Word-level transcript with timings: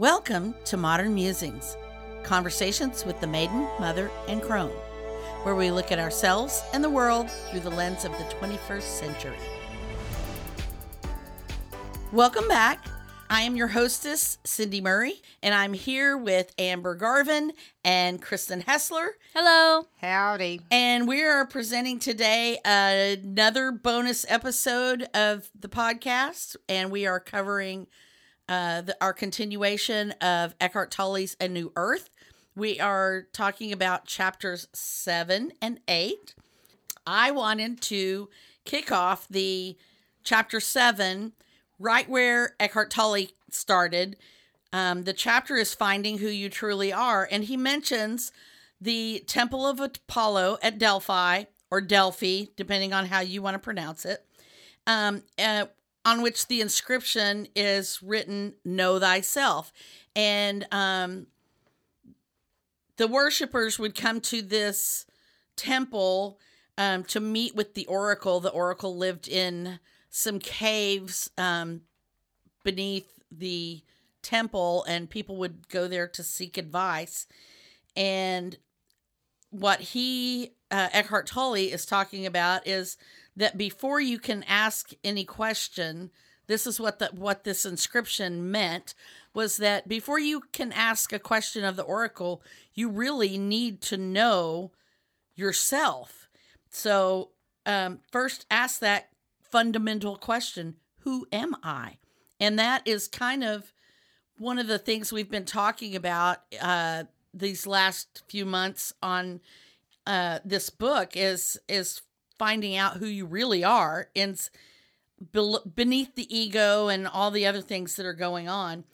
Welcome 0.00 0.56
to 0.64 0.76
Modern 0.76 1.14
Musings, 1.14 1.76
conversations 2.24 3.04
with 3.04 3.20
the 3.20 3.28
maiden, 3.28 3.68
mother, 3.78 4.10
and 4.26 4.42
crone, 4.42 4.72
where 5.44 5.54
we 5.54 5.70
look 5.70 5.92
at 5.92 6.00
ourselves 6.00 6.64
and 6.72 6.82
the 6.82 6.90
world 6.90 7.30
through 7.30 7.60
the 7.60 7.70
lens 7.70 8.04
of 8.04 8.10
the 8.10 8.24
21st 8.24 8.82
century. 8.82 9.36
Welcome 12.10 12.48
back. 12.48 12.84
I 13.30 13.42
am 13.42 13.54
your 13.54 13.68
hostess, 13.68 14.38
Cindy 14.42 14.80
Murray, 14.80 15.22
and 15.44 15.54
I'm 15.54 15.74
here 15.74 16.16
with 16.18 16.52
Amber 16.58 16.96
Garvin 16.96 17.52
and 17.84 18.20
Kristen 18.20 18.62
Hessler. 18.62 19.10
Hello. 19.32 19.86
Howdy. 20.00 20.60
And 20.72 21.06
we 21.06 21.22
are 21.22 21.46
presenting 21.46 22.00
today 22.00 22.58
another 22.64 23.70
bonus 23.70 24.26
episode 24.28 25.04
of 25.14 25.50
the 25.56 25.68
podcast, 25.68 26.56
and 26.68 26.90
we 26.90 27.06
are 27.06 27.20
covering 27.20 27.86
uh, 28.48 28.82
the, 28.82 28.96
our 29.00 29.12
continuation 29.12 30.12
of 30.20 30.54
Eckhart 30.60 30.90
Tolle's 30.90 31.36
A 31.40 31.48
New 31.48 31.72
Earth. 31.76 32.10
We 32.56 32.78
are 32.78 33.26
talking 33.32 33.72
about 33.72 34.06
chapters 34.06 34.68
seven 34.72 35.52
and 35.60 35.80
eight. 35.88 36.34
I 37.06 37.30
wanted 37.30 37.80
to 37.82 38.28
kick 38.64 38.92
off 38.92 39.26
the 39.28 39.76
chapter 40.22 40.60
seven 40.60 41.32
right 41.78 42.08
where 42.08 42.54
Eckhart 42.60 42.90
Tolle 42.90 43.26
started. 43.50 44.16
Um, 44.72 45.04
the 45.04 45.12
chapter 45.12 45.56
is 45.56 45.74
Finding 45.74 46.18
Who 46.18 46.28
You 46.28 46.48
Truly 46.48 46.92
Are, 46.92 47.28
and 47.30 47.44
he 47.44 47.56
mentions 47.56 48.32
the 48.80 49.22
Temple 49.26 49.66
of 49.66 49.80
Apollo 49.80 50.58
at 50.62 50.78
Delphi 50.78 51.44
or 51.70 51.80
Delphi, 51.80 52.44
depending 52.56 52.92
on 52.92 53.06
how 53.06 53.20
you 53.20 53.42
want 53.42 53.54
to 53.54 53.58
pronounce 53.58 54.04
it, 54.04 54.24
um, 54.86 55.22
uh, 55.38 55.66
on 56.04 56.22
which 56.22 56.46
the 56.46 56.60
inscription 56.60 57.48
is 57.54 58.02
written, 58.02 58.54
Know 58.64 58.98
Thyself. 58.98 59.72
And 60.14 60.66
um, 60.70 61.26
the 62.96 63.08
worshippers 63.08 63.78
would 63.78 63.94
come 63.94 64.20
to 64.22 64.42
this 64.42 65.06
temple 65.56 66.38
um, 66.76 67.04
to 67.04 67.20
meet 67.20 67.54
with 67.54 67.74
the 67.74 67.86
oracle. 67.86 68.40
The 68.40 68.50
oracle 68.50 68.96
lived 68.96 69.28
in 69.28 69.78
some 70.10 70.38
caves 70.38 71.30
um, 71.38 71.82
beneath 72.62 73.12
the 73.30 73.82
temple, 74.22 74.84
and 74.88 75.10
people 75.10 75.36
would 75.36 75.68
go 75.68 75.88
there 75.88 76.08
to 76.08 76.22
seek 76.22 76.56
advice. 76.56 77.26
And 77.96 78.56
what 79.50 79.80
he, 79.80 80.52
uh, 80.70 80.88
Eckhart 80.92 81.26
Tolle, 81.26 81.54
is 81.54 81.86
talking 81.86 82.26
about 82.26 82.66
is 82.66 82.96
that 83.36 83.56
before 83.56 84.00
you 84.00 84.18
can 84.18 84.44
ask 84.44 84.90
any 85.02 85.24
question, 85.24 86.10
this 86.46 86.66
is 86.66 86.78
what 86.78 86.98
the, 86.98 87.10
what 87.14 87.44
this 87.44 87.64
inscription 87.64 88.50
meant 88.50 88.94
was 89.32 89.56
that 89.56 89.88
before 89.88 90.18
you 90.18 90.42
can 90.52 90.72
ask 90.72 91.12
a 91.12 91.18
question 91.18 91.64
of 91.64 91.76
the 91.76 91.82
oracle, 91.82 92.42
you 92.74 92.88
really 92.88 93.38
need 93.38 93.80
to 93.82 93.96
know 93.96 94.70
yourself. 95.34 96.28
So 96.70 97.30
um, 97.66 98.00
first, 98.12 98.46
ask 98.50 98.80
that 98.80 99.08
fundamental 99.40 100.16
question: 100.16 100.76
Who 101.00 101.26
am 101.32 101.56
I? 101.62 101.98
And 102.38 102.58
that 102.58 102.82
is 102.86 103.08
kind 103.08 103.42
of 103.42 103.72
one 104.38 104.58
of 104.58 104.66
the 104.66 104.78
things 104.78 105.12
we've 105.12 105.30
been 105.30 105.44
talking 105.44 105.96
about 105.96 106.38
uh, 106.60 107.04
these 107.32 107.66
last 107.66 108.22
few 108.28 108.44
months 108.44 108.92
on 109.02 109.40
uh, 110.06 110.40
this 110.44 110.70
book 110.70 111.16
is 111.16 111.58
is 111.68 112.02
finding 112.38 112.76
out 112.76 112.96
who 112.96 113.06
you 113.06 113.26
really 113.26 113.64
are 113.64 114.08
and 114.14 114.48
beneath 115.74 116.14
the 116.14 116.36
ego 116.36 116.88
and 116.88 117.06
all 117.06 117.30
the 117.30 117.46
other 117.46 117.60
things 117.60 117.96
that 117.96 118.06
are 118.06 118.14
going 118.14 118.48
on. 118.48 118.84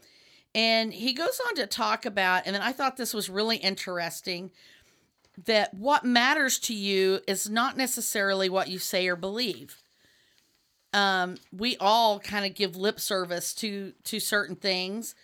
And 0.54 0.92
he 0.92 1.12
goes 1.12 1.40
on 1.48 1.54
to 1.56 1.66
talk 1.66 2.04
about, 2.04 2.42
and 2.44 2.54
then 2.54 2.62
I 2.62 2.72
thought 2.72 2.96
this 2.96 3.14
was 3.14 3.30
really 3.30 3.56
interesting 3.56 4.50
that 5.46 5.72
what 5.74 6.04
matters 6.04 6.58
to 6.58 6.74
you 6.74 7.20
is 7.26 7.48
not 7.48 7.76
necessarily 7.76 8.48
what 8.48 8.68
you 8.68 8.78
say 8.78 9.06
or 9.06 9.16
believe. 9.16 9.82
Um, 10.92 11.36
we 11.52 11.76
all 11.78 12.18
kind 12.18 12.44
of 12.44 12.54
give 12.54 12.74
lip 12.74 12.98
service 12.98 13.54
to 13.54 13.92
to 14.04 14.18
certain 14.18 14.56
things, 14.56 15.14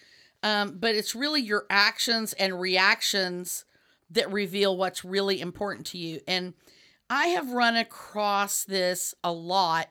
um, 0.45 0.77
but 0.79 0.95
it's 0.95 1.17
really 1.17 1.43
your 1.43 1.67
actions 1.69 2.33
and 2.35 2.61
reactions 2.61 3.65
that 4.11 4.33
reveal 4.33 4.77
what's 4.77 5.05
really 5.05 5.41
important 5.41 5.87
to 5.87 5.99
you. 5.99 6.21
And 6.29 6.55
I 7.09 7.29
have 7.29 7.53
run 7.53 7.77
across 7.77 8.65
this 8.65 9.15
a 9.23 9.33
lot 9.33 9.89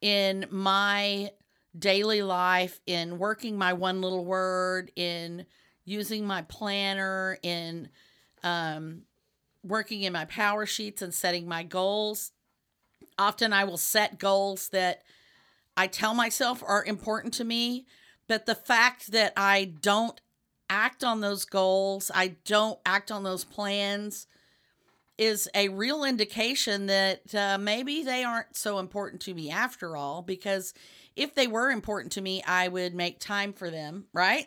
in 0.00 0.46
my 0.50 1.30
daily 1.78 2.22
life, 2.22 2.80
in 2.86 3.18
working 3.18 3.56
my 3.56 3.72
one 3.72 4.00
little 4.00 4.24
word, 4.24 4.90
in 4.96 5.46
using 5.84 6.26
my 6.26 6.42
planner, 6.42 7.38
in 7.42 7.88
um, 8.42 9.02
working 9.62 10.02
in 10.02 10.12
my 10.12 10.24
power 10.24 10.66
sheets 10.66 11.02
and 11.02 11.14
setting 11.14 11.46
my 11.46 11.62
goals. 11.62 12.32
Often 13.18 13.52
I 13.52 13.64
will 13.64 13.76
set 13.76 14.18
goals 14.18 14.70
that 14.70 15.02
I 15.76 15.86
tell 15.86 16.14
myself 16.14 16.62
are 16.66 16.84
important 16.84 17.34
to 17.34 17.44
me, 17.44 17.86
but 18.26 18.46
the 18.46 18.54
fact 18.54 19.12
that 19.12 19.32
I 19.36 19.72
don't 19.80 20.20
act 20.68 21.04
on 21.04 21.20
those 21.20 21.44
goals, 21.44 22.10
I 22.14 22.36
don't 22.44 22.78
act 22.84 23.10
on 23.10 23.22
those 23.22 23.44
plans, 23.44 24.26
is 25.20 25.48
a 25.54 25.68
real 25.68 26.02
indication 26.02 26.86
that 26.86 27.34
uh, 27.34 27.58
maybe 27.58 28.02
they 28.02 28.24
aren't 28.24 28.56
so 28.56 28.78
important 28.78 29.20
to 29.22 29.34
me 29.34 29.50
after 29.50 29.94
all. 29.94 30.22
Because 30.22 30.72
if 31.14 31.34
they 31.34 31.46
were 31.46 31.70
important 31.70 32.12
to 32.12 32.22
me, 32.22 32.42
I 32.44 32.68
would 32.68 32.94
make 32.94 33.20
time 33.20 33.52
for 33.52 33.70
them, 33.70 34.06
right? 34.14 34.46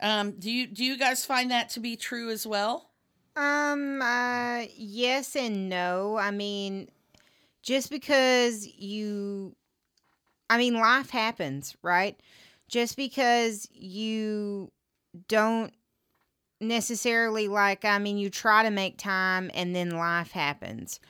Um, 0.00 0.32
do 0.32 0.50
you 0.50 0.66
do 0.66 0.84
you 0.84 0.98
guys 0.98 1.24
find 1.24 1.50
that 1.50 1.70
to 1.70 1.80
be 1.80 1.96
true 1.96 2.28
as 2.30 2.46
well? 2.46 2.90
Um, 3.36 4.02
uh, 4.02 4.64
yes 4.76 5.34
and 5.34 5.70
no. 5.70 6.18
I 6.18 6.30
mean, 6.30 6.88
just 7.62 7.90
because 7.90 8.66
you, 8.66 9.56
I 10.50 10.58
mean, 10.58 10.74
life 10.74 11.08
happens, 11.10 11.74
right? 11.82 12.20
Just 12.68 12.96
because 12.96 13.66
you 13.72 14.70
don't 15.28 15.72
necessarily 16.60 17.48
like, 17.48 17.84
I 17.84 17.98
mean, 17.98 18.18
you 18.18 18.30
try 18.30 18.62
to 18.62 18.70
make 18.70 18.98
time 18.98 19.50
and 19.54 19.74
then 19.74 19.90
life 19.90 20.32
happens. 20.32 21.00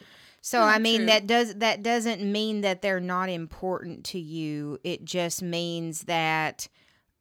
So 0.40 0.60
Yeah, 0.60 0.66
I 0.66 0.78
mean 0.78 0.98
true. 0.98 1.06
that 1.06 1.26
does 1.26 1.54
that 1.56 1.82
doesn't 1.82 2.22
mean 2.22 2.60
that 2.60 2.80
they're 2.82 3.00
not 3.00 3.28
important 3.28 4.04
to 4.06 4.18
you. 4.18 4.78
It 4.84 5.04
just 5.04 5.42
means 5.42 6.02
that 6.02 6.68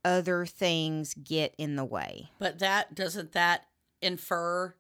other 0.03 0.45
things 0.45 1.15
get 1.15 1.55
in 1.57 1.75
the 1.75 1.85
way. 1.85 2.29
But 2.37 2.59
that 2.59 2.93
doesn't 2.93 3.31
that 3.31 3.65
infer 4.01 4.75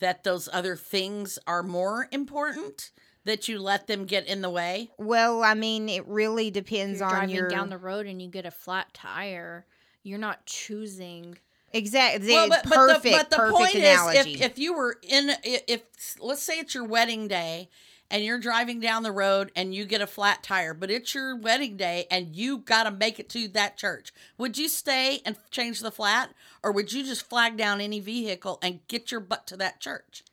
that 0.00 0.24
those 0.24 0.48
other 0.52 0.76
things 0.76 1.38
are 1.46 1.62
more 1.62 2.08
important 2.12 2.90
that 3.24 3.48
you 3.48 3.58
let 3.58 3.86
them 3.86 4.04
get 4.06 4.26
in 4.26 4.40
the 4.42 4.50
way? 4.50 4.90
Well, 4.98 5.42
I 5.42 5.54
mean, 5.54 5.88
it 5.88 6.06
really 6.06 6.48
If 6.48 6.54
depends 6.54 7.00
you're 7.00 7.08
on 7.08 7.14
driving 7.14 7.34
your 7.34 7.48
down 7.48 7.68
the 7.70 7.78
road 7.78 8.06
and 8.06 8.20
you 8.20 8.28
get 8.28 8.46
a 8.46 8.50
flat 8.50 8.92
tire, 8.92 9.66
you're 10.02 10.18
not 10.18 10.44
choosing. 10.46 11.38
Exactly 11.72 12.32
Well, 12.32 12.48
but, 12.48 12.64
but 12.68 13.02
the, 13.02 13.10
but 13.10 13.30
the 13.30 13.36
perfect 13.36 13.58
point 13.58 13.74
analogy. 13.76 14.18
is, 14.18 14.26
if, 14.40 14.52
if 14.52 14.58
you 14.58 14.74
were 14.74 14.96
in, 15.02 15.30
if, 15.44 15.62
if 15.68 15.82
let's 16.20 16.42
say 16.42 16.58
it's 16.58 16.74
your 16.74 16.84
wedding 16.84 17.28
day 17.28 17.68
and 18.10 18.24
you're 18.24 18.40
driving 18.40 18.80
down 18.80 19.02
the 19.04 19.12
road 19.12 19.52
and 19.54 19.72
you 19.74 19.84
get 19.84 20.00
a 20.00 20.06
flat 20.06 20.42
tire, 20.42 20.74
but 20.74 20.90
it's 20.90 21.14
your 21.14 21.36
wedding 21.36 21.76
day 21.76 22.06
and 22.10 22.34
you 22.34 22.58
got 22.58 22.84
to 22.84 22.90
make 22.90 23.20
it 23.20 23.28
to 23.30 23.46
that 23.48 23.76
church, 23.76 24.12
would 24.36 24.58
you 24.58 24.68
stay 24.68 25.20
and 25.24 25.36
change 25.50 25.80
the 25.80 25.92
flat, 25.92 26.30
or 26.62 26.72
would 26.72 26.92
you 26.92 27.04
just 27.04 27.28
flag 27.28 27.56
down 27.56 27.80
any 27.80 28.00
vehicle 28.00 28.58
and 28.62 28.80
get 28.88 29.10
your 29.12 29.20
butt 29.20 29.46
to 29.46 29.56
that 29.58 29.80
church? 29.80 30.24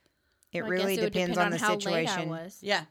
it 0.53 0.59
I 0.59 0.61
guess 0.61 0.69
really 0.69 0.93
it 0.95 1.01
depends 1.01 1.37
depend 1.37 1.37
on 1.37 1.51
the 1.51 1.57
how 1.59 1.75
late 1.75 1.85
I 1.85 2.05
situation. 2.05 2.29
was. 2.29 2.57
Yeah. 2.61 2.85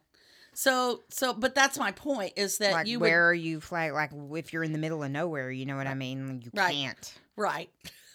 So, 0.53 1.03
so, 1.11 1.35
but 1.35 1.55
that's 1.55 1.79
my 1.79 1.91
point 1.93 2.33
is 2.37 2.59
that 2.59 2.73
Like 2.73 2.87
you 2.87 2.99
where 3.01 3.25
would 3.27 3.31
are 3.31 3.35
you 3.35 3.61
flag? 3.61 3.93
Like 3.93 4.11
if 4.35 4.53
you're 4.53 4.63
in 4.63 4.73
the 4.73 4.79
middle 4.79 5.03
of 5.03 5.11
nowhere, 5.11 5.51
you 5.51 5.67
know 5.67 5.77
what 5.77 5.87
I 5.87 5.95
mean. 5.95 6.41
You 6.45 6.51
Right. 6.55 6.73
can't. 6.75 7.15
Right. 7.37 7.69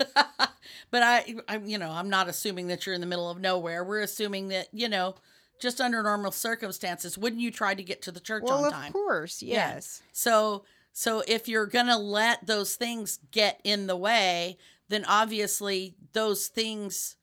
but 0.92 1.04
I, 1.04 1.36
I, 1.48 1.58
you 1.58 1.78
know, 1.78 1.90
I'm 1.92 2.10
not 2.10 2.28
assuming 2.30 2.68
that 2.68 2.86
you're 2.86 2.96
in 2.96 3.02
the 3.02 3.08
middle 3.08 3.30
of 3.30 3.40
nowhere. 3.40 3.84
We're 3.84 4.02
assuming 4.02 4.50
that, 4.50 4.68
you 4.74 4.90
know, 4.90 5.16
just 5.60 5.80
under 5.82 6.02
normal 6.02 6.32
circumstances, 6.32 7.18
wouldn't 7.18 7.42
you 7.42 7.52
try 7.52 7.74
to 7.76 7.84
get 7.84 8.02
to 8.04 8.12
the 8.12 8.20
church 8.20 8.44
Well, 8.46 8.66
on 8.66 8.72
time? 8.72 8.88
of 8.88 8.94
course, 8.94 9.42
Yeah. 9.42 9.74
yes. 9.76 10.02
So, 10.12 10.64
so 10.94 11.24
if 11.28 11.48
you're 11.48 11.68
going 11.68 11.86
to 11.88 11.98
let 11.98 12.46
those 12.48 12.76
things 12.76 13.20
get 13.32 13.62
in 13.64 13.88
the 13.88 13.96
way, 13.96 14.58
then 14.90 15.06
obviously 15.06 15.96
those 16.14 16.48
things 16.48 17.16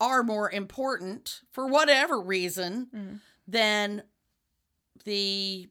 are 0.00 0.22
more 0.22 0.50
important 0.50 1.40
for 1.50 1.66
whatever 1.66 2.20
reason 2.20 2.88
Mhm. 2.94 3.20
than 3.48 4.02
the 5.04 5.68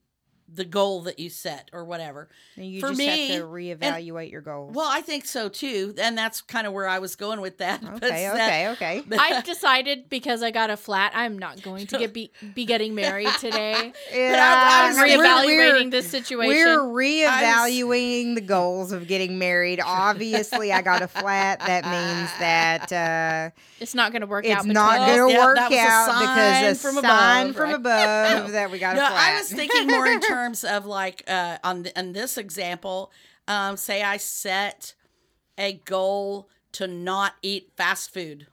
the 0.54 0.64
goal 0.66 1.02
that 1.02 1.20
you 1.20 1.30
set 1.30 1.70
or 1.74 1.84
whatever. 1.84 2.30
And 2.56 2.66
you 2.66 2.80
For 2.80 2.88
just 2.88 2.98
me, 3.00 3.28
have 3.30 3.40
to 3.42 3.46
reevaluate 3.46 4.32
your 4.32 4.42
goals. 4.42 4.74
Well, 4.74 4.88
I 4.90 5.02
think 5.02 5.26
so 5.26 5.50
too, 5.50 5.94
and 6.00 6.18
that's 6.18 6.42
kind 6.42 6.66
of 6.66 6.72
where 6.74 6.88
I 6.88 7.00
was 7.00 7.16
going 7.16 7.42
with 7.42 7.58
that. 7.58 7.84
okay, 7.96 8.00
that- 8.10 8.72
okay, 8.76 9.02
okay. 9.02 9.04
I've 9.20 9.44
decided 9.44 10.10
because 10.10 10.42
I 10.44 10.52
got 10.52 10.70
a 10.70 10.78
flat, 10.78 11.12
I'm 11.16 11.38
not 11.38 11.62
going 11.62 11.86
to 11.88 11.98
get 11.98 12.14
be, 12.14 12.32
be 12.56 12.66
getting 12.66 12.96
married 12.96 13.28
today. 13.40 13.74
I- 14.14 14.16
I 14.16 14.84
I'm 14.84 14.90
was 14.90 14.98
thinking- 15.00 15.20
reevaluating 15.20 15.92
this 15.92 16.10
situation. 16.10 16.48
We're 16.66 16.80
reevaluating 16.80 18.36
the 18.36 18.42
goals 18.42 18.92
of 18.92 19.08
getting 19.08 19.38
married. 19.38 19.82
Obviously, 19.84 20.72
I 20.72 20.82
got 20.82 21.02
a 21.02 21.08
flat. 21.08 21.60
That 21.60 21.84
means 21.86 22.30
that 22.40 22.92
uh, 22.94 23.50
it's 23.80 23.94
not 23.96 24.12
going 24.12 24.22
to 24.22 24.28
work 24.28 24.46
it's 24.46 24.56
out. 24.56 24.66
not 24.66 25.08
going 25.08 25.28
to 25.30 25.34
Yeah, 25.34 25.46
work 25.46 25.58
that 25.58 25.72
a 25.72 25.78
out 25.78 26.20
because 26.22 26.78
a 26.78 26.82
from 26.82 26.96
sign 26.96 27.48
above, 27.48 27.56
from 27.56 27.66
right? 27.70 27.76
above 27.76 28.52
that 28.54 28.72
we 28.72 28.80
got 28.80 28.96
a 28.96 29.00
No, 29.00 29.08
flat. 29.08 29.34
I 29.36 29.38
was 29.40 29.52
thinking 29.52 29.88
more 29.88 30.06
in 30.08 30.20
terms 30.22 30.37
of 30.64 30.86
like 30.86 31.24
uh, 31.28 31.58
on 31.64 31.84
the, 31.84 32.00
on 32.00 32.14
this 32.14 32.38
example. 32.38 33.12
Um, 33.48 33.78
say 33.78 34.04
I 34.04 34.18
set 34.18 34.94
a 35.58 35.74
goal 35.86 36.50
to 36.74 36.86
not 36.88 37.36
eat 37.42 37.72
fast 37.78 38.14
food, 38.14 38.48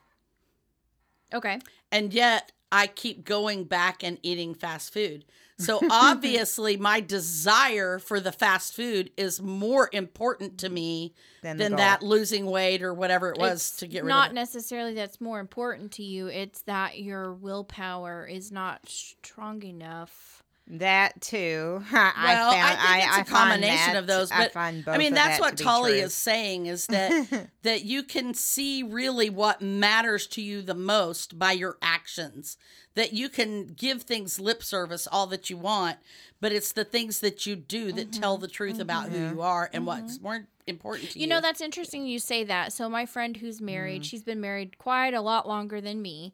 Okay. 1.33 1.59
and 1.91 2.15
yet 2.15 2.53
I 2.71 2.87
keep 2.87 3.25
going 3.25 3.65
back 3.65 4.03
and 4.05 4.19
eating 4.23 4.55
fast 4.55 4.93
food. 4.93 5.25
So 5.59 5.81
obviously, 5.91 6.77
my 6.77 7.01
desire 7.01 7.99
for 7.99 8.21
the 8.21 8.31
fast 8.33 8.75
food 8.75 9.11
is 9.17 9.41
more 9.43 9.89
important 9.93 10.59
to 10.59 10.69
me 10.69 11.13
Than 11.43 11.57
than 11.59 11.77
that 11.77 12.03
losing 12.03 12.47
weight 12.47 12.83
or 12.83 12.95
whatever 12.95 13.31
it 13.31 13.39
was 13.39 13.61
It's 13.71 13.77
to 13.79 13.87
get 13.89 14.05
rid 14.05 14.09
not 14.11 14.27
of 14.29 14.33
it. 14.33 14.35
necessarily 14.37 14.95
that's 14.95 15.21
more 15.21 15.41
important 15.41 15.91
to 15.93 16.03
you. 16.05 16.29
It's 16.29 16.63
that 16.63 16.99
your 17.01 17.33
willpower 17.33 18.27
is 18.27 18.51
not 18.53 18.89
strong 18.89 19.63
enough. 19.65 20.44
That 20.66 21.20
too. 21.20 21.82
I 21.93 22.12
Well, 22.25 22.52
found, 22.52 22.78
I 22.81 23.00
think 23.00 23.08
it's 23.08 23.16
a 23.16 23.20
I 23.20 23.38
combination 23.38 23.93
that- 23.93 23.96
of 23.96 24.06
those, 24.06 24.31
I 24.31 24.38
but 24.44 24.52
find 24.52 24.84
both 24.84 24.94
I 24.94 24.99
mean, 24.99 25.12
of 25.12 25.16
that's 25.16 25.38
that 25.38 25.40
what 25.40 25.56
to 25.58 25.62
be 25.62 25.64
Tolle 25.64 25.84
is 25.87 26.14
saying 26.14 26.66
is 26.66 26.87
that 26.88 27.49
that 27.62 27.84
you 27.84 28.02
can 28.02 28.32
see 28.32 28.82
really 28.82 29.28
what 29.28 29.61
matters 29.61 30.26
to 30.28 30.43
you 30.43 30.62
the 30.62 30.75
most 30.75 31.38
by 31.38 31.52
your 31.52 31.76
actions. 31.82 32.56
That 32.94 33.12
you 33.12 33.28
can 33.28 33.66
give 33.66 34.02
things 34.02 34.38
lip 34.38 34.62
service 34.62 35.08
all 35.11 35.26
that 35.26 35.50
you 35.50 35.56
want, 35.56 35.99
but 36.40 36.52
it's 36.52 36.70
the 36.72 36.84
things 36.84 37.19
that 37.20 37.44
you 37.44 37.56
do 37.56 37.90
that 37.93 38.12
mm-hmm. 38.12 38.20
tell 38.20 38.38
the 38.38 38.46
truth 38.49 38.78
about 38.78 39.08
who 39.08 39.19
mm-hmm. 39.19 39.34
you 39.34 39.43
are 39.43 39.69
and 39.72 39.84
what's 39.84 40.14
mm-hmm. 40.14 40.22
more 40.22 40.46
important 40.66 41.11
to 41.11 41.19
you. 41.19 41.22
You 41.22 41.28
know, 41.28 41.40
that's 41.40 41.61
interesting 41.61 42.06
you 42.06 42.20
say 42.20 42.44
that. 42.44 42.72
So 42.72 42.88
my 42.88 43.05
friend 43.05 43.37
who's 43.37 43.61
married, 43.61 44.02
Mm-hmm. 44.02 44.02
she's 44.02 44.22
been 44.22 44.40
married 44.40 44.78
quite 44.78 45.12
a 45.12 45.20
lot 45.20 45.49
longer 45.49 45.81
than 45.81 46.00
me. 46.00 46.32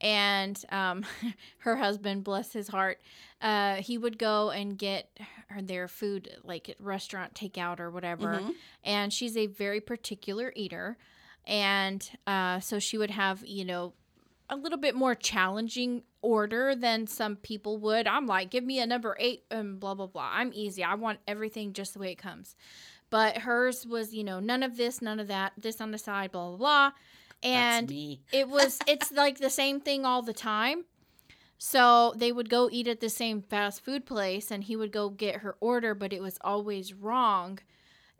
And 0.00 0.62
um, 0.70 1.04
her 1.58 1.76
husband, 1.76 2.24
bless 2.24 2.52
his 2.52 2.68
heart, 2.68 3.00
uh, 3.40 3.76
he 3.76 3.98
would 3.98 4.18
go 4.18 4.50
and 4.50 4.76
get 4.78 5.18
her 5.48 5.62
their 5.62 5.88
food 5.88 6.30
like 6.44 6.68
at 6.68 6.80
restaurant 6.80 7.34
takeout 7.34 7.80
or 7.80 7.90
whatever. 7.90 8.40
Mhm. 8.40 8.54
And 8.84 9.12
she's 9.12 9.36
a 9.36 9.46
very 9.46 9.80
particular 9.80 10.52
eater. 10.56 10.96
And 11.46 12.08
uh, 12.26 12.60
so 12.60 12.78
she 12.78 12.98
would 12.98 13.10
have, 13.10 13.44
you 13.46 13.64
know, 13.64 13.94
a 14.50 14.56
little 14.56 14.78
bit 14.78 14.94
more 14.94 15.14
challenging 15.14 16.02
order 16.22 16.74
than 16.74 17.06
some 17.06 17.36
people 17.36 17.78
would. 17.78 18.06
I'm 18.06 18.26
like, 18.26 18.50
give 18.50 18.64
me 18.64 18.80
a 18.80 18.86
number 18.86 19.16
eight 19.18 19.44
and 19.50 19.78
blah, 19.78 19.94
blah, 19.94 20.06
blah. 20.06 20.30
I'm 20.32 20.52
easy. 20.54 20.82
I 20.82 20.94
want 20.94 21.20
everything 21.26 21.72
just 21.72 21.94
the 21.94 22.00
way 22.00 22.12
it 22.12 22.18
comes. 22.18 22.56
But 23.10 23.38
hers 23.38 23.86
was, 23.86 24.12
you 24.14 24.24
know, 24.24 24.40
none 24.40 24.62
of 24.62 24.76
this, 24.76 25.00
none 25.00 25.20
of 25.20 25.28
that, 25.28 25.52
this 25.56 25.80
on 25.80 25.90
the 25.90 25.98
side, 25.98 26.32
blah, 26.32 26.48
blah, 26.48 26.56
blah. 26.56 26.90
And 27.42 27.90
it 28.32 28.48
was, 28.48 28.78
it's 28.86 29.12
like 29.12 29.38
the 29.38 29.50
same 29.50 29.80
thing 29.80 30.04
all 30.04 30.22
the 30.22 30.32
time. 30.32 30.84
So 31.58 32.14
they 32.16 32.30
would 32.30 32.48
go 32.48 32.68
eat 32.70 32.86
at 32.86 33.00
the 33.00 33.08
same 33.08 33.42
fast 33.42 33.84
food 33.84 34.06
place 34.06 34.50
and 34.50 34.62
he 34.62 34.76
would 34.76 34.92
go 34.92 35.10
get 35.10 35.36
her 35.36 35.56
order, 35.60 35.94
but 35.94 36.12
it 36.12 36.22
was 36.22 36.38
always 36.42 36.94
wrong. 36.94 37.58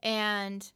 And 0.03 0.71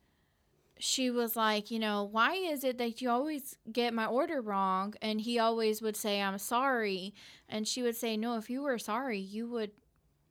she 0.79 1.11
was 1.11 1.37
like, 1.37 1.71
you 1.71 1.79
know, 1.79 2.09
why 2.11 2.35
is 2.35 2.65
it 2.65 2.79
that 2.79 3.00
you 3.00 3.11
always 3.11 3.56
get 3.71 3.94
my 3.94 4.06
order 4.06 4.41
wrong? 4.41 4.94
And 5.00 5.21
he 5.21 5.39
always 5.39 5.83
would 5.83 5.97
say, 5.97 6.21
I'm 6.21 6.39
sorry. 6.39 7.15
And 7.49 7.67
she 7.67 7.83
would 7.83 7.97
say, 7.97 8.17
no, 8.17 8.37
if 8.37 8.50
you 8.50 8.62
were 8.62 8.79
sorry, 8.79 9.19
you 9.19 9.49
would 9.49 9.73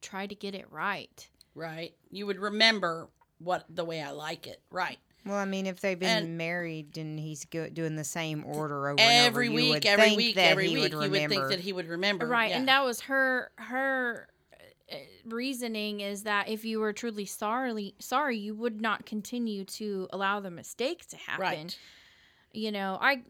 try 0.01 0.27
to 0.27 0.35
get 0.35 0.55
it 0.55 0.69
right. 0.71 1.29
Right? 1.55 1.93
You 2.09 2.25
would 2.27 2.39
remember 2.39 3.09
what 3.39 3.65
the 3.69 3.85
way 3.85 4.01
I 4.01 4.11
like 4.11 4.47
it. 4.47 4.61
Right. 4.69 4.99
Well, 5.25 5.37
I 5.37 5.45
mean, 5.45 5.67
if 5.67 5.79
they've 5.81 5.99
been 5.99 6.23
And- 6.25 6.37
married 6.37 6.97
and 6.97 7.19
he's 7.19 7.45
go- 7.45 7.69
doing 7.69 7.95
the 7.95 8.03
same 8.03 8.43
order 8.45 8.87
over 8.89 8.99
Every 8.99 9.15
and 9.15 9.27
over, 9.29 9.43
you 9.43 9.51
week, 9.53 9.69
would 9.73 9.85
every 9.85 10.05
think 10.05 10.17
week, 10.17 10.35
that 10.35 10.49
every 10.51 10.67
he 10.67 10.73
week, 10.73 10.81
would 10.83 10.91
you 10.93 11.11
would 11.11 11.29
think 11.29 11.47
that 11.49 11.59
he 11.59 11.73
would 11.73 11.87
remember. 11.87 12.25
Right. 12.27 12.49
Yeah. 12.49 12.57
And 12.57 12.67
that 12.67 12.83
was 12.83 13.01
her 13.01 13.51
her 13.57 14.27
uh, 14.91 14.95
reasoning 15.25 15.99
is 15.99 16.23
that 16.23 16.49
if 16.49 16.65
you 16.65 16.79
were 16.79 16.91
truly 16.91 17.25
sorry 17.25 17.93
sorry, 17.99 18.37
you 18.39 18.55
would 18.55 18.81
not 18.81 19.05
continue 19.05 19.63
to 19.65 20.07
allow 20.11 20.39
the 20.39 20.49
mistake 20.51 21.05
to 21.09 21.17
happen. 21.17 21.41
Right. 21.41 21.77
You 22.51 22.71
know, 22.71 22.97
I 22.99 23.21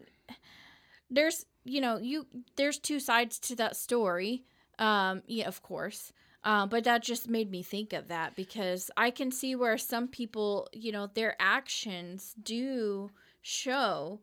there's 1.10 1.44
you 1.64 1.80
know, 1.80 1.98
you 1.98 2.26
there's 2.56 2.78
two 2.78 2.98
sides 3.00 3.38
to 3.40 3.56
that 3.56 3.76
story. 3.76 4.44
Um 4.78 5.22
yeah, 5.26 5.46
of 5.46 5.62
course. 5.62 6.12
Um, 6.44 6.68
but 6.68 6.84
that 6.84 7.02
just 7.04 7.28
made 7.28 7.50
me 7.50 7.62
think 7.62 7.92
of 7.92 8.08
that 8.08 8.34
because 8.34 8.90
I 8.96 9.10
can 9.10 9.30
see 9.30 9.54
where 9.54 9.78
some 9.78 10.08
people, 10.08 10.68
you 10.72 10.90
know, 10.90 11.06
their 11.06 11.36
actions 11.38 12.34
do 12.42 13.10
show 13.42 14.20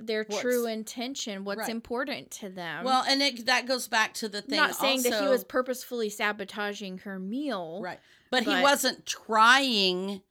their 0.00 0.24
What's- 0.24 0.40
true 0.40 0.66
intention, 0.66 1.44
what's 1.44 1.60
Right. 1.60 1.68
important 1.68 2.30
to 2.32 2.48
them. 2.48 2.84
Well, 2.84 3.04
and 3.06 3.22
it, 3.22 3.46
that 3.46 3.66
goes 3.66 3.86
back 3.88 4.14
to 4.14 4.28
the 4.28 4.42
thing. 4.42 4.56
not 4.56 4.74
saying 4.74 5.02
that 5.02 5.22
he 5.22 5.28
was 5.28 5.44
purposefully 5.44 6.08
sabotaging 6.10 6.98
her 6.98 7.18
meal. 7.18 7.80
right, 7.82 8.00
but, 8.30 8.42
he 8.44 8.60
wasn't 8.60 9.06
trying 9.06 10.22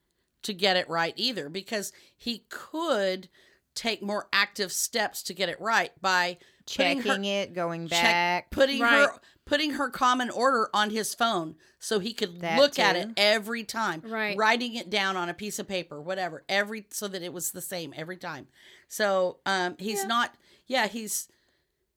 to 0.42 0.54
get 0.54 0.76
it 0.76 0.90
right 0.90 1.14
either 1.16 1.48
because 1.48 1.94
he 2.18 2.44
could 2.50 3.30
take 3.76 4.02
more 4.02 4.28
active 4.34 4.72
steps 4.74 5.24
to 5.24 5.34
get 5.34 5.48
it 5.48 5.62
right 5.62 5.92
by 6.02 6.38
putting 6.66 6.98
her- 6.98 7.04
Checking 7.04 7.26
it, 7.26 7.54
going 7.54 7.88
check- 7.88 8.02
back. 8.04 8.50
putting 8.52 8.82
Right. 8.82 9.08
her 9.08 9.20
putting 9.46 9.72
her 9.72 9.90
common 9.90 10.30
order 10.30 10.70
on 10.74 10.90
his 10.90 11.14
phone 11.14 11.56
so 11.80 12.00
he 12.00 12.14
could 12.14 12.40
That 12.42 12.58
look 12.60 12.80
at 12.80 12.96
it 12.96 13.10
every 13.18 13.64
time 13.64 14.02
Right. 14.06 14.38
writing 14.38 14.76
it 14.76 14.90
down 14.90 15.18
on 15.18 15.30
a 15.30 15.34
piece 15.34 15.60
of 15.60 15.68
paper 15.68 16.02
whatever 16.02 16.44
every 16.48 16.86
so 16.92 17.08
that 17.10 17.22
it 17.22 17.34
was 17.34 17.52
the 17.52 17.62
same 17.62 17.94
every 17.98 18.18
time 18.18 18.48
so 18.88 19.38
um 19.46 19.76
he's 19.80 20.02
Yeah. 20.02 20.08
not 20.08 20.36
yeah 20.66 20.88
he's 20.88 21.28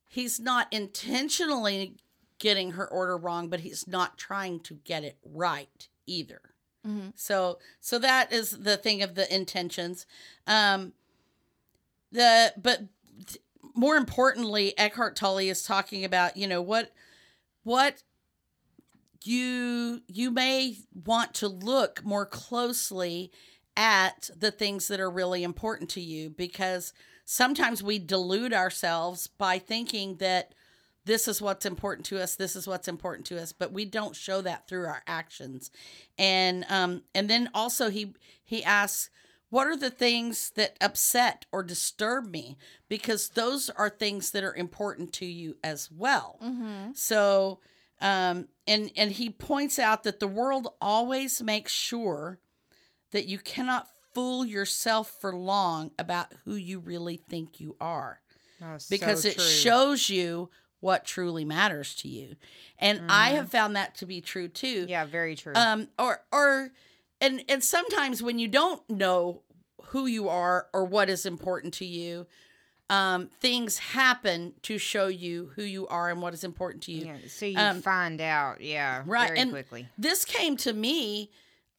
he's 0.09 0.41
not 0.41 0.67
intentionally 0.73 1.95
getting 2.39 2.73
her 2.73 2.87
order 2.87 3.17
wrong 3.17 3.49
but 3.49 3.61
he's 3.61 3.87
not 3.87 4.19
trying 4.19 4.61
to 4.61 4.75
get 4.85 5.05
it 5.05 5.17
right 5.25 5.89
either 6.07 6.41
Mhm. 6.87 7.13
so 7.15 7.59
so 7.81 7.99
that 8.01 8.33
is 8.33 8.51
the 8.51 8.77
thing 8.77 9.03
of 9.03 9.15
the 9.15 9.33
intentions 9.33 10.05
um 10.49 10.93
the 12.13 12.53
but 12.57 12.83
more 13.75 13.97
importantly 13.97 14.77
eckhart 14.79 15.15
tolle 15.17 15.39
is 15.39 15.63
talking 15.63 16.05
about 16.05 16.37
you 16.37 16.47
know 16.49 16.61
what 16.63 16.93
what 17.67 18.05
you 19.25 20.01
you 20.07 20.31
may 20.31 20.77
want 21.05 21.35
to 21.35 21.49
look 21.49 22.05
more 22.05 22.25
closely 22.25 23.33
at 23.77 24.31
the 24.39 24.53
things 24.53 24.87
that 24.87 25.01
are 25.01 25.11
really 25.11 25.43
important 25.43 25.91
to 25.91 26.01
you 26.01 26.31
because 26.31 26.93
sometimes 27.25 27.83
we 27.83 27.99
delude 27.99 28.53
ourselves 28.53 29.27
by 29.27 29.59
thinking 29.59 30.15
that 30.19 30.55
this 31.07 31.27
is 31.27 31.43
what's 31.43 31.67
important 31.67 32.07
to 32.07 32.23
us 32.23 32.37
this 32.37 32.55
is 32.55 32.69
what's 32.69 32.87
important 32.87 33.27
to 33.27 33.37
us 33.37 33.51
but 33.51 33.73
we 33.73 33.85
don't 33.85 34.15
show 34.15 34.41
that 34.41 34.69
through 34.69 34.87
our 34.87 35.03
actions. 35.09 35.73
And 36.17 36.65
um 36.69 37.03
and 37.17 37.29
then 37.29 37.51
also 37.53 37.91
he 37.91 38.15
he 38.45 38.63
asks 38.63 39.11
what 39.51 39.67
are 39.67 39.77
the 39.77 39.91
things 39.91 40.51
that 40.57 40.77
upset 40.81 41.47
or 41.53 41.63
disturb 41.63 42.27
me 42.27 42.57
because 42.89 43.31
those 43.31 43.71
are 43.71 43.89
things 43.89 44.31
that 44.33 44.43
are 44.45 44.55
important 44.55 45.13
to 45.13 45.27
you 45.27 45.57
as 45.63 45.91
well 45.91 46.39
Mm-hmm. 46.43 46.93
so, 46.95 47.61
um, 48.01 48.49
and 48.67 48.91
and 48.97 49.13
he 49.13 49.31
points 49.31 49.79
out 49.79 50.03
that 50.05 50.21
the 50.21 50.29
world 50.29 50.69
always 50.81 51.43
makes 51.43 51.73
sure 51.73 52.39
that 53.13 53.27
you 53.27 53.39
cannot 53.39 53.87
fool 54.13 54.45
yourself 54.45 55.15
for 55.21 55.35
long 55.35 55.91
about 55.99 56.33
who 56.45 56.55
you 56.55 56.79
really 56.81 57.17
think 57.17 57.61
you 57.61 57.77
are, 57.81 58.21
Oh, 58.63 58.79
so 58.79 58.87
because 58.91 59.25
it 59.25 59.39
shows 59.41 60.09
you 60.09 60.51
what 60.81 61.05
truly 61.05 61.45
matters 61.45 61.95
to 61.97 62.09
you. 62.09 62.37
And 62.79 63.03
I 63.09 63.31
have 63.31 63.51
found 63.51 63.77
that 63.77 63.95
to 63.97 64.07
be 64.07 64.21
true 64.21 64.49
too. 64.49 64.81
Mm-hmm. 64.83 64.89
Yeah, 64.89 65.05
very 65.05 65.37
true. 65.37 65.53
Um, 65.55 65.89
or 65.99 66.21
or, 66.33 66.71
and 67.21 67.43
and 67.49 67.63
sometimes 67.63 68.23
when 68.23 68.39
you 68.39 68.49
don't 68.49 68.89
know 68.91 69.43
who 69.89 70.07
you 70.07 70.29
are 70.29 70.67
or 70.73 70.85
what 70.85 71.09
is 71.09 71.27
important 71.27 71.75
to 71.75 71.85
you. 71.85 72.27
Um, 72.89 73.31
things 73.41 73.79
happen 73.79 74.55
to 74.63 74.79
show 74.79 75.09
you 75.09 75.51
who 75.57 75.65
you 75.65 75.89
are 75.89 76.09
and 76.09 76.23
what 76.23 76.35
is 76.35 76.45
important 76.45 76.85
to 76.85 76.93
you 76.93 77.07
yeah, 77.07 77.17
so 77.27 77.45
you 77.45 77.59
um, 77.59 77.83
find 77.83 78.21
out, 78.21 78.61
yeah, 78.61 79.03
right, 79.05 79.27
very 79.27 79.41
and- 79.41 79.51
quickly. 79.51 79.89
this 79.99 80.25
came 80.25 80.57
to 80.59 80.73
me 80.73 81.33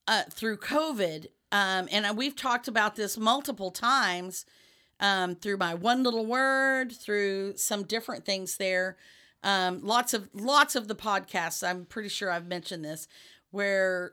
uh, 0.09 0.23
through 0.29 0.57
COVID, 0.57 1.27
um, 1.53 1.87
and 1.93 2.17
we've 2.17 2.35
talked 2.35 2.67
about 2.67 2.97
this 2.97 3.17
multiple 3.17 3.71
times 3.71 4.45
um, 4.99 5.35
through 5.35 5.55
my 5.55 5.73
one 5.73 6.03
little 6.03 6.25
word, 6.25 6.91
through 6.91 7.55
some 7.55 7.83
different 7.83 8.25
things 8.25 8.57
there. 8.57 8.97
Um, 9.43 9.79
lots 9.83 10.13
of 10.13 10.29
lots 10.33 10.75
of 10.75 10.89
the 10.89 10.95
podcasts. 10.95 11.65
I'm 11.65 11.85
pretty 11.85 12.09
sure 12.09 12.29
I've 12.29 12.47
mentioned 12.47 12.83
this, 12.83 13.07
where 13.51 14.11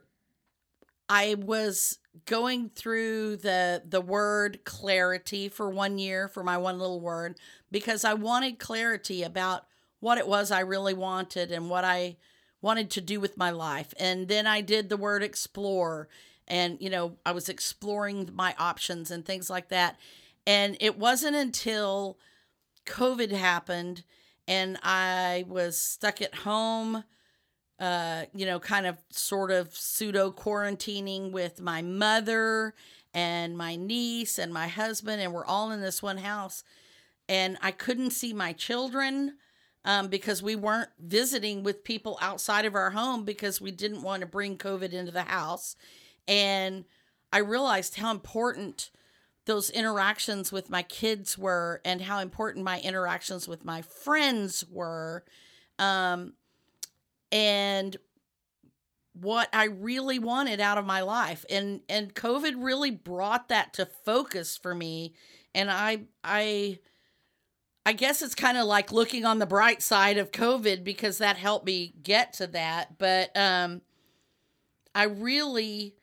I 1.09 1.35
was 1.35 1.99
going 2.25 2.69
through 2.69 3.37
the 3.37 3.83
the 3.87 4.01
word 4.01 4.63
clarity 4.63 5.49
for 5.49 5.69
one 5.69 5.97
year 5.97 6.27
for 6.27 6.43
my 6.43 6.57
one 6.57 6.79
little 6.79 7.01
word 7.01 7.37
because 7.71 8.05
I 8.05 8.13
wanted 8.13 8.57
clarity 8.57 9.21
about 9.23 9.65
what 9.99 10.17
it 10.17 10.27
was 10.27 10.51
I 10.51 10.61
really 10.61 10.93
wanted 10.93 11.51
and 11.51 11.69
what 11.69 11.83
I 11.83 12.17
wanted 12.61 12.89
to 12.91 13.01
do 13.01 13.19
with 13.19 13.37
my 13.37 13.51
life. 13.51 13.93
And 13.99 14.27
then 14.27 14.47
I 14.47 14.61
did 14.61 14.89
the 14.89 14.97
word 14.97 15.23
explore 15.23 16.07
and 16.47 16.77
you 16.79 16.89
know, 16.89 17.17
I 17.25 17.31
was 17.31 17.49
exploring 17.49 18.29
my 18.33 18.55
options 18.57 19.11
and 19.11 19.25
things 19.25 19.49
like 19.49 19.69
that. 19.69 19.97
And 20.47 20.77
it 20.79 20.97
wasn't 20.97 21.35
until 21.35 22.17
COVID 22.85 23.31
happened 23.31 24.03
and 24.47 24.77
I 24.83 25.45
was 25.47 25.77
stuck 25.77 26.21
at 26.21 26.35
home 26.35 27.03
uh, 27.79 28.23
you 28.33 28.45
know, 28.45 28.59
kind 28.59 28.85
of 28.85 28.97
sort 29.09 29.51
of 29.51 29.75
pseudo 29.75 30.31
quarantining 30.31 31.31
with 31.31 31.61
my 31.61 31.81
mother 31.81 32.73
and 33.13 33.57
my 33.57 33.75
niece 33.75 34.39
and 34.39 34.53
my 34.53 34.67
husband, 34.67 35.21
and 35.21 35.33
we're 35.33 35.45
all 35.45 35.71
in 35.71 35.81
this 35.81 36.01
one 36.01 36.17
house. 36.17 36.63
And 37.27 37.57
I 37.61 37.71
couldn't 37.71 38.11
see 38.11 38.33
my 38.33 38.53
children 38.53 39.37
um, 39.83 40.07
because 40.07 40.41
we 40.41 40.55
weren't 40.55 40.89
visiting 40.99 41.63
with 41.63 41.83
people 41.83 42.17
outside 42.21 42.65
of 42.65 42.75
our 42.75 42.91
home 42.91 43.23
because 43.23 43.61
we 43.61 43.71
didn't 43.71 44.01
want 44.01 44.21
to 44.21 44.27
bring 44.27 44.57
COVID 44.57 44.93
into 44.93 45.11
the 45.11 45.23
house. 45.23 45.75
And 46.27 46.85
I 47.31 47.39
realized 47.39 47.95
how 47.95 48.11
important 48.11 48.89
those 49.45 49.69
interactions 49.69 50.51
with 50.51 50.69
my 50.69 50.81
kids 50.81 51.37
were 51.37 51.81
and 51.85 52.01
how 52.01 52.19
important 52.19 52.65
my 52.65 52.79
interactions 52.79 53.47
with 53.47 53.63
my 53.63 53.81
friends 53.81 54.65
were. 54.71 55.23
Um, 55.77 56.33
and 57.35 57.97
what 59.11 59.49
I 59.51 59.65
really 59.65 60.19
wanted 60.19 60.61
out 60.61 60.77
of 60.77 60.85
my 60.85 61.01
life. 61.01 61.45
And 61.49 61.81
and 61.89 62.15
COVID 62.15 62.53
really 62.57 62.91
brought 62.91 63.49
that 63.49 63.73
to 63.73 63.85
focus 63.85 64.57
for 64.57 64.73
me. 64.73 65.13
And 65.53 65.69
I 65.69 66.05
I 66.23 66.79
I 67.85 67.91
guess 67.91 68.21
it's 68.21 68.35
kind 68.35 68.57
of 68.57 68.65
like 68.65 68.91
looking 68.93 69.25
on 69.25 69.39
the 69.39 69.45
bright 69.45 69.81
side 69.81 70.17
of 70.17 70.31
COVID 70.31 70.83
because 70.85 71.17
that 71.17 71.35
helped 71.35 71.65
me 71.65 71.93
get 72.01 72.33
to 72.33 72.47
that. 72.47 72.97
But 72.97 73.35
um 73.35 73.81
I 74.93 75.03
really 75.03 75.95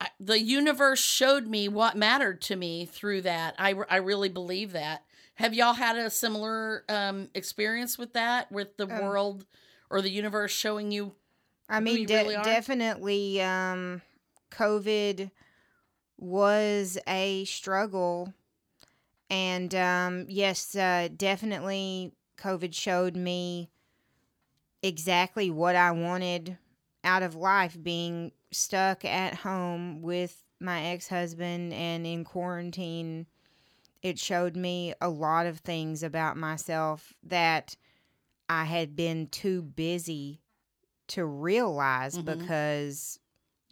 I, 0.00 0.08
the 0.20 0.38
universe 0.38 1.00
showed 1.00 1.46
me 1.46 1.66
what 1.68 1.96
mattered 1.96 2.42
to 2.42 2.56
me 2.56 2.84
through 2.84 3.22
that. 3.22 3.54
I 3.58 3.74
I 3.88 3.96
really 3.96 4.28
believe 4.28 4.72
that. 4.72 5.04
Have 5.36 5.54
y'all 5.54 5.74
had 5.74 5.96
a 5.96 6.10
similar 6.10 6.84
um 6.88 7.28
experience 7.34 7.96
with 7.98 8.12
that 8.14 8.52
with 8.52 8.76
the 8.76 8.84
Um, 8.84 9.02
world 9.02 9.46
or 9.90 10.02
the 10.02 10.10
universe 10.10 10.52
showing 10.52 10.90
you 10.90 11.14
I 11.68 11.80
mean, 11.80 12.06
de- 12.06 12.14
really 12.14 12.36
definitely, 12.36 13.42
um, 13.42 14.00
COVID 14.50 15.30
was 16.16 16.98
a 17.06 17.44
struggle, 17.44 18.32
and 19.28 19.74
um, 19.74 20.24
yes, 20.28 20.74
uh, 20.74 21.08
definitely, 21.14 22.12
COVID 22.38 22.74
showed 22.74 23.16
me 23.16 23.68
exactly 24.82 25.50
what 25.50 25.76
I 25.76 25.90
wanted 25.90 26.56
out 27.04 27.22
of 27.22 27.34
life. 27.34 27.76
Being 27.82 28.32
stuck 28.50 29.04
at 29.04 29.34
home 29.34 30.00
with 30.00 30.42
my 30.60 30.86
ex-husband 30.86 31.72
and 31.72 32.06
in 32.06 32.24
quarantine, 32.24 33.26
it 34.02 34.18
showed 34.18 34.56
me 34.56 34.94
a 35.00 35.08
lot 35.08 35.46
of 35.46 35.58
things 35.58 36.02
about 36.02 36.36
myself 36.36 37.12
that 37.22 37.76
I 38.48 38.64
had 38.64 38.96
been 38.96 39.28
too 39.28 39.62
busy 39.62 40.40
to 41.08 41.24
realize 41.24 42.14
Mhm. 42.16 42.24
because 42.24 43.18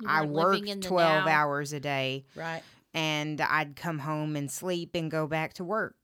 I 0.07 0.23
worked 0.23 0.83
12 0.83 1.25
now. 1.25 1.31
hours 1.31 1.73
a 1.73 1.81
day 1.81 2.27
right 2.35 2.63
and 2.95 3.41
I'd 3.41 3.77
come 3.77 4.01
home 4.01 4.37
and 4.37 4.51
sleep 4.51 4.95
and 4.95 5.11
go 5.11 5.27
back 5.27 5.55
to 5.55 5.65
work. 5.65 5.97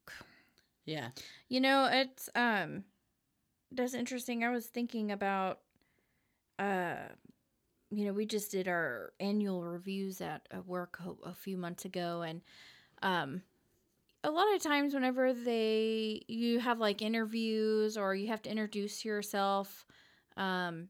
yeah 0.85 1.11
You 1.49 1.61
know, 1.61 1.89
it's 1.91 2.29
um 2.35 2.85
that's 3.73 3.95
interesting. 3.95 4.45
I 4.45 4.51
was 4.51 4.67
thinking 4.67 5.13
about 5.13 5.61
uh 6.59 7.09
you 7.91 8.07
know, 8.07 8.13
we 8.15 8.27
just 8.27 8.51
did 8.51 8.69
our 8.69 9.13
annual 9.21 9.65
reviews 9.65 10.21
at 10.23 10.49
uh, 10.57 10.63
work 10.63 10.99
a, 11.05 11.31
a 11.31 11.35
few 11.35 11.59
months 11.59 11.85
ago 11.85 12.23
and 12.23 12.43
um 13.03 13.43
a 14.25 14.31
lot 14.31 14.55
of 14.55 14.63
times 14.63 14.95
whenever 14.95 15.33
they 15.33 16.23
you 16.29 16.61
have 16.61 16.79
like 16.79 17.03
interviews 17.03 17.97
or 17.97 18.15
you 18.15 18.29
have 18.29 18.43
to 18.43 18.51
introduce 18.51 19.05
yourself 19.05 19.85
um 20.37 20.89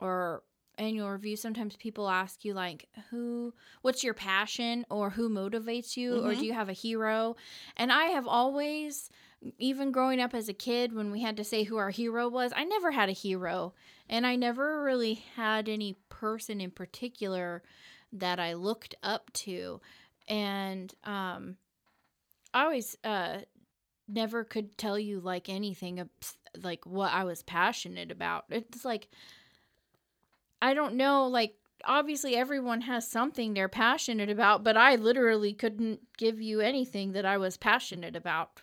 or 0.00 0.42
annual 0.78 1.10
review 1.10 1.36
sometimes 1.36 1.76
people 1.76 2.08
ask 2.08 2.44
you 2.44 2.54
like 2.54 2.88
who 3.10 3.52
what's 3.82 4.02
your 4.02 4.14
passion 4.14 4.86
or 4.90 5.10
who 5.10 5.28
motivates 5.28 5.96
you 5.96 6.18
or 6.24 6.32
Mhm. 6.32 6.38
do 6.40 6.46
you 6.46 6.52
have 6.54 6.68
a 6.68 6.72
hero? 6.72 7.36
And 7.76 7.92
i 7.92 8.06
have 8.06 8.26
always 8.26 9.10
even 9.58 9.90
growing 9.92 10.20
up 10.20 10.34
as 10.34 10.48
a 10.48 10.54
kid 10.54 10.92
when 10.94 11.10
we 11.10 11.20
had 11.20 11.36
to 11.36 11.44
say 11.44 11.64
who 11.64 11.76
our 11.76 11.90
hero 11.90 12.28
was 12.28 12.52
i 12.56 12.64
never 12.64 12.92
had 12.92 13.08
a 13.08 13.12
hero. 13.12 13.74
And 14.08 14.26
i 14.26 14.36
never 14.36 14.82
really 14.82 15.14
had 15.36 15.68
any 15.68 15.96
person 16.08 16.60
in 16.60 16.70
particular 16.70 17.62
that 18.12 18.38
i 18.40 18.54
looked 18.54 18.94
up 19.02 19.32
to. 19.34 19.80
And 20.28 20.94
um 21.04 21.56
i 22.54 22.64
always 22.64 22.96
uh 23.04 23.38
never 24.08 24.44
could 24.44 24.76
tell 24.76 24.98
you 24.98 25.20
like 25.20 25.48
anything 25.48 26.08
like 26.62 26.84
what 26.86 27.12
i 27.12 27.24
was 27.24 27.42
passionate 27.42 28.10
about 28.10 28.44
it's 28.50 28.84
like 28.84 29.08
i 30.60 30.74
don't 30.74 30.94
know 30.94 31.26
like 31.26 31.54
obviously 31.84 32.36
everyone 32.36 32.82
has 32.82 33.08
something 33.08 33.54
they're 33.54 33.68
passionate 33.68 34.30
about 34.30 34.62
but 34.62 34.76
i 34.76 34.94
literally 34.96 35.52
couldn't 35.52 36.00
give 36.16 36.40
you 36.40 36.60
anything 36.60 37.12
that 37.12 37.24
i 37.24 37.36
was 37.36 37.56
passionate 37.56 38.16
about 38.16 38.60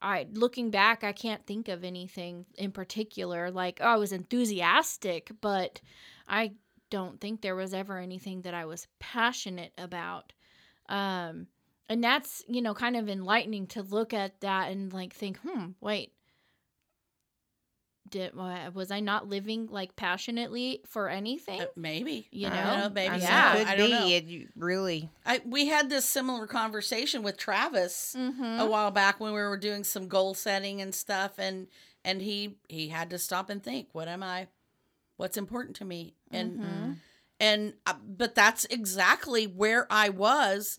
I 0.00 0.26
looking 0.32 0.70
back, 0.70 1.04
I 1.04 1.12
can't 1.12 1.46
think 1.46 1.68
of 1.68 1.82
anything 1.82 2.46
in 2.56 2.70
particular. 2.70 3.50
Like, 3.50 3.78
oh, 3.80 3.88
I 3.88 3.96
was 3.96 4.12
enthusiastic, 4.12 5.30
but 5.40 5.80
I 6.28 6.52
don't 6.90 7.20
think 7.20 7.40
there 7.40 7.56
was 7.56 7.74
ever 7.74 7.98
anything 7.98 8.42
that 8.42 8.54
I 8.54 8.66
was 8.66 8.86
passionate 8.98 9.72
about. 9.78 10.32
Um, 10.88 11.48
and 11.88 12.02
that's 12.02 12.42
you 12.48 12.60
know 12.62 12.74
kind 12.74 12.96
of 12.96 13.08
enlightening 13.08 13.66
to 13.68 13.82
look 13.82 14.12
at 14.14 14.40
that 14.40 14.70
and 14.70 14.92
like 14.92 15.12
think, 15.12 15.38
hmm, 15.38 15.70
wait, 15.80 16.12
did 18.08 18.34
was 18.36 18.90
I 18.92 19.00
not 19.00 19.28
living 19.28 19.66
like 19.66 19.96
passionately 19.96 20.80
for 20.86 21.08
anything? 21.08 21.60
Uh, 21.60 21.66
maybe 21.74 22.28
You 22.30 22.48
know? 22.50 22.76
know, 22.76 22.90
maybe 22.94 23.08
I 23.08 23.12
mean, 23.18 23.20
so. 23.22 23.26
Yeah. 23.28 23.54
it 23.54 23.58
could 23.58 23.66
I 23.68 23.76
don't 23.76 23.86
be. 23.86 23.92
know. 23.92 24.08
It 24.08 24.48
really. 24.56 25.10
I, 25.24 25.40
we 25.44 25.66
had 25.66 25.90
this 25.90 26.04
similar 26.04 26.46
conversation 26.46 27.22
with 27.24 27.36
Travis 27.36 28.14
Mm-hmm. 28.16 28.60
a 28.60 28.66
while 28.66 28.90
back 28.92 29.18
when 29.18 29.32
we 29.32 29.40
were 29.40 29.56
doing 29.56 29.82
some 29.82 30.06
goal 30.08 30.34
setting 30.34 30.80
and 30.80 30.94
stuff 30.94 31.32
and 31.38 31.66
and 32.04 32.22
he 32.22 32.56
he 32.68 32.88
had 32.88 33.10
to 33.10 33.18
stop 33.18 33.50
and 33.50 33.60
think 33.62 33.88
what 33.92 34.06
am 34.06 34.22
i 34.22 34.46
what's 35.16 35.36
important 35.36 35.74
to 35.76 35.84
me 35.84 36.14
and 36.30 36.58
Mhm. 36.60 36.96
and 37.40 37.74
uh, 37.86 37.94
but 38.06 38.34
that's 38.36 38.64
exactly 38.66 39.46
where 39.46 39.86
i 39.90 40.08
was 40.08 40.78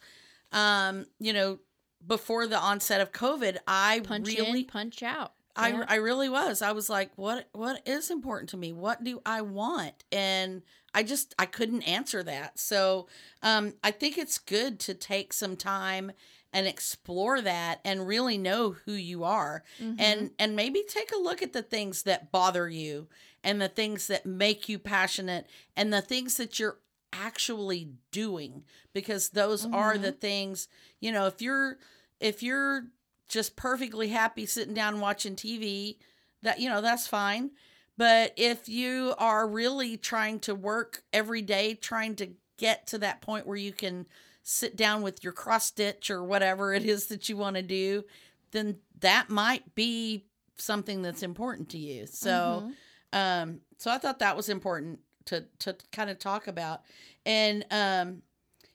um 0.52 1.06
you 1.20 1.34
know 1.34 1.60
before 2.06 2.48
the 2.48 2.58
onset 2.60 3.02
of 3.02 3.12
covid 3.12 3.58
i 3.68 4.02
punch 4.04 4.28
really 4.28 4.60
in, 4.62 4.66
punch 4.66 5.04
out. 5.04 5.34
I, 5.60 5.70
Yeah. 5.70 5.86
I 5.88 5.96
really 5.96 6.30
was. 6.30 6.62
I 6.62 6.72
was 6.72 6.88
like, 6.88 7.10
what 7.16 7.50
what 7.52 7.82
is 7.88 8.12
important 8.12 8.50
to 8.52 8.58
me? 8.58 8.74
What 8.74 9.04
do 9.04 9.22
I 9.26 9.42
want? 9.42 10.04
And 10.12 10.62
I 10.94 11.02
just 11.02 11.34
I 11.40 11.48
couldn't 11.48 11.82
answer 11.82 12.22
that. 12.22 12.60
So 12.60 13.08
um, 13.42 13.74
I 13.84 13.90
think 13.90 14.20
it's 14.20 14.38
good 14.38 14.80
to 14.82 14.94
take 14.94 15.34
some 15.34 15.56
time 15.58 16.12
and 16.54 16.68
explore 16.68 17.42
that 17.42 17.80
and 17.84 18.06
really 18.08 18.38
know 18.38 18.76
who 18.86 18.92
you 18.94 19.24
are 19.24 19.64
Mhm. 19.82 19.96
and 20.00 20.32
and 20.38 20.56
maybe 20.56 20.84
take 20.88 21.12
a 21.12 21.18
look 21.18 21.42
at 21.42 21.54
the 21.54 21.64
things 21.64 22.04
that 22.04 22.32
bother 22.32 22.70
you 22.70 23.08
and 23.44 23.60
the 23.60 23.68
things 23.68 24.06
that 24.08 24.28
make 24.28 24.70
you 24.70 24.78
passionate 24.78 25.48
and 25.76 25.92
the 25.92 26.02
things 26.04 26.38
that 26.38 26.60
you're 26.60 26.78
actually 27.14 27.90
doing 28.12 28.64
because 28.94 29.30
those 29.30 29.66
are 29.74 29.98
the 29.98 30.12
things 30.12 30.68
you 31.00 31.12
know 31.12 31.26
if 31.26 31.42
you're 31.42 31.78
if 32.20 32.44
you're 32.44 32.88
just 33.28 33.56
perfectly 33.56 34.10
happy 34.10 34.46
sitting 34.46 34.74
down 34.74 35.00
watching 35.00 35.36
TV, 35.36 35.98
that 36.42 36.60
you 36.60 36.70
know, 36.70 36.82
that's 36.82 37.08
fine. 37.08 37.52
But 37.98 38.34
if 38.38 38.70
you 38.70 39.16
are 39.18 39.48
really 39.48 39.98
trying 39.98 40.40
to 40.42 40.56
work 40.56 41.04
every 41.12 41.42
day, 41.42 41.74
trying 41.74 42.16
to 42.18 42.30
get 42.58 42.88
to 42.88 42.98
that 43.00 43.22
point 43.22 43.48
where 43.48 43.58
you 43.58 43.72
can 43.72 44.06
sit 44.44 44.76
down 44.76 45.02
with 45.02 45.24
your 45.24 45.34
cross 45.34 45.66
stitch 45.66 46.10
or 46.10 46.24
whatever 46.24 46.74
it 46.74 46.86
is 46.86 47.08
that 47.08 47.28
you 47.28 47.36
want 47.38 47.56
to 47.56 47.62
do, 47.62 48.04
then 48.52 48.78
that 49.00 49.30
might 49.30 49.76
be 49.76 50.26
something 50.58 51.02
that's 51.02 51.24
important 51.24 51.70
to 51.70 51.78
you. 51.78 52.08
So, 52.08 52.64
Mhm. 52.66 52.76
um, 53.14 53.62
so 53.78 53.92
I 53.92 53.98
thought 53.98 54.20
that 54.20 54.38
was 54.38 54.48
important 54.48 55.00
to 55.28 55.46
to 55.60 55.76
kind 55.92 56.10
of 56.10 56.20
talk 56.20 56.48
about, 56.48 56.82
and 57.26 57.66
um, 57.72 58.22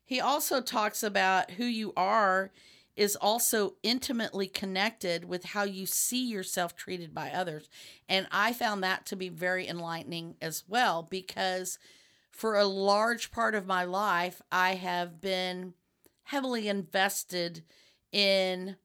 he 0.05 0.21
also 0.21 0.61
talks 0.61 1.03
about 1.03 1.53
who 1.53 1.65
you 1.65 1.93
are 1.97 2.51
is 2.95 3.17
also 3.17 3.75
intimately 3.83 4.47
connected 4.47 5.25
with 5.25 5.45
how 5.45 5.63
you 5.65 5.87
see 5.87 6.29
yourself 6.29 6.77
treated 6.77 7.15
by 7.15 7.31
others. 7.31 7.69
And 8.09 8.27
I 8.31 8.53
found 8.53 8.83
that 8.83 9.07
to 9.07 9.17
be 9.17 9.31
very 9.31 9.67
enlightening 9.67 10.37
as 10.43 10.65
well 10.69 11.03
because 11.03 11.79
for 12.31 12.57
a 12.57 12.67
large 12.67 13.31
part 13.31 13.55
of 13.55 13.67
my 13.67 13.85
life, 13.85 14.43
I 14.51 14.75
have 14.75 15.21
been 15.21 15.73
heavily 16.25 16.69
invested 16.69 17.63
in 18.11 18.77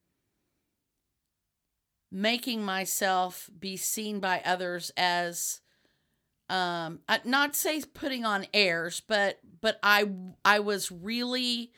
making 2.09 2.63
myself 2.63 3.49
be 3.59 3.75
seen 3.75 4.19
by 4.19 4.41
others 4.45 4.91
as 4.95 5.59
um 6.49 6.99
not 7.25 7.55
say 7.55 7.81
putting 7.93 8.23
on 8.23 8.45
airs 8.53 9.01
but 9.07 9.39
but 9.59 9.77
i 9.83 10.09
i 10.45 10.59
was 10.59 10.91
really 10.91 11.71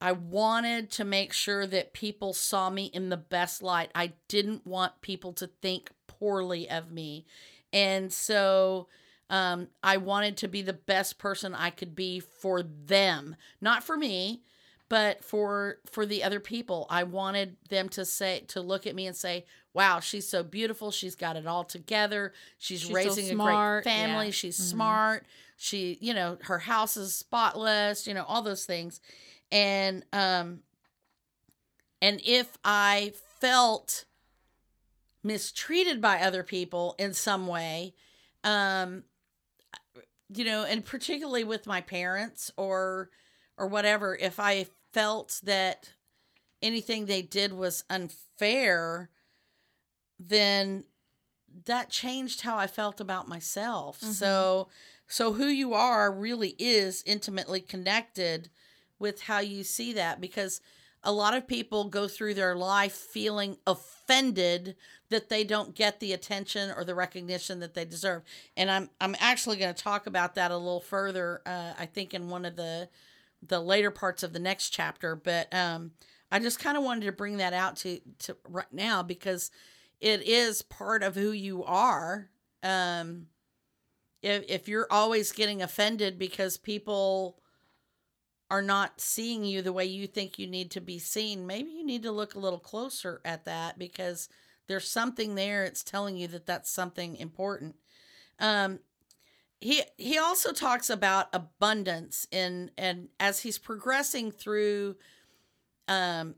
i 0.00 0.12
wanted 0.12 0.90
to 0.90 1.04
make 1.04 1.32
sure 1.32 1.66
that 1.66 1.92
people 1.92 2.32
saw 2.32 2.70
me 2.70 2.84
in 2.86 3.08
the 3.08 3.16
best 3.16 3.62
light. 3.62 3.90
I 3.94 4.12
didn't 4.28 4.66
want 4.66 5.00
people 5.00 5.32
to 5.34 5.48
think 5.62 5.90
poorly 6.06 6.68
of 6.70 6.92
me. 6.92 7.26
And 7.72 8.12
so 8.12 8.88
um 9.30 9.68
i 9.82 9.96
wanted 9.96 10.36
to 10.36 10.48
be 10.48 10.62
the 10.62 10.72
best 10.72 11.18
person 11.18 11.54
i 11.54 11.70
could 11.70 11.96
be 11.96 12.20
for 12.20 12.62
them. 12.62 13.36
Not 13.60 13.82
for 13.82 13.96
me 13.96 14.42
but 14.88 15.24
for 15.24 15.78
for 15.90 16.06
the 16.06 16.22
other 16.22 16.40
people. 16.40 16.86
I 16.90 17.04
wanted 17.04 17.56
them 17.68 17.88
to 17.90 18.04
say 18.04 18.44
to 18.48 18.60
look 18.60 18.86
at 18.86 18.94
me 18.94 19.06
and 19.06 19.16
say 19.16 19.44
wow 19.74 20.00
she's 20.00 20.26
so 20.28 20.42
beautiful. 20.42 20.90
She's 20.90 21.14
got 21.16 21.36
it 21.36 21.46
all 21.46 21.64
together. 21.64 22.32
She's, 22.58 22.80
She's 22.80 22.88
so 22.88 22.94
raising 22.94 23.30
a 23.30 23.34
great 23.34 23.84
family 23.84 24.26
yeah. 24.26 24.30
she's 24.32 24.58
Mhm. 24.58 24.70
smart. 24.70 25.26
She 25.56 25.98
you 26.00 26.14
know 26.14 26.38
her 26.42 26.58
house 26.60 26.96
is 26.96 27.14
spotless 27.14 28.06
you 28.06 28.14
know 28.14 28.24
all 28.24 28.40
those 28.42 28.64
things. 28.64 29.00
And 29.52 30.04
um 30.12 30.60
and 32.00 32.20
if 32.24 32.56
i 32.64 33.12
felt 33.40 34.04
mistreated 35.22 36.00
by 36.00 36.20
other 36.20 36.42
people 36.42 36.94
in 36.98 37.14
some 37.14 37.46
way 37.46 37.94
um 38.42 39.04
you 40.34 40.44
know 40.44 40.64
and 40.64 40.84
particularly 40.84 41.44
with 41.44 41.66
my 41.66 41.80
parents 41.80 42.50
or 42.56 43.10
or 43.56 43.66
whatever 43.66 44.16
if 44.16 44.38
i 44.38 44.66
felt 44.92 45.40
that 45.44 45.90
anything 46.62 47.06
they 47.06 47.22
did 47.22 47.52
was 47.52 47.84
unfair 47.88 49.08
then 50.18 50.84
that 51.66 51.88
changed 51.90 52.40
how 52.42 52.56
i 52.56 52.66
felt 52.66 53.00
about 53.00 53.28
myself. 53.28 54.00
Mhm. 54.00 54.12
so 54.12 54.68
so 55.06 55.34
who 55.34 55.46
you 55.46 55.74
are 55.74 56.10
really 56.12 56.54
is 56.58 57.02
intimately 57.06 57.60
connected 57.60 58.50
with 58.98 59.22
how 59.22 59.38
you 59.40 59.62
see 59.64 59.92
that 59.92 60.20
because 60.20 60.60
a 61.02 61.12
lot 61.12 61.34
of 61.34 61.46
people 61.46 61.84
go 61.90 62.08
through 62.08 62.32
their 62.32 62.56
life 62.56 62.94
feeling 62.94 63.58
offended 63.66 64.74
that 65.10 65.28
they 65.28 65.44
don't 65.44 65.74
get 65.74 66.00
the 66.00 66.14
attention 66.14 66.72
or 66.74 66.82
the 66.82 66.94
recognition 66.94 67.60
that 67.60 67.74
they 67.74 67.84
deserve. 67.84 68.22
And 68.56 68.70
i'm 68.70 68.90
i'm 69.00 69.14
actually 69.20 69.56
going 69.58 69.74
to 69.74 69.82
talk 69.82 70.06
about 70.06 70.34
that 70.36 70.50
a 70.50 70.56
little 70.56 70.80
further 70.80 71.42
uh, 71.46 71.74
i 71.78 71.86
think 71.86 72.14
in 72.14 72.30
one 72.30 72.44
of 72.44 72.56
the 72.56 72.88
the 73.46 73.60
later 73.60 73.90
parts 73.90 74.22
of 74.22 74.32
the 74.32 74.38
next 74.38 74.70
chapter. 74.70 75.14
But 75.14 75.52
um 75.54 75.92
i 76.32 76.38
just 76.38 76.58
kind 76.58 76.76
of 76.78 76.82
wanted 76.82 77.04
to 77.04 77.12
bring 77.12 77.36
that 77.36 77.52
out 77.52 77.76
to 77.78 78.00
to 78.20 78.36
right 78.48 78.72
now 78.72 79.02
because 79.02 79.50
it 80.04 80.22
is 80.22 80.62
part 80.62 81.02
of 81.02 81.14
who 81.16 81.32
you 81.32 81.64
are. 81.64 82.30
Um 82.62 83.28
if 84.22 84.44
if 84.48 84.68
you're 84.68 84.88
always 84.90 85.32
getting 85.32 85.62
offended 85.62 86.18
because 86.18 86.56
people 86.56 87.38
are 88.50 88.62
not 88.62 89.00
seeing 89.00 89.44
you 89.44 89.62
the 89.62 89.72
way 89.72 89.84
you 89.84 90.06
think 90.06 90.38
you 90.38 90.46
need 90.46 90.70
to 90.70 90.80
be 90.80 90.98
seen 90.98 91.46
maybe 91.46 91.70
you 91.70 91.84
need 91.84 92.02
to 92.02 92.12
look 92.12 92.34
a 92.34 92.38
little 92.38 92.58
closer 92.58 93.20
at 93.24 93.44
that 93.46 93.78
because 93.78 94.28
there's 94.66 94.88
something 94.90 95.34
there. 95.34 95.64
It's 95.64 95.82
telling 95.82 96.16
you 96.16 96.26
that 96.28 96.46
that's 96.46 96.70
something 96.70 97.16
important. 97.16 97.76
Um 98.38 98.80
he 99.60 99.82
he 99.96 100.18
also 100.18 100.52
talks 100.52 100.90
about 100.90 101.28
abundance 101.32 102.26
in 102.30 102.70
and 102.78 103.08
as 103.20 103.40
he's 103.40 103.58
progressing 103.58 104.30
through 104.30 104.96
um 105.88 106.34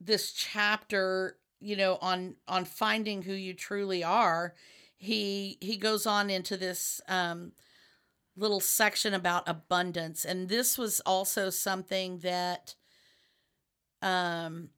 this 0.00 0.32
chapter 0.32 1.36
you 1.60 1.76
know 1.76 1.98
on 2.00 2.34
on 2.48 2.64
finding 2.64 3.22
who 3.22 3.32
you 3.32 3.54
truly 3.54 4.02
are 4.02 4.54
he 4.96 5.56
he 5.60 5.76
goes 5.76 6.06
on 6.06 6.30
into 6.30 6.56
this 6.56 7.00
um 7.08 7.52
little 8.36 8.60
section 8.60 9.14
about 9.14 9.48
abundance. 9.48 10.24
And 10.24 10.48
this 10.48 10.78
was 10.78 11.00
also 11.00 11.50
something 11.50 12.18
that 12.18 12.74
um 14.02 14.70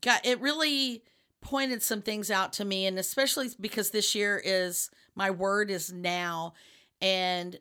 got 0.00 0.24
it 0.24 0.40
really 0.40 1.02
pointed 1.40 1.82
some 1.82 2.02
things 2.02 2.30
out 2.30 2.52
to 2.54 2.64
me. 2.64 2.86
And 2.86 2.98
especially 2.98 3.50
because 3.60 3.90
this 3.90 4.14
year 4.14 4.40
is 4.42 4.90
my 5.14 5.30
word 5.30 5.70
is 5.70 5.92
now. 5.92 6.54
And 7.00 7.58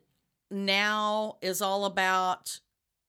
now 0.49 1.37
is 1.41 1.61
all 1.61 1.85
about 1.85 2.59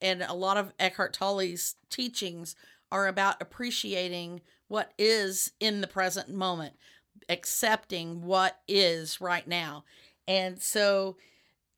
and 0.00 0.22
a 0.22 0.34
lot 0.34 0.56
of 0.56 0.72
Eckhart 0.78 1.12
Tolle's 1.12 1.76
teachings 1.88 2.56
are 2.90 3.06
about 3.06 3.40
appreciating 3.40 4.42
what 4.74 4.92
is 4.98 5.52
in 5.60 5.80
the 5.80 5.86
present 5.86 6.28
moment 6.28 6.74
accepting 7.28 8.22
what 8.24 8.58
is 8.66 9.20
right 9.20 9.46
now. 9.46 9.84
And 10.26 10.60
so 10.60 11.16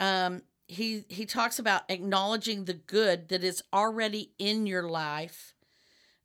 um 0.01 0.41
he 0.67 1.05
he 1.11 1.27
talks 1.27 1.59
about 1.59 1.83
acknowledging 1.91 2.65
the 2.65 2.73
good 2.73 3.29
that 3.29 3.45
is 3.45 3.63
already 3.71 4.33
in 4.39 4.67
your 4.67 4.89
life 4.89 5.55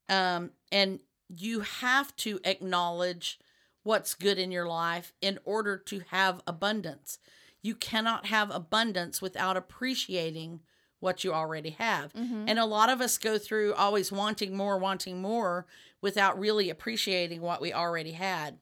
um 0.08 0.52
and 0.72 1.02
you 1.28 1.60
have 1.60 2.16
to 2.16 2.40
acknowledge 2.46 3.38
what's 3.84 4.16
good 4.16 4.40
in 4.40 4.50
your 4.50 4.68
life 4.68 5.12
in 5.22 5.40
order 5.44 5.78
to 5.78 6.02
have 6.12 6.42
abundance. 6.48 7.20
You 7.62 7.76
cannot 7.76 8.28
have 8.28 8.50
abundance 8.50 9.22
without 9.22 9.58
appreciating 9.58 10.62
what 11.02 11.24
you 11.26 11.34
already 11.34 11.72
have 11.72 12.14
Mhm. 12.14 12.46
and 12.48 12.58
a 12.58 12.66
lot 12.66 12.90
of 12.90 13.02
us 13.02 13.18
go 13.18 13.38
through 13.38 13.74
always 13.74 14.12
wanting 14.12 14.56
more 14.56 14.78
wanting 14.78 15.22
more 15.22 15.66
without 16.00 16.40
really 16.40 16.70
appreciating 16.70 17.42
what 17.42 17.60
we 17.62 17.74
already 17.74 18.14
had 18.14 18.58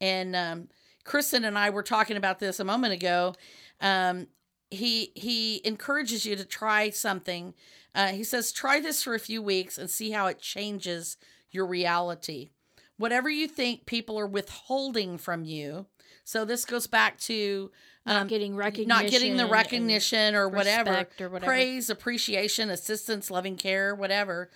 and 0.00 0.36
um 0.36 0.68
kristen 1.04 1.44
and 1.44 1.56
i 1.58 1.70
were 1.70 1.82
talking 1.82 2.16
about 2.18 2.38
this 2.40 2.60
a 2.60 2.64
moment 2.64 2.92
ago 2.92 3.34
um 3.80 4.26
he 4.70 5.12
he 5.14 5.60
encourages 5.64 6.26
you 6.26 6.34
to 6.34 6.44
try 6.44 6.90
something. 6.90 7.54
Uh, 7.94 8.08
he 8.08 8.24
says, 8.24 8.50
try 8.50 8.80
this 8.80 9.04
for 9.04 9.14
a 9.14 9.20
few 9.20 9.40
weeks 9.40 9.78
and 9.78 9.88
see 9.88 10.10
how 10.10 10.26
it 10.26 10.40
changes 10.40 11.16
your 11.52 11.64
reality. 11.64 12.50
Whatever 12.96 13.30
you 13.30 13.46
think 13.46 13.86
people 13.86 14.18
are 14.18 14.26
withholding 14.26 15.16
from 15.16 15.44
you. 15.44 15.86
So 16.24 16.44
this 16.44 16.64
goes 16.64 16.88
back 16.88 17.18
to 17.20 17.70
um, 18.06 18.28
getting 18.28 18.54
recognition, 18.56 18.88
not 18.88 19.10
getting 19.10 19.36
the 19.36 19.46
recognition 19.46 20.34
or 20.34 20.48
whatever, 20.48 21.06
or 21.20 21.28
whatever. 21.28 21.46
praise, 21.46 21.90
appreciation, 21.90 22.70
assistance, 22.70 23.30
loving 23.30 23.56
care, 23.56 23.94
whatever. 23.94 24.50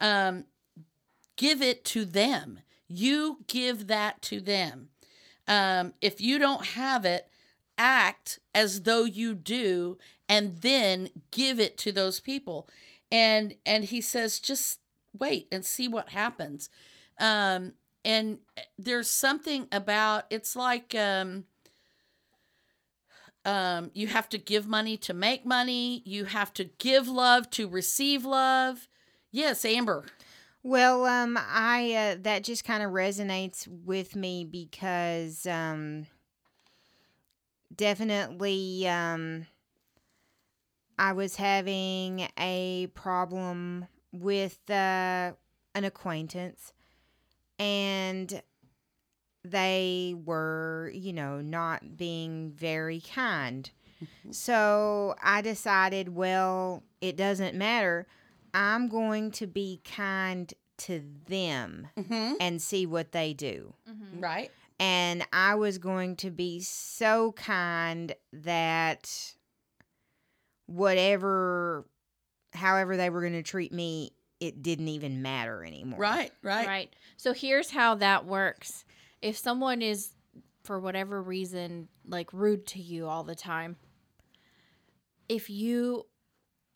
Um, 0.00 0.44
give 1.36 1.62
it 1.62 1.84
to 1.86 2.04
them. 2.04 2.60
You 2.88 3.38
give 3.46 3.86
that 3.88 4.22
to 4.22 4.40
them. 4.40 4.88
Um, 5.46 5.92
if 6.00 6.20
you 6.20 6.38
don't 6.38 6.64
have 6.68 7.04
it, 7.04 7.28
act 7.76 8.38
as 8.54 8.82
though 8.82 9.04
you 9.04 9.34
do 9.34 9.98
and 10.28 10.58
then 10.58 11.08
give 11.30 11.58
it 11.58 11.76
to 11.78 11.92
those 11.92 12.20
people 12.20 12.68
and 13.10 13.54
and 13.66 13.84
he 13.84 14.00
says 14.00 14.38
just 14.38 14.80
wait 15.18 15.48
and 15.50 15.64
see 15.64 15.88
what 15.88 16.10
happens 16.10 16.70
um 17.18 17.72
and 18.04 18.38
there's 18.78 19.10
something 19.10 19.66
about 19.72 20.24
it's 20.30 20.54
like 20.54 20.94
um 20.94 21.44
um 23.44 23.90
you 23.94 24.06
have 24.08 24.28
to 24.30 24.38
give 24.38 24.66
money 24.66 24.96
to 24.98 25.14
make 25.14 25.44
money. 25.44 26.02
You 26.04 26.24
have 26.26 26.52
to 26.54 26.64
give 26.64 27.08
love 27.08 27.50
to 27.50 27.68
receive 27.68 28.24
love. 28.24 28.88
Yes 29.30 29.64
amber. 29.64 30.04
Well, 30.66 31.04
um, 31.04 31.38
I 31.38 31.92
uh, 31.92 32.16
that 32.22 32.42
just 32.42 32.64
kind 32.64 32.82
of 32.82 32.90
resonates 32.90 33.68
with 33.68 34.16
me 34.16 34.46
because 34.46 35.46
um, 35.46 36.06
definitely 37.76 38.88
um, 38.88 39.46
I 40.98 41.12
was 41.12 41.36
having 41.36 42.26
a 42.38 42.88
problem 42.94 43.88
with 44.10 44.58
uh, 44.70 45.32
an 45.74 45.84
acquaintance, 45.84 46.72
and 47.58 48.40
they 49.44 50.14
were, 50.24 50.90
you 50.94 51.12
know, 51.12 51.40
not 51.40 51.96
being 51.96 52.52
very 52.52 53.00
kind. 53.00 53.70
So 54.30 55.14
I 55.22 55.40
decided, 55.40 56.14
well, 56.14 56.82
it 57.00 57.16
doesn't 57.16 57.54
matter. 57.54 58.06
I'm 58.52 58.88
going 58.88 59.30
to 59.32 59.46
be 59.46 59.80
kind 59.84 60.52
to 60.78 61.02
them 61.28 61.88
mm-hmm. 61.96 62.34
and 62.40 62.60
see 62.60 62.86
what 62.86 63.12
they 63.12 63.32
do. 63.32 63.74
Mhm. 63.88 64.22
right 64.22 64.50
And 64.80 65.24
I 65.32 65.54
was 65.54 65.78
going 65.78 66.16
to 66.16 66.30
be 66.30 66.60
so 66.60 67.32
kind 67.32 68.14
that 68.32 69.34
whatever, 70.66 71.86
however 72.52 72.96
they 72.96 73.10
were 73.10 73.20
going 73.20 73.34
to 73.34 73.42
treat 73.42 73.72
me, 73.72 74.12
it 74.40 74.62
didn't 74.62 74.88
even 74.88 75.22
matter 75.22 75.64
anymore. 75.64 75.98
Right, 75.98 76.32
right. 76.42 76.66
Right. 76.66 76.96
So 77.16 77.32
here's 77.32 77.70
how 77.70 77.94
that 77.96 78.26
works. 78.26 78.83
If 79.24 79.38
someone 79.38 79.80
is 79.80 80.10
for 80.64 80.78
whatever 80.78 81.22
reason 81.22 81.88
like 82.06 82.32
rude 82.32 82.66
to 82.68 82.80
you 82.80 83.06
all 83.08 83.24
the 83.24 83.34
time, 83.34 83.76
if 85.28 85.48
you 85.48 86.06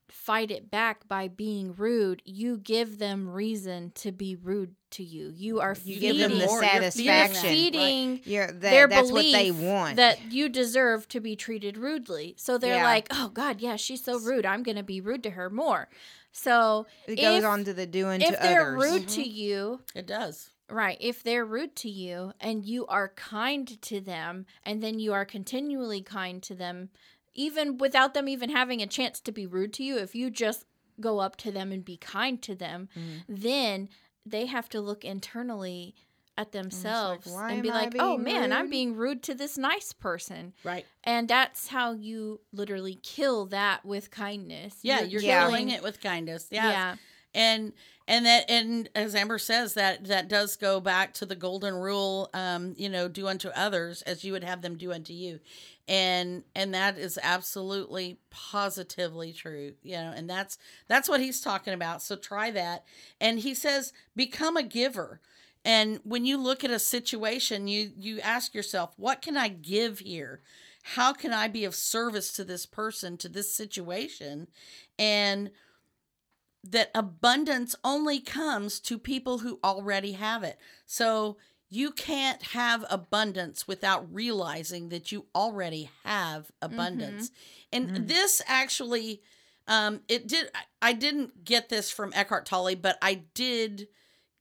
fight 0.08 0.50
it 0.50 0.70
back 0.70 1.06
by 1.06 1.28
being 1.28 1.74
rude, 1.74 2.22
you 2.24 2.56
give 2.56 2.98
them 2.98 3.28
reason 3.28 3.92
to 3.96 4.10
be 4.10 4.34
rude 4.36 4.74
to 4.92 5.04
you. 5.04 5.30
You 5.36 5.60
are 5.60 5.76
You 5.84 5.96
feeding, 6.00 6.16
give 6.16 6.30
them 6.30 6.38
the 6.38 6.46
more, 6.46 6.62
you're 6.64 6.90
feeding 6.90 7.04
you're 7.04 7.14
them. 7.14 7.34
satisfaction. 7.34 7.50
feeding 7.50 8.20
You're, 8.24 8.46
that, 8.46 8.60
their 8.62 8.88
that's 8.88 9.12
what 9.12 9.18
belief 9.18 9.34
they 9.36 9.50
want. 9.50 9.96
that 9.96 10.32
you 10.32 10.48
deserve 10.48 11.06
to 11.08 11.20
be 11.20 11.36
treated 11.36 11.76
rudely. 11.76 12.34
So 12.38 12.56
they're 12.56 12.76
Yeah. 12.76 12.84
like, 12.84 13.08
"Oh 13.10 13.28
God, 13.28 13.60
yeah, 13.60 13.76
she's 13.76 14.02
so 14.02 14.18
rude. 14.18 14.46
I'm 14.46 14.62
going 14.62 14.78
to 14.78 14.82
be 14.82 15.02
rude 15.02 15.22
to 15.24 15.30
her 15.30 15.50
more." 15.50 15.90
So 16.32 16.86
it 17.06 17.16
goes 17.16 17.40
if- 17.40 17.44
on 17.44 17.64
to 17.64 17.74
the 17.74 17.86
doing 17.86 18.22
if 18.22 18.30
to 18.34 18.38
they're 18.40 18.74
others. 18.78 18.90
rude 18.90 19.08
to 19.08 19.20
mm-hmm. 19.20 19.30
you, 19.30 19.80
It 19.94 20.06
does. 20.06 20.48
Right. 20.70 20.98
If 21.00 21.22
they're 21.22 21.44
rude 21.44 21.74
to 21.76 21.88
you 21.90 22.32
and 22.40 22.64
you 22.64 22.86
are 22.86 23.08
kind 23.08 23.80
to 23.82 24.00
them, 24.00 24.46
and 24.64 24.82
then 24.82 24.98
you 24.98 25.12
are 25.12 25.24
continually 25.24 26.02
kind 26.02 26.42
to 26.44 26.54
them, 26.54 26.90
even 27.34 27.78
without 27.78 28.14
them 28.14 28.28
even 28.28 28.50
having 28.50 28.82
a 28.82 28.86
chance 28.86 29.20
to 29.20 29.32
be 29.32 29.46
rude 29.46 29.72
to 29.74 29.84
you, 29.84 29.96
if 29.98 30.14
you 30.14 30.30
just 30.30 30.64
go 31.00 31.20
up 31.20 31.36
to 31.36 31.52
them 31.52 31.70
and 31.72 31.84
be 31.84 31.96
kind 31.96 32.42
to 32.42 32.54
them, 32.54 32.88
Mm-hmm. 32.98 33.18
then 33.28 33.88
they 34.26 34.46
have 34.46 34.68
to 34.70 34.80
look 34.80 35.04
internally 35.04 35.94
at 36.36 36.52
themselves 36.52 37.26
"Why 37.26 37.52
and 37.52 37.62
be 37.62 37.70
like, 37.70 37.94
oh 37.98 38.16
man, 38.18 38.52
I'm 38.52 38.68
being 38.70 38.94
rude 38.94 39.22
to 39.24 39.34
this 39.34 39.56
nice 39.58 39.92
person. 39.92 40.52
Right. 40.62 40.84
And 41.02 41.26
that's 41.28 41.66
how 41.68 41.92
you 41.92 42.40
literally 42.52 42.98
kill 43.02 43.46
that 43.46 43.84
with 43.84 44.10
kindness. 44.10 44.76
Yeah, 44.82 45.00
you're 45.00 45.20
Yeah. 45.22 45.46
killing 45.46 45.70
it 45.70 45.82
with 45.82 46.00
kindness. 46.00 46.46
Yes. 46.50 46.62
Yeah. 46.72 46.96
and 47.34 47.72
and 48.08 48.24
that 48.24 48.50
and 48.50 48.88
as 48.94 49.14
amber 49.14 49.38
says 49.38 49.74
that 49.74 50.06
that 50.06 50.28
does 50.28 50.56
go 50.56 50.80
back 50.80 51.12
to 51.12 51.26
the 51.26 51.36
golden 51.36 51.74
rule 51.74 52.30
um 52.32 52.74
you 52.76 52.88
know 52.88 53.06
do 53.06 53.28
unto 53.28 53.48
others 53.50 54.02
as 54.02 54.24
you 54.24 54.32
would 54.32 54.42
have 54.42 54.62
them 54.62 54.76
do 54.76 54.92
unto 54.92 55.12
you. 55.12 55.38
And 55.86 56.42
and 56.54 56.74
that 56.74 56.98
is 56.98 57.18
absolutely 57.22 58.18
positively 58.30 59.32
true 59.32 59.74
you 59.82 59.96
know 59.96 60.12
and 60.16 60.28
that's 60.28 60.58
that's 60.88 61.08
what 61.08 61.20
he's 61.20 61.40
talking 61.40 61.74
about. 61.74 62.02
So 62.02 62.16
try 62.16 62.50
that. 62.50 62.84
And 63.20 63.38
he 63.38 63.54
says 63.54 63.92
become 64.16 64.56
a 64.56 64.62
giver. 64.62 65.20
And 65.64 66.00
when 66.02 66.24
you 66.24 66.38
look 66.38 66.64
at 66.64 66.70
a 66.70 66.78
situation 66.78 67.68
you 67.68 67.92
you 67.96 68.20
ask 68.20 68.54
yourself 68.54 68.94
what 68.96 69.20
can 69.20 69.36
i 69.36 69.48
give 69.48 69.98
here? 69.98 70.40
How 70.94 71.12
can 71.12 71.34
i 71.34 71.46
be 71.46 71.64
of 71.66 71.74
service 71.74 72.32
to 72.32 72.44
this 72.44 72.64
person 72.64 73.18
to 73.18 73.28
this 73.28 73.54
situation? 73.54 74.48
And 74.98 75.50
that 76.70 76.90
abundance 76.94 77.74
only 77.84 78.20
comes 78.20 78.80
to 78.80 78.98
people 78.98 79.38
who 79.38 79.58
already 79.62 80.12
have 80.12 80.42
it. 80.42 80.58
So 80.86 81.36
you 81.70 81.90
can't 81.90 82.42
have 82.42 82.84
abundance 82.90 83.68
without 83.68 84.12
realizing 84.12 84.88
that 84.88 85.12
you 85.12 85.26
already 85.34 85.90
have 86.04 86.50
abundance. 86.62 87.30
And 87.72 88.08
this 88.08 88.42
actually 88.46 89.22
um 89.66 90.00
it 90.08 90.26
did 90.26 90.50
I- 90.80 90.92
didn't 90.94 91.44
get 91.44 91.68
this 91.68 91.90
from 91.90 92.12
Eckhart 92.14 92.46
Tolle, 92.46 92.74
but 92.76 92.96
I 93.02 93.22
did 93.34 93.88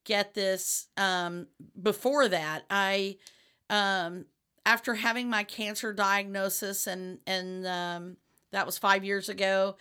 get 0.05 0.33
this 0.33 0.87
um 0.95 1.47
before 1.81 2.29
that. 2.29 2.63
I 2.69 3.17
um 3.69 4.25
after 4.65 4.95
having 4.95 5.29
my 5.29 5.43
cancer 5.43 5.93
diagnosis 5.93 6.87
and 6.87 7.19
and 7.27 7.67
um 7.67 8.17
that 8.51 8.65
was 8.65 8.77
5 8.77 9.03
years 9.03 9.27
ago 9.27 9.75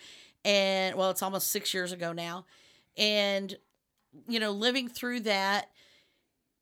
and 0.46 0.94
well 0.96 1.10
it's 1.10 1.22
almost 1.22 1.50
6 1.50 1.74
years 1.74 1.92
ago 1.92 2.12
now. 2.12 2.46
And 2.96 3.54
you 4.26 4.40
know 4.40 4.52
living 4.52 4.88
through 4.88 5.20
that 5.20 5.70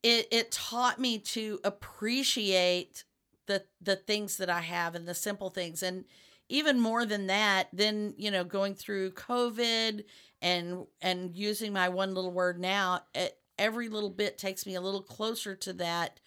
it 0.02 0.26
it 0.32 0.50
taught 0.50 0.98
me 0.98 1.18
to 1.18 1.60
appreciate 1.62 3.04
the 3.46 3.64
the 3.80 3.96
things 3.96 4.38
that 4.38 4.50
I 4.50 4.62
have 4.62 4.94
and 4.96 5.06
the 5.06 5.14
simple 5.14 5.50
things. 5.50 5.82
And 5.82 6.04
even 6.48 6.80
more 6.80 7.06
than 7.06 7.26
that 7.28 7.68
then 7.72 8.14
you 8.16 8.30
know 8.30 8.44
going 8.44 8.74
through 8.74 9.10
covid 9.12 10.04
and 10.42 10.86
and 11.00 11.34
using 11.34 11.72
my 11.72 11.88
one 11.88 12.14
little 12.14 12.32
word 12.32 12.60
now 12.60 13.00
it, 13.14 13.38
every 13.58 13.88
little 13.88 14.10
bit 14.10 14.36
takes 14.36 14.66
me 14.66 14.74
a 14.74 14.80
little 14.80 15.02
closer 15.02 15.54
to 15.54 15.72
that 15.72 16.20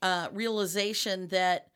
uh, 0.00 0.28
realization 0.32 1.28
that 1.28 1.68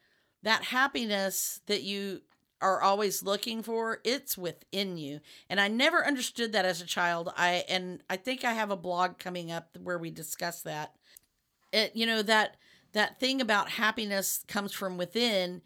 that 0.43 0.65
happiness 0.65 1.61
that 1.67 1.83
you 1.83 2.23
are 2.61 2.81
always 2.81 3.23
looking 3.23 3.63
for 3.63 4.01
it's 4.05 4.39
within 4.39 4.97
you. 4.97 5.21
And 5.49 5.61
i 5.61 5.69
never 5.69 6.07
understood 6.07 6.53
that 6.53 6.65
as 6.65 6.81
a 6.81 6.87
child. 6.87 7.33
I 7.37 7.65
and 7.69 8.03
i 8.09 8.17
think 8.17 8.45
i 8.45 8.53
have 8.53 8.71
a 8.71 8.77
blog 8.77 9.19
coming 9.19 9.51
up 9.51 9.77
where 9.83 9.99
we 9.99 10.11
discuss 10.11 10.63
that. 10.63 10.95
It 11.73 11.95
you 11.95 12.07
know 12.07 12.23
that 12.23 12.57
that 12.93 13.21
thing 13.21 13.41
about 13.41 13.71
happiness 13.71 14.45
comes 14.49 14.73
from 14.73 14.97
within 14.97 15.63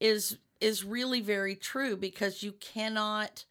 is 0.00 0.38
is 0.60 0.84
really 0.84 1.20
very 1.20 1.54
true 1.56 1.96
because 1.96 2.42
you 2.42 2.52
cannot 2.52 3.44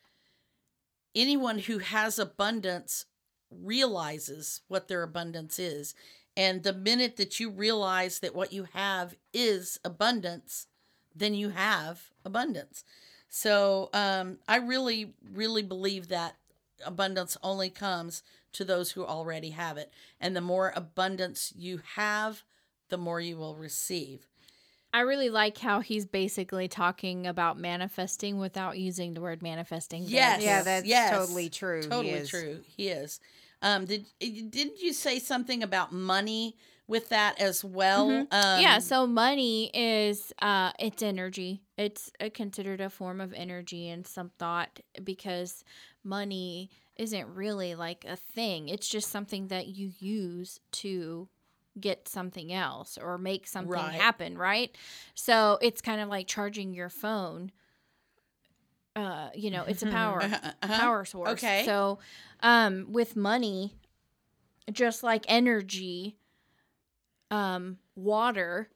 anyone 1.15 1.59
who 1.59 1.79
has 1.79 2.17
abundance 2.17 3.05
realizes 3.51 4.61
what 4.67 4.87
their 4.87 5.03
abundance 5.03 5.59
is. 5.59 5.93
And 6.35 6.63
the 6.63 6.73
minute 6.73 7.17
that 7.17 7.39
you 7.39 7.49
realize 7.49 8.19
that 8.19 8.33
what 8.33 8.51
you 8.51 8.67
have 8.73 9.15
is 9.33 9.79
abundance 9.85 10.67
then 11.15 11.33
you 11.33 11.49
have 11.49 12.11
abundance 12.25 12.83
so 13.29 13.89
um 13.93 14.37
i 14.47 14.57
really 14.57 15.13
really 15.33 15.63
believe 15.63 16.07
that 16.07 16.35
abundance 16.85 17.37
only 17.43 17.69
comes 17.69 18.23
to 18.51 18.63
those 18.63 18.91
who 18.91 19.05
already 19.05 19.51
have 19.51 19.77
it 19.77 19.91
and 20.19 20.35
the 20.35 20.41
more 20.41 20.73
abundance 20.75 21.53
you 21.55 21.81
have 21.95 22.43
the 22.89 22.97
more 22.97 23.19
you 23.19 23.37
will 23.37 23.55
receive 23.55 24.27
I 24.95 24.99
really 24.99 25.31
like 25.31 25.57
how 25.57 25.79
he's 25.79 26.05
basically 26.05 26.67
talking 26.67 27.25
about 27.25 27.57
manifesting 27.57 28.37
without 28.37 28.77
using 28.77 29.15
the 29.15 29.21
word 29.21 29.41
manifesting. 29.41 30.03
Yes. 30.05 30.43
yeah, 30.43 30.61
that's 30.61 30.85
yes. 30.85 31.09
totally 31.09 31.49
true. 31.49 31.81
Totally 31.81 32.11
is. 32.11 32.29
true 32.29 32.59
he 32.77 32.89
is 32.89 33.19
um 33.63 33.85
did 33.85 34.05
didn't 34.19 34.81
you 34.81 34.93
say 34.93 35.17
something 35.17 35.63
about 35.63 35.91
money 35.91 36.55
with 36.87 37.09
that 37.09 37.39
as 37.39 37.63
well 37.63 38.07
Mhm. 38.09 38.33
um 38.33 38.61
yeah, 38.61 38.79
so 38.79 39.07
money 39.07 39.69
is 39.73 40.33
uh 40.41 40.71
it's 40.79 41.01
energy. 41.03 41.61
It's 41.77 42.11
uh, 42.19 42.29
considered 42.33 42.81
a 42.81 42.89
form 42.89 43.19
of 43.21 43.33
energy 43.33 43.89
and 43.89 44.05
some 44.05 44.31
thought 44.37 44.79
because 45.03 45.63
money 46.03 46.69
isn't 46.97 47.27
really 47.27 47.75
like 47.75 48.05
a 48.05 48.15
thing. 48.15 48.69
It's 48.69 48.87
just 48.87 49.09
something 49.09 49.47
that 49.47 49.67
you 49.67 49.91
use 49.99 50.59
to 50.83 51.27
get 51.79 52.07
something 52.07 52.53
else 52.53 52.97
or 53.01 53.17
make 53.17 53.47
something 53.47 53.71
Right. 53.71 53.99
happen, 53.99 54.37
right? 54.37 54.75
So 55.15 55.57
it's 55.61 55.81
kind 55.81 55.99
of 56.01 56.09
like 56.09 56.27
charging 56.27 56.73
your 56.73 56.89
phone. 56.89 57.51
Uh, 58.95 59.29
you 59.33 59.49
know, 59.49 59.63
it's 59.63 59.81
a 59.81 59.87
power 59.91 60.21
Uh-huh, 60.21 60.51
uh-huh. 60.61 60.75
power 60.77 61.05
source. 61.05 61.31
Okay. 61.43 61.63
So, 61.65 61.97
um, 62.41 62.91
with 62.91 63.15
money, 63.15 63.73
just 64.71 65.01
like 65.03 65.25
energy, 65.27 66.17
um, 67.33 67.77
water, 67.95 68.69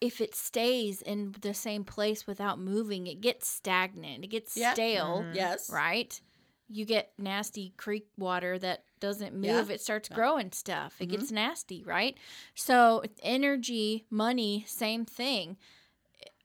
if 0.00 0.20
it 0.20 0.34
stays 0.34 1.00
in 1.02 1.34
the 1.40 1.54
same 1.54 1.84
place 1.84 2.26
without 2.26 2.58
moving, 2.58 3.06
it 3.06 3.20
gets 3.20 3.48
stagnant. 3.48 4.24
It 4.24 4.28
gets 4.28 4.56
Yeah. 4.56 4.74
stale, 4.74 5.24
yes 5.32 5.70
right? 5.70 6.20
You 6.68 6.84
get 6.84 7.12
nasty 7.18 7.72
creek 7.76 8.06
water 8.16 8.58
that 8.58 8.84
doesn't 8.98 9.34
move. 9.34 9.68
Yeah. 9.68 9.74
It 9.74 9.80
starts 9.80 10.08
Yeah. 10.10 10.16
growing 10.16 10.50
stuff. 10.52 11.00
It 11.00 11.06
Mhm. 11.08 11.10
gets 11.10 11.30
nasty, 11.30 11.82
right? 11.84 12.16
So, 12.54 13.02
energy, 13.22 14.06
money, 14.10 14.64
same 14.66 15.04
thing 15.04 15.56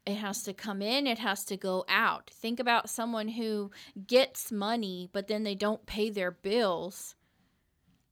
it 0.05 0.15
has 0.15 0.41
to 0.43 0.53
come 0.53 0.81
in, 0.81 1.05
it 1.05 1.19
has 1.19 1.45
to 1.45 1.55
go 1.55 1.85
out. 1.87 2.31
Think 2.31 2.59
about 2.59 2.89
someone 2.89 3.27
who 3.27 3.69
gets 4.07 4.51
money, 4.51 5.07
but 5.11 5.27
then 5.27 5.43
they 5.43 5.53
don't 5.55 5.85
pay 5.85 6.09
their 6.09 6.31
bills. 6.31 7.15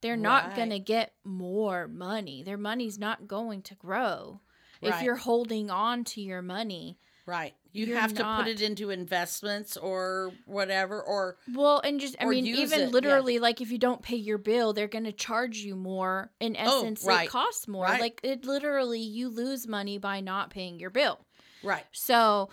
They're 0.00 0.16
not 0.16 0.54
going 0.54 0.70
to 0.70 0.78
get 0.78 1.12
more 1.24 1.88
money. 1.88 2.42
Their 2.42 2.56
money's 2.56 2.98
not 2.98 3.26
going 3.26 3.62
to 3.62 3.74
grow. 3.74 4.40
If 4.80 5.02
you're 5.02 5.16
holding 5.16 5.70
on 5.70 6.04
to 6.04 6.20
your 6.20 6.40
money, 6.42 6.98
right 7.26 7.54
you 7.72 7.94
have 7.96 8.14
to 8.14 8.22
not- 8.22 8.38
put 8.44 8.48
it 8.48 8.62
into 8.62 8.90
investments 8.90 9.76
or 9.76 10.32
whatever 10.46 11.02
or 11.02 11.36
well, 11.52 11.80
and 11.80 12.00
just, 12.00 12.16
I 12.20 12.24
mean, 12.26 12.46
even 12.46 12.80
it, 12.80 12.84
yeah. 12.84 12.88
literally, 12.90 13.38
like 13.40 13.60
if 13.60 13.70
you 13.70 13.78
don't 13.78 14.00
pay 14.02 14.16
your 14.16 14.38
bill, 14.38 14.72
they're 14.72 14.88
going 14.88 15.04
to 15.04 15.12
charge 15.12 15.58
you 15.58 15.74
more. 15.76 16.30
In 16.40 16.56
Oh, 16.58 16.78
essence, 16.80 17.04
right. 17.04 17.26
it 17.26 17.30
costs 17.30 17.66
more. 17.68 17.84
Right. 17.84 18.00
Like 18.00 18.20
it 18.22 18.44
literally, 18.44 19.00
you 19.00 19.28
lose 19.28 19.66
money 19.66 19.98
by 19.98 20.20
not 20.20 20.50
paying 20.50 20.78
your 20.78 20.90
bill. 20.90 21.18
right 21.62 21.84
So 21.92 22.50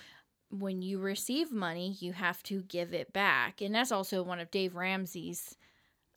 when 0.49 0.81
you 0.81 0.99
receive 0.99 1.51
money, 1.51 1.95
you 1.99 2.13
have 2.13 2.41
to 2.43 2.62
give 2.63 2.93
it 2.93 3.13
back. 3.13 3.62
And 3.62 3.73
that's 3.73 3.91
also 3.91 4.23
one 4.23 4.39
of 4.39 4.51
Dave 4.51 4.75
Ramsey's 4.75 5.55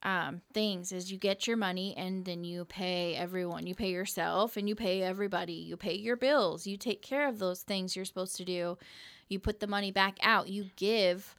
um, 0.03 0.43
things 0.55 0.93
is 0.93 1.11
you 1.11 1.19
get 1.19 1.47
your 1.47 1.57
money 1.57 1.95
and 1.97 2.25
then 2.25 2.45
you 2.45 2.65
pay 2.65 3.15
everyone. 3.17 3.67
You 3.67 3.75
pay 3.75 3.91
yourself 3.91 4.57
and 4.57 4.69
you 4.69 4.75
pay 4.75 5.03
everybody. 5.03 5.55
You 5.55 5.77
pay 5.77 5.95
your 5.95 6.17
bills. 6.17 6.67
You 6.67 6.77
take 6.77 7.03
care 7.03 7.29
of 7.29 7.39
those 7.39 7.63
things 7.63 7.97
you're 7.97 8.05
supposed 8.05 8.37
to 8.37 8.45
do. 8.45 8.79
You 9.29 9.39
put 9.39 9.61
the 9.61 9.67
money 9.67 9.91
back 9.91 10.17
out. 10.23 10.49
You 10.49 10.67
give 10.77 11.35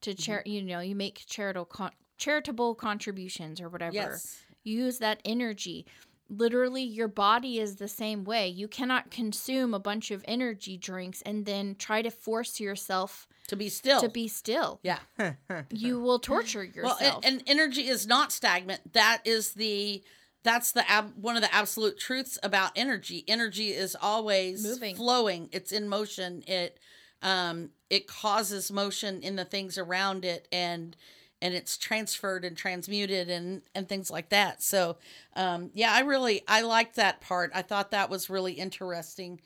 to 0.00 0.14
char- 0.14 0.42
you 0.46 0.62
know, 0.62 0.80
you 0.80 0.96
make 0.96 1.24
charitable 1.26 1.66
con- 1.66 1.92
charitable 2.16 2.74
contributions 2.74 3.60
or 3.60 3.68
whatever. 3.68 3.94
Yes. 3.94 4.40
You 4.64 4.84
use 4.84 4.98
that 4.98 5.20
energy. 5.24 5.86
Literally, 6.28 6.82
your 6.82 7.08
body 7.08 7.58
is 7.58 7.76
the 7.76 7.88
same 7.88 8.24
way. 8.24 8.48
You 8.48 8.68
cannot 8.68 9.10
consume 9.10 9.74
a 9.74 9.80
bunch 9.80 10.10
of 10.10 10.24
energy 10.26 10.76
drinks 10.76 11.22
and 11.22 11.44
then 11.44 11.74
try 11.76 12.02
to 12.02 12.10
force 12.10 12.60
yourself 12.60 13.26
To 13.50 13.56
be 13.56 13.68
still. 13.68 14.00
to 14.00 14.08
be 14.08 14.28
still. 14.28 14.78
yeah. 14.82 15.00
You 15.70 16.00
will 16.00 16.20
torture 16.20 16.62
yourself. 16.62 17.00
Well, 17.00 17.20
and, 17.24 17.40
and 17.40 17.42
energy 17.48 17.88
is 17.88 18.06
not 18.06 18.30
stagnant. 18.30 18.92
That 18.92 19.22
is 19.24 19.54
the 19.54 20.04
that's 20.44 20.70
the 20.70 20.88
ab, 20.88 21.12
one 21.16 21.34
of 21.34 21.42
the 21.42 21.52
absolute 21.52 21.98
truths 21.98 22.38
about 22.44 22.70
energy. 22.76 23.24
Energy 23.26 23.70
is 23.70 23.96
always 24.00 24.64
Moving. 24.64 24.94
flowing. 24.94 25.48
It's 25.50 25.72
in 25.72 25.88
motion. 25.88 26.44
It 26.46 26.78
um 27.22 27.70
it 27.90 28.06
causes 28.06 28.70
motion 28.70 29.20
in 29.20 29.34
the 29.34 29.44
things 29.44 29.76
around 29.76 30.24
it 30.24 30.46
and 30.52 30.96
and 31.42 31.52
it's 31.52 31.76
transferred 31.76 32.44
and 32.44 32.56
transmuted 32.56 33.28
and 33.28 33.62
and 33.74 33.88
things 33.88 34.12
like 34.12 34.28
that. 34.28 34.62
So, 34.62 34.96
um 35.34 35.70
yeah, 35.74 35.92
I 35.92 36.02
really 36.02 36.42
I 36.46 36.62
liked 36.62 36.94
that 36.96 37.20
part. 37.20 37.50
I 37.52 37.62
thought 37.62 37.90
that 37.90 38.10
was 38.10 38.30
really 38.30 38.52
interesting. 38.52 39.40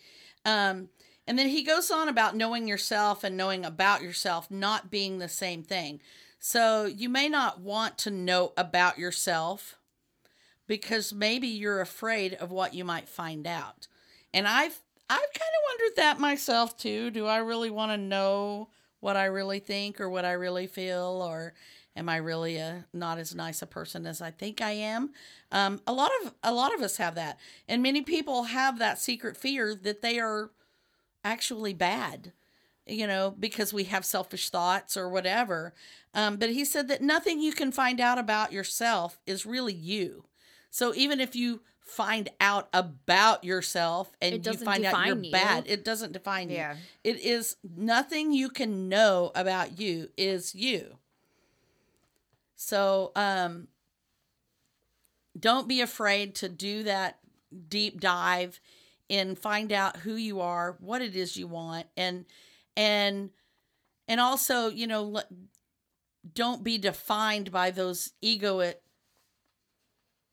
Um 0.45 0.91
and 1.27 1.39
then 1.39 1.49
he 1.49 1.63
goes 1.63 1.91
on 1.91 2.09
about 2.09 2.37
knowing 2.37 2.69
yourself 2.69 3.25
and 3.25 3.37
knowing 3.37 3.65
about 3.65 4.03
yourself 4.03 4.51
not 4.51 4.91
being 4.91 5.19
the 5.19 5.29
same 5.29 5.63
thing. 5.63 6.01
So 6.39 6.85
you 6.85 7.09
may 7.09 7.29
not 7.29 7.61
want 7.61 7.97
to 7.99 8.11
know 8.11 8.53
about 8.57 8.99
yourself 8.99 9.79
because 10.67 11.13
maybe 11.13 11.49
you're 11.49 11.81
afraid 11.81 12.35
of 12.35 12.51
what 12.51 12.75
you 12.75 12.85
might 12.85 13.09
find 13.09 13.47
out. 13.47 13.89
And 14.33 14.47
I've 14.47 14.81
I've 15.09 15.19
kind 15.19 15.27
of 15.27 15.79
wondered 15.79 15.97
that 15.97 16.21
myself 16.21 16.77
too. 16.77 17.11
Do 17.11 17.27
I 17.27 17.39
really 17.39 17.71
want 17.71 17.93
to 17.93 17.99
know 17.99 18.69
what 19.01 19.17
I 19.17 19.27
really 19.27 19.59
think 19.59 20.01
or 20.01 20.09
what 20.09 20.25
I 20.25 20.33
really 20.33 20.67
feel 20.67 21.23
or 21.27 21.55
am 21.97 22.09
I 22.09 22.17
really 22.17 22.57
a 22.57 22.87
not 22.93 23.19
as 23.19 23.35
nice 23.35 23.63
a 23.63 23.67
person 23.67 24.07
as 24.07 24.21
I 24.21 24.31
think 24.31 24.61
I 24.61 24.73
am? 24.73 25.11
Um, 25.53 25.81
a 25.87 25.93
lot 25.93 26.11
of 26.23 26.35
a 26.43 26.53
lot 26.53 26.75
of 26.75 26.83
us 26.83 26.97
have 26.97 27.15
that, 27.15 27.39
and 27.69 27.83
many 27.83 28.03
people 28.03 28.45
have 28.45 28.79
that 28.79 28.99
secret 28.99 29.37
fear 29.37 29.75
that 29.75 30.03
they 30.03 30.19
are 30.19 30.51
actually 31.25 31.75
bad 31.75 32.33
you 32.87 33.07
know, 33.07 33.35
because 33.39 33.73
we 33.73 33.85
have 33.85 34.05
selfish 34.05 34.51
thoughts 34.51 34.97
or 34.97 35.09
whatever. 35.09 35.73
Um, 36.13 36.37
but 36.37 36.51
he 36.51 36.65
said 36.65 36.89
that 36.89 37.03
nothing 37.03 37.41
you 37.41 37.53
can 37.53 37.73
find 37.73 38.01
out 38.01 38.19
about 38.19 38.53
yourself 38.53 39.21
is 39.27 39.47
really 39.47 39.73
you. 39.73 40.25
So 40.71 40.95
even 40.95 41.21
if 41.21 41.35
you 41.35 41.63
find 41.81 42.31
out 42.41 42.69
about 42.73 43.45
yourself 43.45 44.11
and 44.21 44.45
you 44.45 44.53
find 44.55 44.85
out 44.85 45.07
you're 45.07 45.17
you. 45.17 45.33
bad, 45.33 45.65
it 45.67 45.85
doesn't 45.85 46.13
define 46.13 46.51
you. 46.51 46.57
It 47.03 47.21
is 47.21 47.57
nothing 47.77 48.33
you 48.33 48.49
can 48.49 48.89
know 48.89 49.33
about 49.35 49.79
you 49.79 50.11
is 50.17 50.55
you. 50.55 50.99
So 52.57 53.13
um 53.17 53.69
don't 55.39 55.69
be 55.69 55.81
afraid 55.81 56.35
to 56.37 56.49
do 56.49 56.85
that 56.85 57.19
deep 57.69 58.01
dive 58.01 58.61
and 59.11 59.39
find 59.39 59.73
out 59.73 59.99
who 59.99 60.15
you 60.15 60.41
are, 60.41 60.77
what 60.81 61.03
it 61.03 61.15
is 61.17 61.37
you 61.37 61.47
want 61.47 61.87
and 61.97 62.25
and 62.77 63.31
and 64.07 64.21
also, 64.21 64.69
you 64.69 64.87
know, 64.87 65.23
don't 66.35 66.63
be 66.63 66.79
defined 66.79 67.51
by 67.51 67.71
those 67.71 68.13
ego 68.21 68.73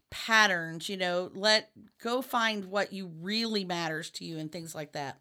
patterns, 0.10 0.90
you 0.90 0.98
know, 0.98 1.32
let 1.34 1.72
go 2.02 2.22
find 2.22 2.66
what 2.66 2.92
you 2.92 3.12
really 3.22 3.64
matters 3.64 4.10
to 4.12 4.26
you 4.26 4.38
and 4.38 4.52
things 4.52 4.76
like 4.76 4.92
that. 4.92 5.18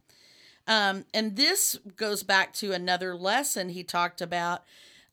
Um, 0.67 1.05
and 1.15 1.37
this 1.37 1.79
goes 1.97 2.23
back 2.23 2.53
to 2.55 2.73
another 2.73 3.15
lesson 3.15 3.71
he 3.71 3.83
talked 3.83 4.21
about. 4.21 4.65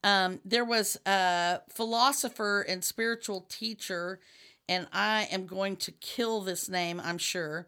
Um, 0.03 0.39
there 0.43 0.65
was 0.65 0.99
a 1.05 1.61
philosopher 1.69 2.61
and 2.61 2.83
spiritual 2.83 3.45
teacher, 3.49 4.19
and 4.67 4.87
I 4.91 5.27
am 5.31 5.45
going 5.45 5.77
to 5.77 5.91
kill 5.91 6.41
this 6.41 6.69
name, 6.69 7.01
I'm 7.03 7.17
sure. 7.17 7.67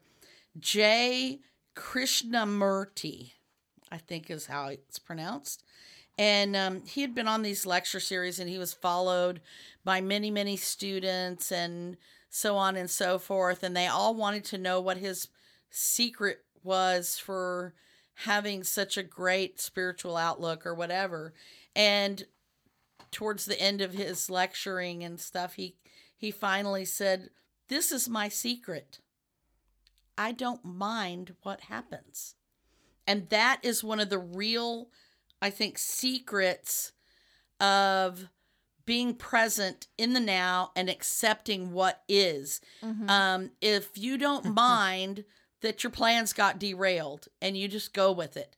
J. 0.57 1.39
Krishnamurti, 1.75 3.33
I 3.91 3.97
think 3.97 4.29
is 4.29 4.47
how 4.47 4.67
it's 4.67 4.99
pronounced. 4.99 5.63
And 6.17 6.55
um, 6.55 6.81
he 6.85 7.01
had 7.01 7.15
been 7.15 7.27
on 7.27 7.43
these 7.43 7.65
lecture 7.65 8.01
series 8.01 8.39
and 8.39 8.49
he 8.49 8.57
was 8.57 8.73
followed 8.73 9.39
by 9.85 10.01
many, 10.01 10.29
many 10.29 10.57
students 10.57 11.51
and 11.51 11.95
so 12.29 12.57
on 12.57 12.75
and 12.75 12.89
so 12.89 13.17
forth. 13.17 13.63
And 13.63 13.75
they 13.75 13.87
all 13.87 14.13
wanted 14.13 14.43
to 14.45 14.57
know 14.57 14.81
what 14.81 14.97
his 14.97 15.29
secret 15.69 16.39
was 16.61 17.17
for 17.17 17.73
having 18.25 18.63
such 18.63 18.97
a 18.97 19.03
great 19.03 19.61
spiritual 19.61 20.17
outlook 20.17 20.65
or 20.65 20.75
whatever. 20.75 21.33
And 21.73 22.25
towards 23.11 23.45
the 23.45 23.59
end 23.59 23.81
of 23.81 23.93
his 23.93 24.29
lecturing 24.29 25.03
and 25.03 25.19
stuff, 25.19 25.53
he 25.53 25.75
he 26.17 26.31
finally 26.31 26.83
said, 26.83 27.29
"This 27.69 27.93
is 27.93 28.09
my 28.09 28.27
secret. 28.27 28.99
I 30.19 30.33
don't 30.33 30.63
mind 30.63 31.35
what 31.41 31.61
happens." 31.61 32.35
And 33.07 33.27
that 33.29 33.59
is 33.63 33.83
one 33.83 33.99
of 33.99 34.09
the 34.09 34.19
real 34.19 34.91
I 35.41 35.49
think 35.49 35.77
secrets 35.79 36.91
of 37.59 38.29
being 38.85 39.13
present 39.13 39.87
in 39.97 40.13
the 40.13 40.19
now 40.19 40.71
and 40.75 40.89
accepting 40.89 41.71
what 41.71 42.03
is. 42.07 42.59
Mhm. 42.81 43.09
Um, 43.09 43.51
if 43.61 43.97
you 43.97 44.17
don't 44.17 44.45
mind 44.53 45.25
that 45.61 45.83
your 45.83 45.91
plans 45.91 46.33
got 46.33 46.59
derailed 46.59 47.27
and 47.41 47.55
you 47.57 47.67
just 47.67 47.93
go 47.93 48.11
with 48.11 48.35
it, 48.35 48.55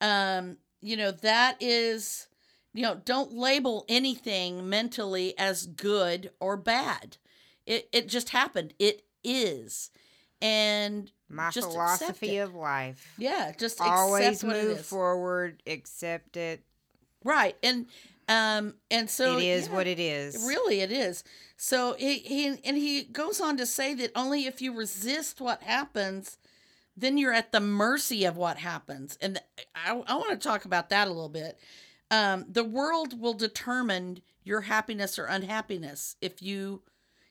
um, 0.00 0.58
you 0.80 0.96
know, 0.96 1.10
that 1.10 1.56
is, 1.60 2.28
you 2.74 2.82
know, 2.82 2.96
don't 2.96 3.32
label 3.32 3.84
anything 3.88 4.68
mentally 4.68 5.36
as 5.38 5.66
good 5.66 6.30
or 6.40 6.56
bad. 6.56 7.16
It, 7.66 7.88
it 7.92 8.08
just 8.08 8.30
happened. 8.30 8.74
It 8.78 9.04
is. 9.22 9.90
And 10.40 11.10
My 11.28 11.50
Just 11.50 11.70
philosophy 11.70 12.38
of 12.38 12.54
life. 12.54 13.12
yeah, 13.18 13.52
just 13.58 13.80
Always 13.80 14.26
accept 14.26 14.44
what 14.44 14.56
it 14.56 14.68
move 14.68 14.80
forward, 14.86 15.62
accept 15.66 16.36
it. 16.36 16.62
Right. 17.24 17.56
And 17.62 17.86
um 18.28 18.74
and 18.90 19.08
so 19.10 19.38
it 19.38 19.44
is 19.44 19.66
yeah, 19.68 19.74
what 19.74 19.86
it 19.86 19.98
is. 19.98 20.44
Really 20.46 20.80
it 20.80 20.92
is. 20.92 21.24
So 21.56 21.94
he, 21.98 22.18
he 22.18 22.46
and 22.64 22.76
he 22.76 23.02
goes 23.02 23.40
on 23.40 23.56
to 23.56 23.66
say 23.66 23.94
that 23.94 24.12
only 24.14 24.46
if 24.46 24.62
you 24.62 24.72
resist 24.76 25.40
what 25.40 25.62
happens, 25.62 26.38
then 26.96 27.18
you're 27.18 27.32
at 27.32 27.52
the 27.52 27.60
mercy 27.60 28.24
of 28.24 28.36
what 28.36 28.58
happens. 28.58 29.18
And 29.20 29.40
I, 29.74 30.00
I 30.06 30.14
want 30.14 30.30
to 30.30 30.36
talk 30.48 30.64
about 30.64 30.90
that 30.90 31.08
a 31.08 31.10
little 31.10 31.28
bit. 31.28 31.58
Um, 32.10 32.46
the 32.48 32.64
world 32.64 33.20
will 33.20 33.34
determine 33.34 34.22
your 34.44 34.62
happiness 34.62 35.18
or 35.18 35.24
unhappiness. 35.26 36.16
If 36.20 36.40
you 36.40 36.82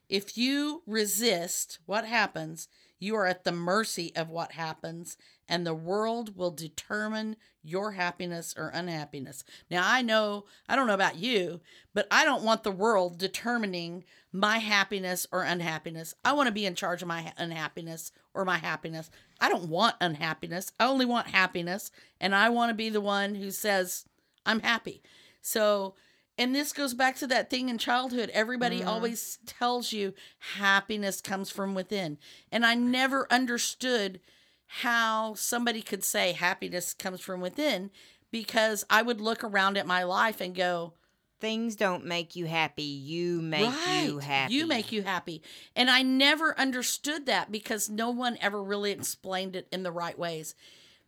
if 0.10 0.38
you 0.38 0.84
resist 0.86 1.80
what 1.86 2.06
happens, 2.06 2.68
you 3.00 3.16
are 3.16 3.28
at 3.28 3.44
the 3.44 3.52
mercy 3.52 4.12
of 4.16 4.30
what 4.30 4.54
happens, 4.54 5.18
and 5.48 5.66
the 5.66 5.74
world 5.74 6.36
will 6.36 6.52
determine 6.52 7.36
your 7.64 7.92
happiness 7.92 8.56
or 8.58 8.70
unhappiness. 8.70 9.44
Now, 9.70 9.84
I 9.86 10.02
know, 10.02 10.46
I 10.68 10.76
don't 10.76 10.88
know 10.88 10.94
about 10.94 11.18
you, 11.18 11.62
but 11.94 12.08
I 12.10 12.26
don't 12.26 12.44
want 12.44 12.64
the 12.64 12.72
world 12.72 13.18
determining 13.18 14.04
my 14.32 14.58
happiness 14.58 15.28
or 15.32 15.44
unhappiness. 15.44 16.16
I 16.24 16.34
want 16.34 16.48
to 16.48 16.54
be 16.54 16.66
in 16.66 16.76
charge 16.76 17.02
of 17.02 17.08
my 17.08 17.34
unhappiness 17.38 18.12
or 18.34 18.46
my 18.46 18.58
happiness. 18.58 19.10
I 19.40 19.50
don't 19.50 19.70
want 19.70 19.96
unhappiness. 20.02 20.72
I 20.80 20.88
only 20.88 21.06
want 21.06 21.28
happiness, 21.28 21.92
and 22.20 22.34
I 22.34 22.50
want 22.50 22.70
to 22.70 22.76
be 22.76 22.90
the 22.90 23.02
one 23.02 23.36
who 23.36 23.52
says, 23.52 24.06
I'm 24.46 24.62
happy. 24.62 25.02
So, 25.42 25.96
and 26.38 26.54
this 26.54 26.72
goes 26.74 26.94
back 26.94 27.16
to 27.18 27.28
that 27.28 27.50
thing 27.50 27.70
in 27.70 27.78
childhood. 27.78 28.30
Everybody 28.32 28.82
Mhm. 28.82 28.88
always 28.88 29.40
tells 29.46 29.92
you 29.92 30.14
happiness 30.56 31.22
comes 31.22 31.50
from 31.50 31.74
within. 31.74 32.18
And 32.52 32.66
I 32.66 32.76
never 32.76 33.32
understood 33.32 34.20
how 34.68 35.34
somebody 35.36 35.82
could 35.82 36.04
say 36.04 36.34
happiness 36.34 36.94
comes 36.94 37.22
from 37.22 37.42
within 37.42 37.90
because 38.32 38.84
I 38.90 39.02
would 39.02 39.22
look 39.22 39.44
around 39.44 39.78
at 39.78 39.88
my 39.88 40.04
life 40.04 40.42
and 40.42 40.54
go, 40.56 40.94
Things 41.40 41.76
don't 41.76 42.04
make 42.04 42.36
you 42.36 42.46
happy. 42.48 42.82
You 42.82 43.44
make 43.44 43.70
you 43.86 44.18
happy. 44.18 44.54
You 44.56 44.66
make 44.66 44.92
you 44.92 45.04
happy. 45.04 45.44
And 45.76 45.88
I 45.88 46.02
never 46.02 46.60
understood 46.60 47.28
that 47.28 47.52
because 47.52 47.92
no 47.92 48.10
one 48.10 48.40
ever 48.42 48.64
really 48.64 48.90
explained 48.90 49.56
it 49.56 49.68
in 49.72 49.84
the 49.84 49.92
right 49.92 50.18
ways. 50.18 50.56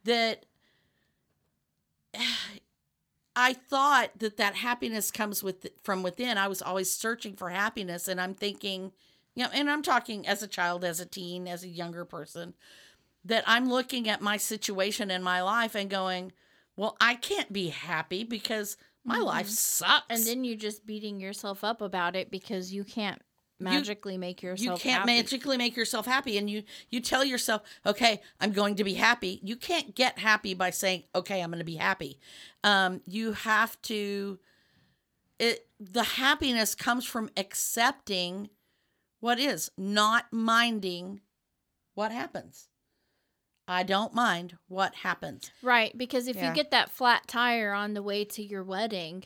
That 0.04 0.46
I 3.40 3.54
thought 3.54 4.20
that 4.20 4.36
that 4.38 4.56
happiness 4.56 5.12
comes 5.12 5.42
with 5.42 5.68
from 5.82 6.04
within. 6.04 6.38
I 6.38 6.50
was 6.50 6.62
always 6.62 6.92
searching 6.92 7.36
for 7.36 7.50
happiness 7.50 8.08
and 8.10 8.20
I'm 8.20 8.34
thinking, 8.34 8.92
you 9.34 9.44
know, 9.46 9.50
and 9.54 9.70
I'm 9.70 9.82
talking 9.82 10.28
as 10.28 10.44
a 10.44 10.48
child, 10.48 10.84
as 10.84 11.00
a 11.00 11.06
teen, 11.06 11.48
as 11.48 11.64
a 11.64 11.70
younger 11.70 12.04
person, 12.04 12.54
that 13.24 13.46
I'm 13.48 13.70
looking 13.70 14.10
at 14.10 14.22
my 14.22 14.36
situation 14.36 15.10
in 15.10 15.24
my 15.24 15.42
life 15.42 15.74
and 15.74 15.90
going, 15.90 16.34
well, 16.76 16.98
I 17.00 17.16
can't 17.16 17.52
be 17.54 17.70
happy 17.70 18.26
because 18.26 18.76
my 19.06 19.20
Mhm. 19.20 19.26
life 19.26 19.48
sucks. 19.48 20.06
And 20.10 20.26
then 20.26 20.44
you're 20.44 20.58
just 20.58 20.86
beating 20.86 21.20
yourself 21.22 21.64
up 21.64 21.82
about 21.82 22.16
it 22.18 22.30
because 22.30 22.74
you 22.74 22.84
can't 22.84 23.22
magically 23.60 24.18
make 24.18 24.42
yourself 24.42 24.82
happy. 24.82 24.90
you 24.90 24.94
can't 24.94 25.02
happy. 25.10 25.22
magically 25.22 25.58
make 25.58 25.76
yourself 25.76 26.06
happy 26.06 26.38
and 26.38 26.50
you 26.50 26.64
you 26.90 27.00
tell 27.02 27.24
yourself 27.24 27.62
okay 27.86 28.22
i'm 28.40 28.52
going 28.52 28.76
to 28.76 28.84
be 28.84 28.94
happy 28.94 29.40
you 29.44 29.56
can't 29.56 29.96
get 29.96 30.20
happy 30.20 30.54
by 30.54 30.70
saying 30.70 31.04
okay 31.14 31.42
i'm 31.42 31.50
going 31.50 31.60
to 31.60 31.66
be 31.66 31.76
happy 31.76 32.20
um 32.64 33.02
you 33.06 33.34
have 33.34 33.82
to 33.82 34.40
it 35.40 35.68
the 35.80 36.04
happiness 36.04 36.76
comes 36.76 37.06
from 37.06 37.30
accepting 37.38 38.50
what 39.20 39.40
is, 39.40 39.72
not 39.78 40.26
minding 40.32 41.22
what 41.94 42.12
happens. 42.12 42.70
I 43.68 43.84
don't 43.84 44.14
mind 44.14 44.58
what 44.68 44.96
happens. 44.96 45.52
Right, 45.62 45.96
because 45.98 46.28
if 46.28 46.38
Yeah. 46.38 46.50
you 46.50 46.56
get 46.56 46.72
that 46.72 46.90
flat 46.90 47.28
tire 47.28 47.74
on 47.74 47.94
the 47.94 48.02
way 48.04 48.26
to 48.26 48.44
your 48.44 48.64
wedding, 48.64 49.26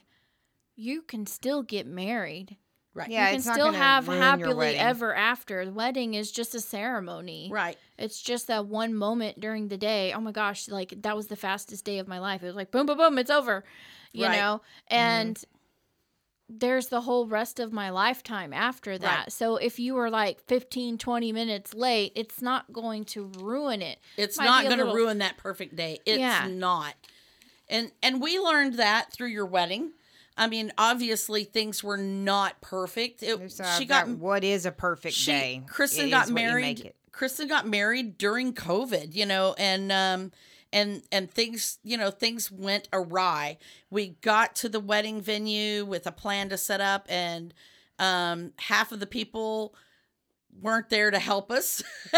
you 0.75 1.01
can 1.01 1.25
still 1.25 1.63
get 1.63 1.85
married. 1.87 2.57
Right. 2.95 3.09
Yeah, 3.09 3.29
you 3.31 3.41
can 3.41 3.53
still 3.53 3.71
have 3.71 4.05
happily 4.05 4.75
ever 4.75 5.15
after. 5.15 5.65
The 5.65 5.71
wedding 5.73 6.13
is 6.13 6.31
just 6.31 6.53
a 6.53 6.61
ceremony. 6.61 7.49
Right. 7.51 7.77
It's 7.97 8.21
just 8.21 8.47
that 8.47 8.67
one 8.67 8.93
moment 8.93 9.39
during 9.39 9.67
the 9.67 9.77
day. 9.77 10.13
Oh 10.13 10.19
my 10.19 10.31
gosh, 10.31 10.67
like 10.69 10.93
that 11.01 11.15
was 11.15 11.25
the 11.27 11.35
fastest 11.35 11.85
day 11.85 11.97
of 11.97 12.07
my 12.07 12.19
life. 12.19 12.43
It 12.43 12.47
was 12.47 12.55
like 12.55 12.69
boom, 12.71 12.85
boom, 12.85 12.97
boom, 12.97 13.17
it's 13.17 13.31
over. 13.31 13.63
You 14.11 14.25
Right. 14.27 14.37
know? 14.37 14.61
Mm-hmm. 14.91 14.95
And 14.95 15.43
there's 16.49 16.87
the 16.87 17.01
whole 17.01 17.25
rest 17.25 17.59
of 17.59 17.73
my 17.73 17.89
lifetime 17.89 18.53
after 18.53 18.97
that. 18.97 19.19
Right. 19.21 19.31
So 19.31 19.55
if 19.55 19.79
you 19.79 19.95
were 19.95 20.11
like 20.11 20.39
15, 20.41 20.99
20 20.99 21.31
minutes 21.31 21.73
late, 21.73 22.11
it's 22.15 22.41
not 22.43 22.71
going 22.71 23.05
to 23.05 23.31
ruin 23.39 23.81
it. 23.81 23.97
It's 24.17 24.37
Might 24.37 24.45
not 24.45 24.63
going 24.65 24.77
to 24.77 24.83
little- 24.83 24.95
ruin 24.95 25.17
that 25.19 25.37
perfect 25.37 25.75
day. 25.75 25.99
It's 26.05 26.19
Yeah. 26.19 26.47
not. 26.47 26.93
And 27.69 27.91
and 28.03 28.21
we 28.21 28.37
learned 28.37 28.75
that 28.75 29.11
through 29.11 29.29
your 29.29 29.45
wedding. 29.47 29.93
I 30.35 30.47
mean, 30.47 30.71
obviously 30.77 31.43
things 31.43 31.83
were 31.83 31.97
not 31.97 32.59
perfect. 32.61 33.21
It, 33.23 33.37
There's, 33.37 33.59
uh, 33.59 33.77
she 33.77 33.85
got 33.85 34.07
what 34.07 34.43
is 34.43 34.65
a 34.65 34.71
perfect 34.71 35.15
she 35.15 35.31
day. 35.31 35.63
Kristen 35.67 36.07
It 36.07 36.11
got 36.11 36.25
is 36.25 36.31
what 36.31 36.41
you 36.41 36.45
make 36.45 36.79
married. 36.79 36.93
Kristen 37.11 37.47
got 37.47 37.67
married 37.67 38.17
during 38.17 38.53
COVID, 38.53 39.13
you 39.13 39.25
know, 39.25 39.55
and 39.57 39.91
um 39.91 40.31
and 40.71 41.03
and 41.11 41.29
things, 41.29 41.77
you 41.83 41.97
know, 41.97 42.09
things 42.09 42.51
went 42.51 42.89
awry. 42.91 43.57
We 43.91 44.09
got 44.21 44.55
to 44.57 44.69
the 44.69 44.79
wedding 44.79 45.21
venue 45.21 45.85
with 45.85 46.07
a 46.07 46.11
plan 46.11 46.49
to 46.49 46.57
set 46.57 46.81
up 46.81 47.05
and 47.09 47.53
um 47.99 48.53
half 48.57 48.91
of 48.91 48.99
the 48.99 49.05
people 49.05 49.75
weren't 50.61 50.89
there 50.89 51.11
to 51.11 51.19
help 51.19 51.51
us. 51.51 51.83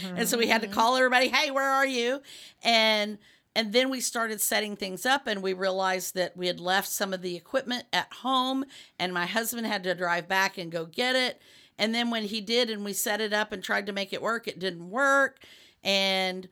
and 0.00 0.28
so 0.28 0.38
we 0.38 0.48
had 0.48 0.62
to 0.62 0.68
call 0.68 0.96
everybody, 0.96 1.28
"Hey, 1.28 1.50
where 1.50 1.68
are 1.68 1.86
you?" 1.86 2.22
And 2.62 3.18
and 3.56 3.72
then 3.72 3.90
we 3.90 4.00
started 4.00 4.40
setting 4.40 4.76
things 4.76 5.04
up 5.04 5.26
and 5.26 5.42
we 5.42 5.52
realized 5.52 6.14
that 6.14 6.36
we 6.36 6.46
had 6.46 6.60
left 6.60 6.88
some 6.88 7.12
of 7.12 7.22
the 7.22 7.36
equipment 7.36 7.84
at 7.92 8.12
home 8.12 8.64
and 8.98 9.12
my 9.12 9.26
husband 9.26 9.66
had 9.66 9.82
to 9.84 9.94
drive 9.94 10.28
back 10.28 10.56
and 10.58 10.70
go 10.70 10.86
get 10.86 11.16
it. 11.16 11.40
And 11.78 11.94
then 11.94 12.10
when 12.10 12.24
he 12.24 12.40
did 12.40 12.70
and 12.70 12.84
we 12.84 12.92
set 12.92 13.20
it 13.20 13.32
up 13.32 13.52
and 13.52 13.62
tried 13.62 13.86
to 13.86 13.92
make 13.92 14.12
it 14.12 14.22
work, 14.22 14.46
it 14.46 14.58
didn't 14.58 14.90
work. 14.90 15.42
And 15.82 16.48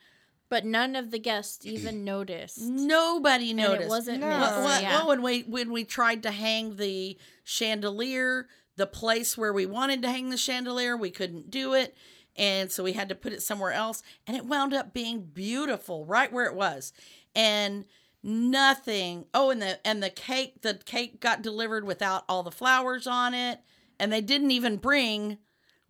But 0.49 0.65
none 0.65 0.97
of 0.97 1.11
the 1.11 1.19
guests 1.19 1.65
even 1.67 2.05
noticed. 2.05 2.59
nobody 2.61 3.51
And 3.51 3.59
noticed. 3.59 3.83
it 3.85 3.89
wasn't 3.89 4.21
No. 4.21 4.29
missed. 4.31 4.41
Well, 4.57 4.65
well, 4.65 4.83
yeah. 4.83 4.89
Oh, 4.95 4.99
well, 5.01 5.09
when 5.09 5.23
we 5.23 5.41
when 5.43 5.71
we 5.71 5.85
tried 5.85 6.23
to 6.25 6.31
hang 6.31 6.77
the 6.77 7.17
chandelier, 7.45 8.49
the 8.77 8.87
place 8.87 9.37
where 9.37 9.53
we 9.53 9.67
wanted 9.67 10.03
to 10.03 10.09
hang 10.11 10.31
the 10.31 10.37
chandelier, 10.37 10.97
we 10.97 11.11
couldn't 11.11 11.51
do 11.51 11.75
it, 11.75 11.95
and 12.39 12.71
so 12.71 12.85
we 12.85 12.93
had 12.93 13.09
to 13.09 13.15
put 13.15 13.33
it 13.33 13.43
somewhere 13.43 13.73
else, 13.73 14.03
and 14.27 14.37
it 14.37 14.47
wound 14.47 14.73
up 14.73 14.95
being 14.95 15.23
beautiful 15.23 16.07
right 16.07 16.33
where 16.33 16.47
it 16.47 16.55
was, 16.55 16.93
and 17.35 17.85
nothing. 18.23 19.27
Oh, 19.35 19.51
and 19.51 19.61
the 19.61 19.87
and 19.87 20.03
the 20.03 20.11
cake, 20.11 20.63
the 20.63 20.75
cake 20.85 21.21
got 21.21 21.43
delivered 21.43 21.85
without 21.85 22.25
all 22.29 22.43
the 22.43 22.51
flowers 22.51 23.07
on 23.07 23.35
it, 23.35 23.61
and 23.99 24.13
they 24.13 24.21
didn't 24.21 24.53
even 24.53 24.77
bring 24.77 25.39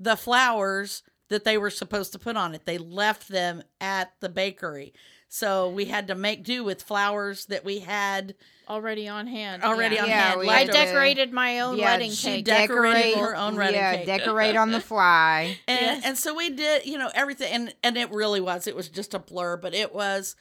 the 0.00 0.16
flowers 0.16 1.02
that 1.28 1.44
they 1.44 1.58
were 1.58 1.70
supposed 1.70 2.12
to 2.12 2.18
put 2.18 2.36
on 2.36 2.54
it. 2.54 2.64
They 2.64 2.78
left 2.78 3.28
them 3.28 3.62
at 3.80 4.12
the 4.20 4.28
bakery. 4.30 4.94
So 5.30 5.68
we 5.68 5.84
had 5.84 6.08
to 6.08 6.14
make 6.14 6.42
do 6.44 6.64
with 6.64 6.82
flowers 6.82 7.46
that 7.46 7.64
we 7.64 7.80
had 7.80 8.34
already 8.68 9.08
on 9.08 9.26
hand. 9.26 9.62
already 9.62 9.96
yeah. 9.96 10.02
on 10.02 10.08
Yeah, 10.08 10.20
hand. 10.30 10.50
I 10.50 10.58
had 10.58 10.66
to- 10.68 10.72
decorated 10.72 11.32
my 11.32 11.60
own 11.60 11.76
Yeah, 11.78 11.84
wedding 11.92 12.10
she 12.12 12.26
cake. 12.36 12.44
decorated 12.46 13.18
her 13.18 13.36
own 13.36 13.56
wedding 13.56 13.74
yeah, 13.74 13.96
cake. 13.96 14.06
decorate 14.06 14.56
on 14.56 14.70
the 14.72 14.80
fly. 14.92 15.58
and 15.68 15.80
Yes. 15.80 16.02
and 16.04 16.18
so 16.18 16.34
we 16.34 16.50
did, 16.50 16.86
you 16.86 16.96
know, 16.98 17.10
everything 17.14 17.52
and 17.52 17.74
and 17.82 17.96
it 17.98 18.10
really 18.10 18.40
was. 18.40 18.66
It 18.66 18.74
was 18.76 18.88
just 18.88 19.12
a 19.14 19.18
blur, 19.18 19.56
but 19.58 19.74
it 19.74 19.94
was 19.94 20.34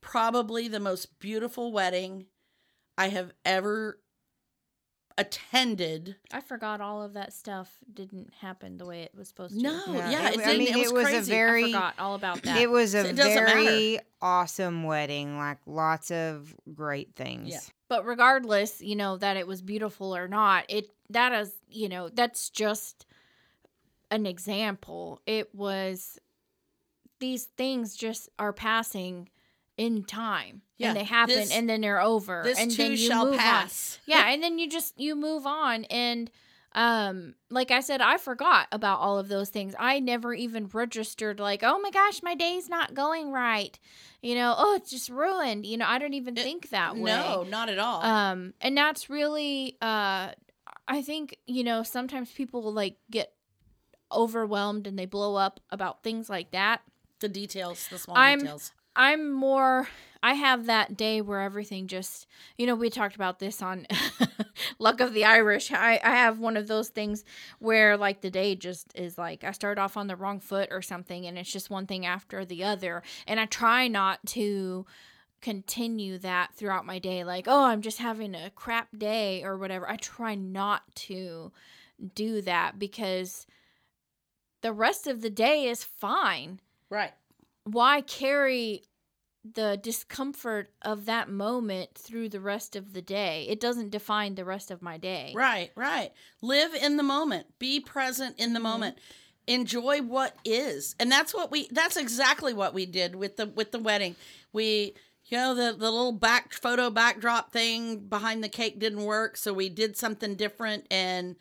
probably 0.00 0.68
the 0.68 0.80
most 0.80 1.18
beautiful 1.18 1.72
wedding 1.72 2.26
I 2.98 3.08
have 3.08 3.32
ever 3.44 3.98
attended. 5.18 6.16
I 6.32 6.40
forgot 6.40 6.80
all 6.80 7.02
of 7.02 7.12
that 7.14 7.32
stuff 7.32 7.70
didn't 7.92 8.32
happen 8.40 8.78
the 8.78 8.84
way 8.86 9.02
it 9.02 9.12
was 9.16 9.28
supposed 9.28 9.54
to. 9.56 9.62
No, 9.62 9.80
Yeah, 9.88 10.10
yeah, 10.10 10.28
it- 10.28 10.34
it, 10.34 10.40
I 10.40 10.44
didn't. 10.56 10.58
mean, 10.58 10.68
it 10.74 10.76
was, 10.78 10.90
it 10.90 10.94
was 10.94 11.04
a 11.04 11.10
crazy. 11.10 11.30
very- 11.32 11.62
I 11.64 11.66
forgot 11.66 11.94
all 11.98 12.14
about 12.14 12.42
that. 12.44 12.56
It 12.60 12.70
was 12.70 12.94
a 12.94 13.08
It 13.08 13.16
doesn't 13.16 13.34
matter. 13.44 13.60
very 13.60 13.98
awesome 14.20 14.84
wedding. 14.84 15.38
Like 15.38 15.58
lots 15.66 16.10
of 16.10 16.54
great 16.74 17.14
things. 17.14 17.50
Yeah. 17.50 17.60
but 17.88 18.06
regardless, 18.06 18.80
you 18.80 18.96
know 18.96 19.16
that 19.18 19.36
it 19.36 19.46
was 19.46 19.60
beautiful 19.62 20.14
or 20.16 20.28
not, 20.28 20.64
it 20.68 20.90
that 21.10 21.32
is, 21.32 21.52
you 21.68 21.88
know, 21.90 22.08
that's 22.08 22.48
just 22.50 23.04
an 24.10 24.24
example. 24.26 25.20
It 25.26 25.54
was 25.54 26.18
these 27.20 27.44
things 27.44 27.94
just 27.96 28.28
are 28.38 28.52
passing 28.52 29.28
in 29.76 30.04
time 30.04 30.62
Yeah, 30.76 30.88
and 30.88 30.96
they 30.96 31.04
happen 31.04 31.34
this- 31.34 31.50
and 31.52 31.68
then 31.68 31.80
they're 31.80 32.00
over 32.00 32.42
this 32.44 32.58
and 32.58 32.70
too 32.70 32.76
then 32.76 32.90
you 32.92 32.96
shall 32.96 33.26
move 33.26 33.38
pass. 33.38 33.98
on. 34.08 34.12
Yeah, 34.14 34.28
and 34.28 34.42
then 34.42 34.58
you 34.58 34.68
just 34.68 34.98
you 35.00 35.14
move 35.16 35.46
on 35.46 35.84
and 35.84 36.30
um 36.74 37.34
like 37.50 37.70
I 37.70 37.80
said 37.80 38.00
I 38.00 38.16
forgot 38.16 38.66
about 38.72 39.00
all 39.00 39.18
of 39.18 39.28
those 39.28 39.50
things. 39.50 39.74
I 39.78 40.00
never 40.00 40.32
even 40.34 40.68
registered 40.72 41.38
like, 41.40 41.60
"Oh 41.62 41.78
my 41.80 41.90
gosh, 41.90 42.22
my 42.22 42.34
day's 42.34 42.68
not 42.68 42.94
going 42.94 43.30
right." 43.30 43.78
You 44.22 44.34
know, 44.36 44.54
"Oh, 44.56 44.74
it's 44.76 44.90
just 44.90 45.08
ruined." 45.10 45.66
You 45.66 45.76
know, 45.76 45.86
I 45.86 45.98
don't 45.98 46.14
even 46.14 46.36
It- 46.36 46.42
think 46.42 46.70
that 46.70 46.96
way. 46.96 47.12
No, 47.12 47.42
not 47.42 47.68
at 47.68 47.78
all. 47.78 48.02
Um, 48.02 48.54
and 48.62 48.76
that's 48.76 49.10
really, 49.10 49.76
uh, 49.82 50.30
I 50.88 51.02
think 51.02 51.36
you 51.46 51.62
know 51.64 51.82
sometimes 51.82 52.30
people 52.32 52.72
like 52.72 52.96
get 53.10 53.34
overwhelmed 54.10 54.86
and 54.86 54.98
they 54.98 55.06
blow 55.06 55.36
up 55.36 55.60
about 55.70 56.02
things 56.02 56.28
like 56.30 56.50
that. 56.52 56.82
the 57.20 57.28
details, 57.28 57.86
the 57.88 57.98
small 57.98 58.16
I'm- 58.16 58.40
details. 58.40 58.72
I'm 58.94 59.32
more. 59.32 59.88
I 60.22 60.34
have 60.34 60.66
that 60.66 60.96
day 60.96 61.20
where 61.20 61.40
everything 61.40 61.88
just, 61.88 62.26
you 62.56 62.66
know, 62.66 62.76
we 62.76 62.90
talked 62.90 63.16
about 63.16 63.40
this 63.40 63.60
on 63.60 63.86
Luck 64.78 65.00
of 65.00 65.14
the 65.14 65.24
Irish. 65.24 65.72
I, 65.72 66.00
I 66.02 66.10
have 66.10 66.38
one 66.38 66.56
of 66.56 66.68
those 66.68 66.90
things 66.90 67.24
where, 67.58 67.96
like, 67.96 68.20
the 68.20 68.30
day 68.30 68.54
just 68.54 68.92
is 68.94 69.18
like 69.18 69.42
I 69.42 69.50
start 69.50 69.78
off 69.78 69.96
on 69.96 70.06
the 70.06 70.14
wrong 70.16 70.38
foot 70.38 70.68
or 70.70 70.80
something, 70.80 71.26
and 71.26 71.38
it's 71.38 71.50
just 71.50 71.70
one 71.70 71.86
thing 71.86 72.06
after 72.06 72.44
the 72.44 72.62
other. 72.62 73.02
And 73.26 73.40
I 73.40 73.46
try 73.46 73.88
not 73.88 74.24
to 74.26 74.86
continue 75.40 76.18
that 76.18 76.54
throughout 76.54 76.86
my 76.86 77.00
day. 77.00 77.24
Like, 77.24 77.48
oh, 77.48 77.64
I'm 77.64 77.82
just 77.82 77.98
having 77.98 78.34
a 78.34 78.50
crap 78.50 78.96
day 78.96 79.42
or 79.42 79.56
whatever. 79.56 79.90
I 79.90 79.96
try 79.96 80.36
not 80.36 80.82
to 80.94 81.50
do 82.14 82.42
that 82.42 82.78
because 82.78 83.46
the 84.60 84.72
rest 84.72 85.08
of 85.08 85.20
the 85.20 85.30
day 85.30 85.64
is 85.64 85.82
fine 85.82 86.60
Right. 86.92 87.12
Why 87.64 88.00
carry 88.02 88.82
the 89.44 89.76
discomfort 89.82 90.70
of 90.82 91.04
that 91.06 91.28
moment 91.28 91.90
through 91.96 92.28
the 92.28 92.40
rest 92.40 92.76
of 92.76 92.92
the 92.92 93.02
day? 93.02 93.46
It 93.48 93.60
doesn't 93.60 93.90
define 93.90 94.34
the 94.34 94.44
rest 94.44 94.70
of 94.70 94.82
my 94.82 94.98
day. 94.98 95.32
Right, 95.34 95.70
right. 95.76 96.12
Live 96.40 96.74
in 96.74 96.96
the 96.96 97.02
moment. 97.02 97.46
Be 97.58 97.80
present 97.80 98.38
in 98.38 98.52
the 98.52 98.58
Mm-hmm. 98.58 98.68
moment. 98.68 98.98
Enjoy 99.48 100.00
what 100.00 100.36
is. 100.44 100.94
And 101.00 101.10
that's 101.10 101.34
what 101.34 101.50
we 101.50 101.66
that's 101.72 101.96
exactly 101.96 102.54
what 102.54 102.74
we 102.74 102.86
did 102.86 103.16
with 103.16 103.36
the 103.36 103.46
with 103.46 103.72
the 103.72 103.80
wedding. 103.80 104.14
We 104.52 104.94
you 105.26 105.36
know 105.36 105.52
the 105.54 105.72
the 105.76 105.90
little 105.90 106.12
back 106.12 106.52
photo 106.52 106.90
backdrop 106.90 107.52
thing 107.52 107.98
behind 108.06 108.44
the 108.44 108.48
cake 108.48 108.78
didn't 108.78 109.02
work, 109.04 109.36
so 109.36 109.52
we 109.52 109.68
did 109.68 109.96
something 109.96 110.36
different 110.36 110.86
and 110.92 111.34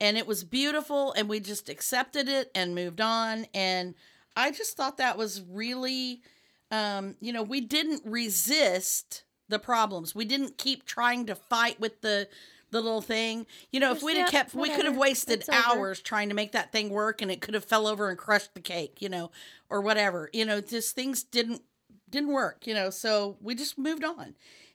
and 0.00 0.16
it 0.16 0.26
was 0.26 0.44
beautiful 0.44 1.12
and 1.12 1.28
we 1.28 1.40
just 1.40 1.68
accepted 1.68 2.26
it 2.26 2.50
and 2.54 2.74
moved 2.74 3.02
on 3.02 3.46
and 3.52 3.94
I 4.36 4.50
just 4.52 4.76
thought 4.76 4.98
that 4.98 5.16
was 5.18 5.42
really 5.42 6.22
um 6.70 7.16
you 7.20 7.32
know, 7.32 7.42
we 7.42 7.60
didn't 7.60 8.02
resist 8.04 9.24
the 9.48 9.58
problems. 9.58 10.14
We 10.14 10.24
didn't 10.24 10.58
keep 10.58 10.84
trying 10.84 11.26
to 11.26 11.34
fight 11.34 11.80
with 11.80 12.00
the 12.02 12.28
the 12.70 12.80
little 12.80 13.00
thing. 13.00 13.46
You 13.70 13.80
know, 13.80 13.92
if 13.92 14.02
we'd 14.02 14.16
have 14.16 14.30
kept, 14.30 14.54
we 14.54 14.68
could 14.68 14.84
have 14.86 14.96
wasted 14.96 15.40
It's 15.40 15.48
over. 15.48 15.58
hours 15.58 16.00
trying 16.00 16.28
to 16.30 16.34
make 16.34 16.52
that 16.52 16.72
thing 16.72 16.90
work, 16.90 17.22
and 17.22 17.30
it 17.30 17.40
could 17.40 17.54
have 17.54 17.64
fell 17.64 17.86
over 17.86 18.08
and 18.08 18.18
crushed 18.18 18.54
the 18.54 18.60
cake, 18.60 19.00
you 19.00 19.08
know, 19.08 19.30
or 19.70 19.80
whatever. 19.80 20.30
You 20.32 20.44
know, 20.44 20.60
just 20.60 20.94
things 20.94 21.22
didn't 21.22 21.62
didn't 22.10 22.32
work, 22.32 22.66
you 22.66 22.74
know. 22.74 22.90
So 22.90 23.36
we 23.40 23.54
just 23.54 23.78
moved 23.78 24.04
on. 24.04 24.34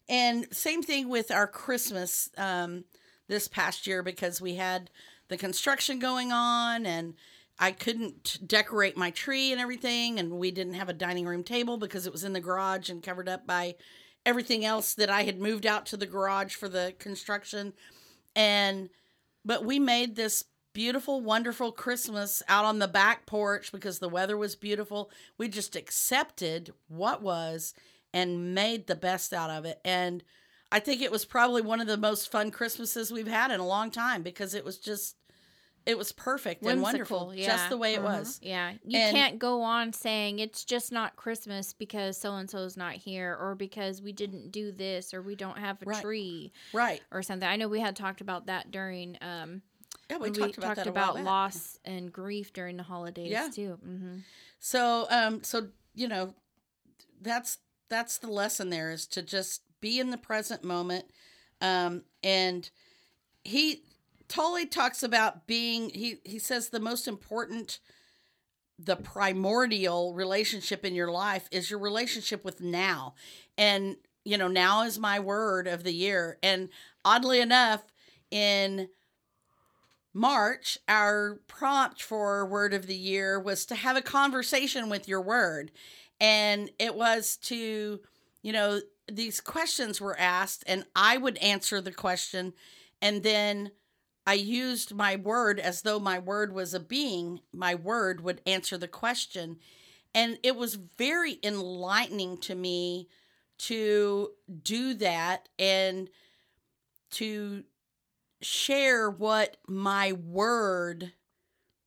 And 0.10 0.48
same 0.56 0.82
thing 0.82 1.10
with 1.10 1.32
our 1.32 1.48
Christmas 1.48 2.30
um, 2.38 2.86
this 3.28 3.48
past 3.48 3.86
year 3.88 4.04
because 4.04 4.42
we 4.42 4.56
had 4.56 4.90
the 5.28 5.38
construction 5.38 6.00
going 6.00 6.32
on, 6.32 6.86
and 6.86 7.14
I 7.62 7.72
couldn't 7.72 8.40
decorate 8.46 8.98
my 8.98 9.12
tree 9.12 9.52
and 9.52 9.62
everything, 9.62 10.20
and 10.20 10.32
we 10.32 10.50
didn't 10.50 10.74
have 10.74 10.90
a 10.90 10.94
dining 10.94 11.28
room 11.28 11.44
table 11.44 11.78
because 11.78 12.08
it 12.08 12.12
was 12.12 12.24
in 12.24 12.34
the 12.34 12.40
garage 12.40 12.90
and 12.90 13.04
covered 13.04 13.30
up 13.30 13.46
by 13.46 13.76
everything 14.26 14.66
else 14.66 14.96
that 14.96 15.12
I 15.12 15.24
had 15.24 15.40
moved 15.40 15.68
out 15.68 15.86
to 15.88 15.98
the 15.98 16.08
garage 16.08 16.56
for 16.56 16.68
the 16.68 16.96
construction. 16.98 17.74
And 18.36 18.90
but 19.46 19.64
we 19.64 19.78
made 19.78 20.16
this 20.16 20.46
beautiful, 20.74 21.22
wonderful 21.22 21.72
Christmas 21.72 22.42
out 22.48 22.66
on 22.66 22.80
the 22.80 22.88
back 22.88 23.28
porch 23.28 23.72
because 23.72 24.00
the 24.00 24.10
weather 24.10 24.38
was 24.38 24.56
beautiful. 24.56 25.12
We 25.38 25.48
just 25.48 25.76
accepted 25.76 26.74
what 26.88 27.22
was 27.22 27.76
and 28.14 28.56
made 28.56 28.88
the 28.88 28.96
best 28.96 29.34
out 29.34 29.52
of 29.52 29.66
it. 29.66 29.80
And 29.86 30.24
I 30.72 30.80
think 30.80 31.02
it 31.02 31.12
was 31.12 31.26
probably 31.26 31.62
one 31.62 31.82
of 31.82 31.88
the 31.88 31.98
most 31.98 32.32
fun 32.32 32.50
Christmases 32.50 33.12
we've 33.12 33.28
had 33.28 33.52
in 33.52 33.60
a 33.60 33.68
long 33.68 33.92
time 33.92 34.24
because 34.24 34.54
it 34.54 34.64
was 34.64 34.78
just 34.78 35.16
it 35.86 35.98
was 35.98 36.12
perfect 36.12 36.64
and 36.66 36.82
wonderful, 36.82 37.28
Whimsical, 37.28 37.46
just 37.46 37.70
the 37.70 37.78
way 37.78 37.96
it 37.96 38.00
Uh-huh. 38.00 38.20
was. 38.20 38.40
Yeah, 38.42 38.74
you 38.86 39.00
And- 39.00 39.16
can't 39.16 39.40
go 39.40 39.62
on 39.64 39.94
saying 39.94 40.40
it's 40.40 40.64
just 40.64 40.92
not 40.92 41.16
Christmas 41.16 41.74
because 41.74 42.18
so 42.18 42.36
and 42.36 42.50
so's 42.50 42.78
not 42.78 42.94
here, 42.96 43.36
or 43.40 43.56
because 43.56 44.02
we 44.02 44.12
didn't 44.12 44.52
do 44.52 44.72
this, 44.72 45.14
or 45.14 45.22
we 45.22 45.36
don't 45.36 45.58
have 45.58 45.82
a 45.82 45.86
Right. 45.86 46.02
tree, 46.02 46.52
Right. 46.74 47.02
or 47.12 47.24
something. 47.24 47.48
I 47.48 47.56
know 47.56 47.68
we 47.68 47.80
had 47.80 47.96
talked 47.96 48.22
about 48.22 48.46
that 48.46 48.70
during 48.72 49.18
um 49.22 49.64
Yeah, 50.10 50.18
we 50.18 50.30
when 50.30 50.34
talked 50.34 50.58
about 50.58 50.76
that 50.76 50.88
a 50.88 50.92
while 50.92 51.16
back. 51.16 51.24
loss 51.26 51.80
and 51.86 52.12
grief 52.14 52.54
during 52.54 52.78
the 52.78 52.84
holidays 52.84 53.32
Yeah. 53.32 53.50
too. 53.50 53.76
hmm 53.82 54.20
So, 54.60 55.08
um, 55.10 55.44
so 55.44 55.70
you 55.96 56.08
know, 56.08 56.36
that's 57.20 57.58
that's 57.90 58.18
the 58.20 58.28
lesson 58.32 58.70
there 58.70 58.92
is 58.92 59.06
to 59.08 59.22
just 59.22 59.64
be 59.82 60.00
in 60.00 60.12
the 60.12 60.18
present 60.18 60.64
moment, 60.64 61.06
um, 61.60 62.04
and 62.24 62.70
he 63.44 63.84
Tolle 64.32 64.66
talks 64.66 65.04
about 65.04 65.46
being 65.46 65.90
he 65.90 66.20
he 66.24 66.40
says 66.40 66.70
the 66.70 66.80
most 66.80 67.08
important, 67.08 67.80
the 68.80 68.96
primordial 68.96 70.14
relationship 70.14 70.86
in 70.86 70.96
your 70.96 71.12
life 71.12 71.50
is 71.52 71.70
your 71.70 71.80
relationship 71.80 72.46
with 72.46 72.62
now, 72.62 73.14
and 73.58 73.98
you 74.24 74.38
know 74.38 74.48
now 74.48 74.84
is 74.84 74.98
my 74.98 75.20
word 75.20 75.68
of 75.68 75.84
the 75.84 75.94
year, 75.94 76.38
and 76.42 76.70
oddly 77.04 77.42
enough, 77.42 77.84
in 78.32 78.88
March, 80.14 80.78
our 80.88 81.40
prompt 81.48 82.02
for 82.02 82.46
word 82.46 82.74
of 82.74 82.88
the 82.88 82.96
year 82.96 83.40
was 83.40 83.66
to 83.66 83.76
have 83.76 83.98
a 83.98 84.02
conversation 84.02 84.90
with 84.90 85.08
your 85.08 85.22
word. 85.22 85.72
And 86.20 86.70
it 86.80 86.96
was 86.96 87.38
to, 87.44 88.00
you 88.42 88.54
know, 88.54 88.82
these 89.12 89.42
questions 89.42 90.00
were 90.00 90.18
asked, 90.20 90.64
and 90.68 90.86
I 90.96 91.18
would 91.18 91.38
answer 91.38 91.82
the 91.82 91.92
question. 91.92 92.54
And 93.02 93.24
then 93.24 93.72
I 94.26 94.34
used 94.34 94.94
my 94.94 95.16
word 95.16 95.60
as 95.60 95.82
though 95.82 96.00
my 96.00 96.20
word 96.20 96.54
was 96.54 96.74
a 96.74 96.80
being. 96.80 97.42
My 97.52 97.76
word 97.76 98.22
would 98.22 98.42
answer 98.46 98.78
the 98.78 98.88
question. 98.88 99.58
And 100.14 100.38
it 100.44 100.56
was 100.56 100.76
very 100.76 101.40
enlightening 101.44 102.38
to 102.42 102.56
me 102.56 103.08
to 103.60 104.32
do 104.64 104.94
that 104.96 105.50
and 105.58 106.10
to 107.12 107.64
share 108.42 109.10
what 109.10 109.58
my 109.68 110.12
word 110.12 111.14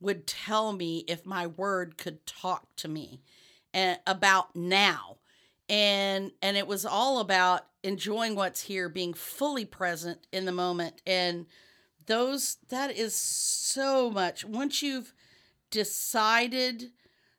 would 0.01 0.27
tell 0.27 0.73
me 0.73 1.05
if 1.09 1.27
my 1.27 1.47
word 1.47 1.97
could 1.97 2.27
talk 2.27 2.77
to 2.77 2.89
me 2.89 3.23
and 3.73 3.99
about 4.07 4.55
now 4.55 5.17
and 5.69 6.31
and 6.43 6.57
it 6.57 6.67
was 6.67 6.85
all 6.85 7.21
about 7.21 7.67
enjoying 7.83 8.35
what's 8.35 8.63
here 8.63 8.89
being 8.89 9.15
fully 9.15 9.65
present 9.65 10.27
in 10.33 10.45
the 10.45 10.53
moment 10.53 11.01
and 11.07 11.47
those 12.07 12.59
that 12.69 12.97
is 12.97 13.15
so 13.15 14.11
much. 14.11 14.45
Once 14.45 14.83
you've 14.83 15.13
decided 15.71 16.93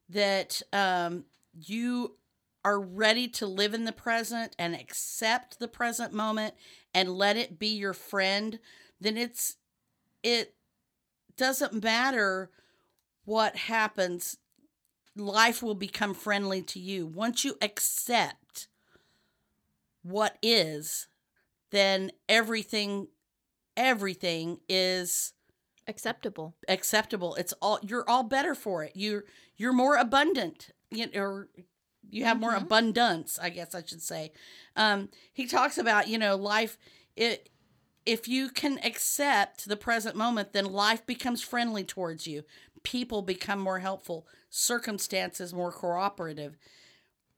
that 0.09 0.61
um 0.73 1.25
you 1.53 2.17
are 2.63 2.81
ready 2.81 3.27
to 3.27 3.45
live 3.45 3.73
in 3.73 3.85
the 3.85 3.91
present 3.91 4.55
and 4.57 4.75
accept 4.75 5.59
the 5.59 5.67
present 5.67 6.11
moment 6.13 6.53
and 6.93 7.09
let 7.09 7.37
it 7.37 7.57
be 7.59 7.67
your 7.67 7.93
friend 7.93 8.59
then 8.99 9.17
it's 9.17 9.57
it 10.23 10.55
doesn't 11.37 11.83
matter 11.83 12.49
what 13.25 13.55
happens. 13.55 14.37
Life 15.15 15.61
will 15.61 15.75
become 15.75 16.13
friendly 16.13 16.61
to 16.63 16.79
you. 16.79 17.05
Once 17.05 17.43
you 17.43 17.57
accept 17.61 18.67
what 20.01 20.37
is 20.41 21.07
then 21.71 22.11
everything 22.29 23.07
everything 23.77 24.59
is 24.69 25.33
Acceptable. 25.87 26.55
acceptable. 26.67 27.35
It's 27.35 27.53
all 27.61 27.79
you're 27.83 28.09
all 28.09 28.23
better 28.23 28.55
for 28.55 28.83
it. 28.83 28.93
You're 28.95 29.23
you're 29.55 29.73
more 29.73 29.95
abundant 29.97 30.69
you 30.91 31.07
know, 31.11 31.19
or 31.21 31.49
you 32.09 32.23
have 32.25 32.39
more 32.39 32.53
Mhm. 32.53 32.61
abundance 32.63 33.37
i 33.39 33.49
guess 33.49 33.75
i 33.75 33.83
should 33.83 34.01
say. 34.01 34.31
Um 34.75 35.09
he 35.33 35.45
talks 35.47 35.77
about 35.77 36.07
you 36.07 36.17
know 36.17 36.35
life 36.35 36.77
it 37.15 37.49
if 38.05 38.27
you 38.27 38.49
can 38.49 38.79
accept 38.83 39.67
the 39.67 39.75
present 39.77 40.15
moment 40.15 40.53
then 40.53 40.65
life 40.65 41.05
becomes 41.05 41.41
friendly 41.41 41.83
towards 41.83 42.25
you. 42.27 42.43
People 42.83 43.21
become 43.21 43.59
more 43.59 43.79
helpful. 43.79 44.27
Circumstances 44.49 45.53
more 45.53 45.71
cooperative. 45.71 46.57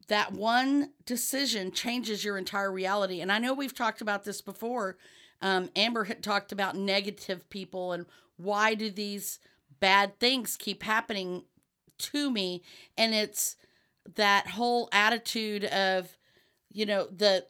That 0.08 0.32
one 0.32 0.92
decision 1.06 1.72
changes 1.72 2.24
your 2.24 2.38
entire 2.38 2.72
reality. 2.72 3.20
And 3.22 3.30
i 3.32 3.40
know 3.40 3.54
we've 3.54 3.74
talked 3.76 4.02
about 4.02 4.24
this 4.24 4.42
before 4.42 4.98
um, 5.42 5.70
amber 5.76 6.06
had 6.06 6.24
talked 6.24 6.52
about 6.52 6.76
negative 6.76 7.50
people 7.50 7.92
and 7.92 8.06
why 8.38 8.74
do 8.74 8.90
these 8.90 9.40
bad 9.80 10.20
things 10.20 10.58
keep 10.58 10.84
happening 10.84 11.44
to 11.98 12.30
me 12.32 12.62
and 12.98 13.14
it's 13.14 13.56
that 14.16 14.48
whole 14.48 14.88
attitude 14.92 15.66
of 15.66 16.18
you 16.72 16.86
know 16.86 17.08
the 17.08 17.46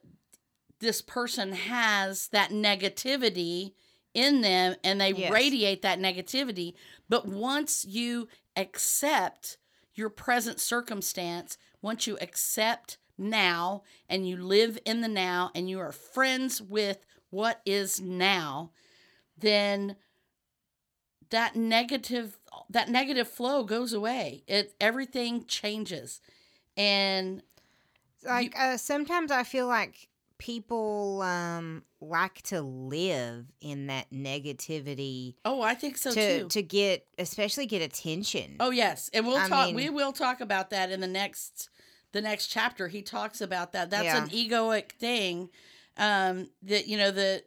this 0.80 1.02
person 1.02 1.54
has 1.54 2.28
that 2.30 2.52
negativity 2.52 3.74
in 4.14 4.42
them 4.42 4.76
and 4.84 5.00
they 5.02 5.12
Yes. 5.14 5.32
radiate 5.32 5.82
that 5.82 6.00
negativity 6.00 6.74
but 7.10 7.28
once 7.28 7.86
you 7.86 8.28
accept 8.56 9.58
your 9.96 10.10
present 10.10 10.60
circumstance 10.60 11.58
once 11.82 12.08
you 12.08 12.18
accept 12.22 12.98
now 13.18 13.84
and 14.08 14.28
you 14.28 14.38
live 14.38 14.78
in 14.86 15.02
the 15.02 15.08
now 15.08 15.50
and 15.56 15.70
you 15.70 15.80
are 15.80 15.92
friends 15.92 16.62
with 16.62 17.06
what 17.30 17.62
is 17.66 18.00
now 18.02 18.72
then 19.38 19.96
that 21.30 21.56
negative 21.56 22.38
that 22.70 22.90
negative 22.90 23.28
flow 23.28 23.64
goes 23.64 23.94
away. 23.94 24.44
It 24.48 24.74
everything 24.80 25.46
changes. 25.46 26.22
And 26.76 27.44
like 28.26 28.58
uh, 28.60 28.78
sometimes 28.78 29.32
I 29.32 29.44
feel 29.44 29.68
like 29.68 30.08
people 30.38 31.22
um 31.24 31.84
like 32.00 32.42
to 32.44 32.62
live 32.62 33.46
in 33.60 33.88
that 33.88 34.06
negativity 34.12 35.34
oh 35.44 35.64
i 35.64 35.74
think 35.74 35.98
so 35.98 36.12
to 36.14 36.42
too. 36.44 36.48
to 36.48 36.62
get 36.62 37.08
especially 37.18 37.66
get 37.66 37.82
attention. 37.82 38.56
oh 38.60 38.70
yes. 38.70 39.10
And 39.14 39.26
we'll 39.26 39.38
I 39.38 39.48
talk 39.48 39.66
mean- 39.68 39.76
we 39.76 39.90
will 39.90 40.12
talk 40.14 40.40
about 40.40 40.70
that 40.70 40.92
in 40.92 41.02
the 41.02 41.08
next 41.08 41.70
the 42.14 42.22
next 42.22 42.48
chapter. 42.48 42.88
He 42.88 43.02
talks 43.02 43.42
about 43.42 43.74
that. 43.74 43.90
That's 43.90 44.06
Yeah. 44.06 44.24
an 44.24 44.30
egoic 44.30 44.92
thing 44.94 45.50
um 45.98 46.50
that 46.64 46.88
you 46.88 46.98
know 46.98 47.12
that 47.12 47.46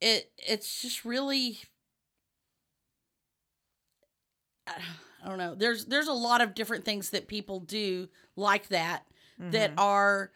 it 0.00 0.32
it's 0.38 0.82
just 0.82 1.04
really 1.04 1.58
I 5.22 5.28
don't 5.28 5.38
know. 5.38 5.54
There's 5.54 5.86
there's 5.86 6.08
a 6.08 6.12
lot 6.12 6.40
of 6.40 6.54
different 6.54 6.84
things 6.84 7.10
that 7.10 7.28
people 7.28 7.60
do 7.60 8.08
like 8.36 8.68
that 8.68 9.06
that 9.50 9.72
Mhm. 9.72 9.78
are 9.78 10.32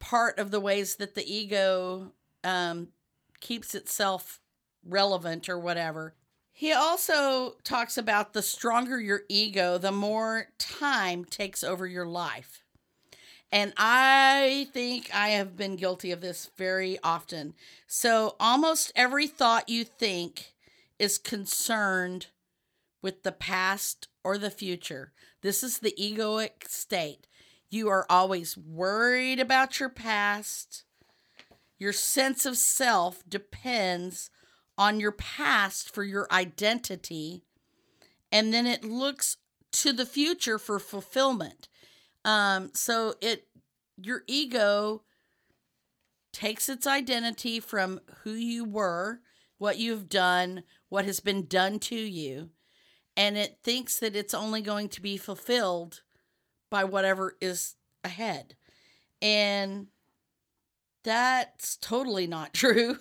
part 0.00 0.38
of 0.38 0.50
the 0.50 0.60
ways 0.60 0.96
that 0.96 1.14
the 1.14 1.24
ego 1.32 2.12
um, 2.42 2.88
keeps 3.40 3.74
itself 3.74 4.40
relevant 4.84 5.48
or 5.48 5.58
whatever. 5.58 6.14
He 6.52 6.72
also 6.72 7.56
talks 7.64 7.96
about 7.98 8.32
the 8.32 8.42
stronger 8.42 9.00
your 9.00 9.22
ego, 9.28 9.78
the 9.78 9.92
more 9.92 10.48
time 10.58 11.24
takes 11.24 11.62
over 11.64 11.86
your 11.86 12.06
life. 12.06 12.63
And 13.52 13.72
I 13.76 14.68
think 14.72 15.14
I 15.14 15.28
have 15.30 15.56
been 15.56 15.76
guilty 15.76 16.10
of 16.10 16.20
this 16.20 16.50
very 16.56 16.98
often. 17.04 17.54
So 17.86 18.34
almost 18.40 18.92
every 18.96 19.26
thought 19.26 19.68
you 19.68 19.84
think 19.84 20.54
is 20.98 21.18
concerned 21.18 22.26
with 23.00 23.22
the 23.22 23.32
past 23.32 24.08
or 24.24 24.38
the 24.38 24.50
future. 24.50 25.12
This 25.42 25.62
is 25.62 25.78
the 25.78 25.94
egoic 26.00 26.68
state. 26.68 27.26
You 27.70 27.88
are 27.88 28.06
always 28.08 28.56
worried 28.56 29.38
about 29.38 29.78
your 29.78 29.88
past. 29.88 30.84
Your 31.78 31.92
sense 31.92 32.46
of 32.46 32.56
self 32.56 33.22
depends 33.28 34.30
on 34.78 35.00
your 35.00 35.12
past 35.12 35.94
for 35.94 36.02
your 36.02 36.26
identity, 36.32 37.42
and 38.32 38.52
then 38.52 38.66
it 38.66 38.84
looks 38.84 39.36
to 39.72 39.92
the 39.92 40.06
future 40.06 40.58
for 40.58 40.78
fulfillment. 40.78 41.68
Um, 42.24 42.70
so 42.74 43.14
it 43.20 43.46
your 43.96 44.22
ego 44.26 45.02
takes 46.32 46.68
its 46.68 46.86
identity 46.86 47.60
from 47.60 48.00
who 48.22 48.32
you 48.32 48.64
were, 48.64 49.20
what 49.58 49.78
you've 49.78 50.08
done, 50.08 50.64
what 50.88 51.04
has 51.04 51.20
been 51.20 51.46
done 51.46 51.78
to 51.78 51.96
you, 51.96 52.50
and 53.16 53.36
it 53.36 53.58
thinks 53.62 53.98
that 53.98 54.16
it's 54.16 54.34
only 54.34 54.60
going 54.60 54.88
to 54.90 55.00
be 55.00 55.16
fulfilled 55.16 56.02
by 56.70 56.84
whatever 56.84 57.36
is 57.40 57.76
ahead. 58.02 58.56
And 59.22 59.86
that's 61.04 61.76
totally 61.76 62.26
not 62.26 62.52
true 62.54 62.98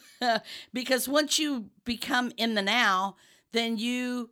because 0.73 1.07
once 1.07 1.39
you 1.39 1.69
become 1.85 2.31
in 2.37 2.53
the 2.53 2.61
now, 2.61 3.15
then 3.51 3.77
you 3.77 4.29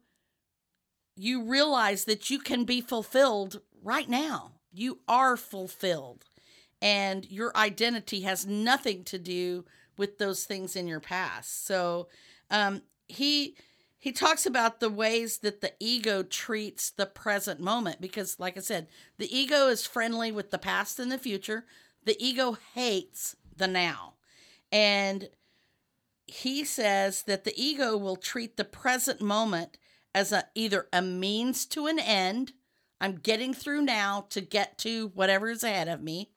you 1.15 1.43
realize 1.43 2.05
that 2.05 2.29
you 2.29 2.39
can 2.39 2.63
be 2.63 2.81
fulfilled 2.81 3.61
right 3.83 4.09
now. 4.09 4.53
You 4.71 4.99
are 5.07 5.37
fulfilled. 5.37 6.25
and 6.81 7.29
your 7.31 7.55
identity 7.55 8.21
has 8.21 8.45
nothing 8.47 9.03
to 9.05 9.19
do 9.19 9.65
with 9.97 10.17
those 10.17 10.45
things 10.45 10.75
in 10.75 10.87
your 10.87 10.99
past. 10.99 11.65
So 11.65 12.07
um, 12.49 12.81
he 13.07 13.55
he 13.97 14.11
talks 14.11 14.45
about 14.47 14.79
the 14.79 14.89
ways 14.89 15.39
that 15.39 15.61
the 15.61 15.73
ego 15.79 16.23
treats 16.23 16.89
the 16.89 17.05
present 17.05 17.59
moment 17.59 18.01
because 18.01 18.39
like 18.39 18.57
I 18.57 18.61
said, 18.61 18.87
the 19.19 19.35
ego 19.35 19.67
is 19.67 19.85
friendly 19.85 20.31
with 20.31 20.49
the 20.51 20.57
past 20.57 20.99
and 20.99 21.11
the 21.11 21.19
future. 21.19 21.65
The 22.05 22.17
ego 22.23 22.57
hates 22.73 23.35
the 23.55 23.67
now. 23.67 24.15
And 24.71 25.29
he 26.25 26.63
says 26.63 27.23
that 27.23 27.43
the 27.43 27.53
ego 27.55 27.97
will 27.97 28.15
treat 28.15 28.57
the 28.57 28.65
present 28.65 29.21
moment 29.21 29.77
as 30.15 30.31
a 30.31 30.45
either 30.55 30.87
a 30.91 31.01
means 31.01 31.65
to 31.67 31.87
an 31.87 31.99
end, 31.99 32.53
I'm 33.01 33.15
getting 33.15 33.53
through 33.53 33.81
now 33.81 34.27
to 34.29 34.39
get 34.39 34.77
to 34.79 35.07
whatever 35.15 35.49
is 35.49 35.63
ahead 35.63 35.87
of 35.87 36.03
me, 36.03 36.29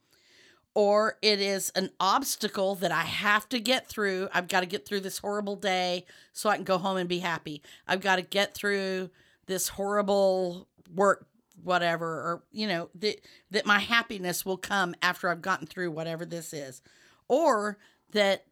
or 0.75 1.19
it 1.21 1.39
is 1.39 1.71
an 1.77 1.91
obstacle 2.01 2.75
that 2.77 2.91
I 2.91 3.03
have 3.03 3.49
to 3.51 3.61
get 3.61 3.87
through. 3.87 4.29
I've 4.33 4.49
got 4.49 4.61
to 4.61 4.67
get 4.67 4.87
through 4.87 5.01
this 5.01 5.19
horrible 5.19 5.57
day 5.57 6.07
so 6.33 6.49
I 6.49 6.57
can 6.57 6.65
go 6.65 6.79
home 6.79 6.97
and 6.97 7.09
be 7.09 7.19
happy. 7.19 7.63
I've 7.87 8.01
got 8.01 8.17
to 8.17 8.23
get 8.23 8.55
through 8.55 9.11
this 9.47 9.69
horrible 9.69 10.67
work 10.93 11.27
whatever 11.63 12.07
or 12.07 12.43
you 12.53 12.67
know 12.67 12.91
that 12.95 13.21
that 13.51 13.65
my 13.65 13.79
happiness 13.79 14.45
will 14.45 14.57
come 14.57 14.95
after 15.01 15.29
I've 15.29 15.41
gotten 15.41 15.67
through 15.67 15.93
whatever 15.93 16.27
this 16.27 16.53
is 16.53 16.83
or 17.27 17.79
that 18.13 18.45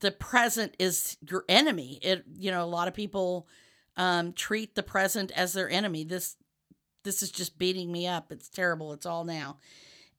the 0.00 0.10
present 0.10 0.74
is 0.78 1.16
your 1.26 1.44
enemy 1.48 1.98
it 2.02 2.24
you 2.36 2.50
know 2.50 2.62
a 2.62 2.66
lot 2.66 2.88
of 2.88 2.92
people 2.92 3.48
um, 3.96 4.32
treat 4.32 4.74
the 4.74 4.82
present 4.82 5.30
as 5.34 5.52
their 5.52 5.70
enemy 5.70 6.04
this 6.04 6.36
this 7.02 7.22
is 7.22 7.30
just 7.30 7.58
beating 7.58 7.90
me 7.90 8.06
up 8.06 8.30
it's 8.30 8.48
terrible 8.48 8.92
it's 8.92 9.06
all 9.06 9.24
now 9.24 9.56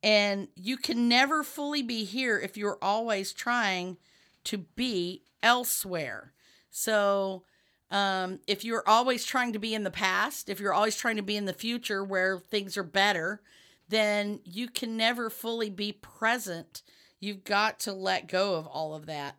and 0.04 0.48
you 0.56 0.78
can 0.78 1.08
never 1.08 1.44
fully 1.44 1.84
be 1.84 2.04
here 2.04 2.40
if 2.40 2.58
you're 2.58 2.80
always 2.82 3.34
trying 3.34 3.98
to 4.44 4.58
be 4.58 5.24
elsewhere 5.44 6.34
so 6.70 7.44
um, 7.92 8.40
if 8.48 8.64
you're 8.64 8.88
always 8.88 9.26
trying 9.26 9.52
to 9.54 9.60
be 9.60 9.76
in 9.76 9.84
the 9.84 9.92
past, 9.92 10.50
if 10.50 10.60
you're 10.60 10.74
always 10.74 10.96
trying 10.96 11.18
to 11.18 11.22
be 11.22 11.36
in 11.36 11.46
the 11.46 11.54
future 11.54 12.04
where 12.04 12.40
things 12.40 12.78
are 12.78 12.84
better, 12.84 13.42
then 13.90 14.40
you 14.46 14.70
can 14.70 14.96
never 14.96 15.30
fully 15.30 15.70
be 15.70 15.92
present. 15.92 16.82
You've 17.20 17.44
got 17.44 17.80
to 17.82 17.92
let 17.92 18.30
go 18.30 18.56
of 18.56 18.66
all 18.66 18.96
of 18.96 19.06
that. 19.08 19.36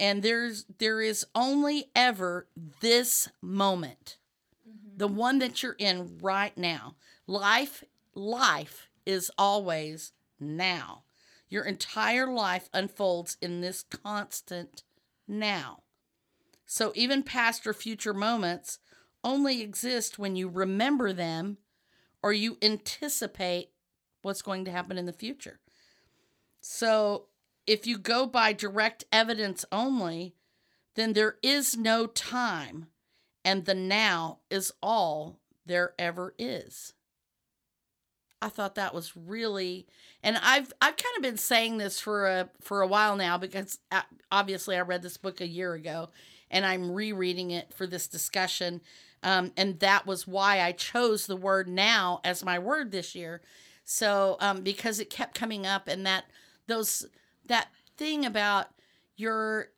And 0.00 0.22
there's 0.22 0.64
there 0.78 1.00
is 1.00 1.24
only 1.34 1.90
ever 1.94 2.48
this 2.80 3.28
moment. 3.40 4.16
The 4.94 5.08
one 5.08 5.38
that 5.38 5.62
you're 5.62 5.76
in 5.78 6.18
right 6.20 6.56
now. 6.56 6.96
Life 7.26 7.84
life 8.14 8.88
is 9.06 9.30
always 9.38 10.12
now. 10.38 11.04
Your 11.48 11.64
entire 11.64 12.26
life 12.26 12.68
unfolds 12.72 13.36
in 13.40 13.60
this 13.60 13.82
constant 13.82 14.82
now. 15.26 15.82
So 16.66 16.92
even 16.94 17.22
past 17.22 17.66
or 17.66 17.74
future 17.74 18.14
moments 18.14 18.78
only 19.24 19.60
exist 19.60 20.18
when 20.18 20.36
you 20.36 20.48
remember 20.48 21.12
them 21.12 21.58
or 22.22 22.32
you 22.32 22.56
anticipate 22.62 23.70
what's 24.22 24.42
going 24.42 24.64
to 24.64 24.70
happen 24.70 24.96
in 24.96 25.06
the 25.06 25.12
future. 25.12 25.60
So 26.60 27.26
if 27.66 27.86
you 27.86 27.98
go 27.98 28.26
by 28.26 28.52
direct 28.52 29.04
evidence 29.12 29.64
only, 29.70 30.34
then 30.94 31.12
there 31.12 31.36
is 31.42 31.76
no 31.76 32.06
time, 32.06 32.86
and 33.44 33.64
the 33.64 33.74
now 33.74 34.38
is 34.50 34.72
all 34.82 35.38
there 35.66 35.94
ever 35.98 36.34
is. 36.38 36.92
I 38.40 38.48
thought 38.48 38.74
that 38.74 38.94
was 38.94 39.16
really 39.16 39.86
and 40.22 40.36
I've 40.42 40.72
I've 40.80 40.96
kind 40.96 41.16
of 41.16 41.22
been 41.22 41.36
saying 41.36 41.78
this 41.78 42.00
for 42.00 42.26
a 42.26 42.50
for 42.60 42.82
a 42.82 42.88
while 42.88 43.16
now 43.16 43.38
because 43.38 43.78
uh, 43.92 44.02
obviously 44.32 44.76
I 44.76 44.80
read 44.80 45.02
this 45.02 45.16
book 45.16 45.40
a 45.40 45.46
year 45.46 45.74
ago 45.74 46.08
and 46.50 46.66
I'm 46.66 46.92
rereading 46.92 47.50
it 47.50 47.72
for 47.72 47.86
this 47.86 48.06
discussion. 48.06 48.82
Um, 49.22 49.52
and 49.56 49.80
that 49.80 50.06
was 50.06 50.26
why 50.26 50.60
I 50.60 50.72
chose 50.72 51.26
the 51.26 51.36
word 51.36 51.68
now 51.68 52.20
as 52.24 52.44
my 52.44 52.58
word 52.58 52.90
this 52.90 53.14
year. 53.14 53.40
So 53.84 54.36
um, 54.40 54.62
because 54.62 55.00
it 55.00 55.10
kept 55.10 55.34
coming 55.34 55.66
up, 55.66 55.88
and 55.88 56.06
that 56.06 56.24
those 56.66 57.06
that 57.46 57.68
thing 57.96 58.24
about 58.24 58.66
your 59.16 59.68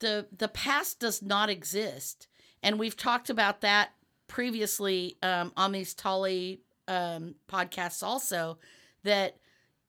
the 0.00 0.26
the 0.36 0.48
past 0.48 1.00
does 1.00 1.22
not 1.22 1.48
exist, 1.48 2.26
and 2.64 2.78
we've 2.78 2.96
talked 2.96 3.30
about 3.30 3.60
that 3.60 3.90
previously 4.26 5.16
um, 5.22 5.52
on 5.56 5.70
these 5.70 5.94
Tolle 5.94 6.56
um, 6.88 7.36
podcasts 7.48 8.02
also 8.02 8.58
that 9.04 9.36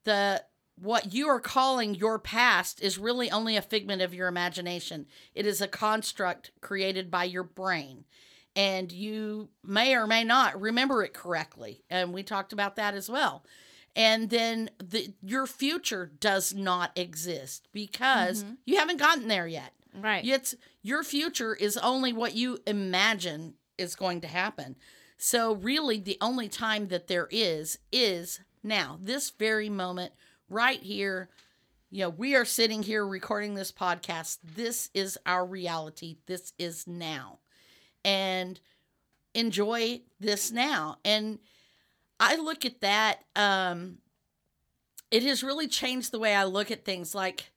the 0.03 0.43
what 0.77 1.13
you 1.13 1.27
are 1.29 1.39
calling 1.39 1.95
your 1.95 2.19
past 2.19 2.81
is 2.81 2.97
really 2.97 3.31
only 3.31 3.55
a 3.55 3.61
figment 3.61 4.01
of 4.01 4.13
your 4.13 4.27
imagination. 4.27 5.05
It 5.33 5.45
is 5.45 5.61
a 5.61 5.69
construct 5.69 6.51
created 6.59 7.09
by 7.09 7.23
your 7.23 7.43
brain. 7.43 8.03
And 8.57 8.91
you 8.91 9.49
may 9.63 9.95
or 9.95 10.05
may 10.05 10.25
not 10.25 10.59
remember 10.59 11.01
it 11.03 11.13
correctly. 11.13 11.83
And 11.89 12.13
we 12.13 12.23
talked 12.23 12.51
about 12.51 12.75
that 12.75 12.93
as 12.93 13.09
well. 13.09 13.45
And 13.95 14.29
then 14.29 14.69
the, 14.83 15.13
your 15.21 15.47
future 15.47 16.11
does 16.19 16.53
not 16.53 16.91
exist 16.97 17.69
because 17.71 18.43
mm-hmm. 18.43 18.55
you 18.65 18.77
haven't 18.77 18.99
gotten 18.99 19.29
there 19.29 19.47
yet. 19.47 19.71
Right. 19.97 20.25
It's 20.25 20.55
your 20.85 21.03
future 21.03 21.55
is 21.55 21.77
only 21.77 22.13
what 22.13 22.35
you 22.35 22.59
imagine 22.67 23.55
is 23.75 23.95
going 23.95 24.21
to 24.21 24.27
happen. 24.27 24.75
So 25.17 25.55
really 25.55 25.99
the 25.99 26.19
only 26.21 26.47
time 26.47 26.89
that 26.89 27.07
there 27.07 27.27
is 27.31 27.79
is 27.91 28.39
now, 28.61 28.99
this 29.01 29.31
very 29.31 29.67
moment 29.67 30.13
right 30.47 30.79
here. 30.79 31.29
You 31.89 32.01
know, 32.01 32.09
we 32.09 32.35
are 32.35 32.45
sitting 32.45 32.83
here 32.83 33.03
recording 33.03 33.55
this 33.55 33.71
podcast. 33.71 34.37
This 34.43 34.91
is 34.93 35.17
our 35.25 35.43
reality. 35.43 36.17
This 36.27 36.53
is 36.59 36.85
now. 36.85 37.39
And 38.03 38.59
enjoy 39.33 40.01
this 40.19 40.51
now. 40.51 40.97
And 41.03 41.39
I 42.19 42.35
look 42.35 42.63
at 42.63 42.81
that. 42.81 43.23
Um, 43.35 43.97
it 45.09 45.23
has 45.23 45.41
really 45.43 45.67
changed 45.67 46.11
the 46.11 46.19
way 46.19 46.35
I 46.35 46.43
look 46.43 46.69
at 46.69 46.85
things. 46.85 47.15
Like 47.15 47.51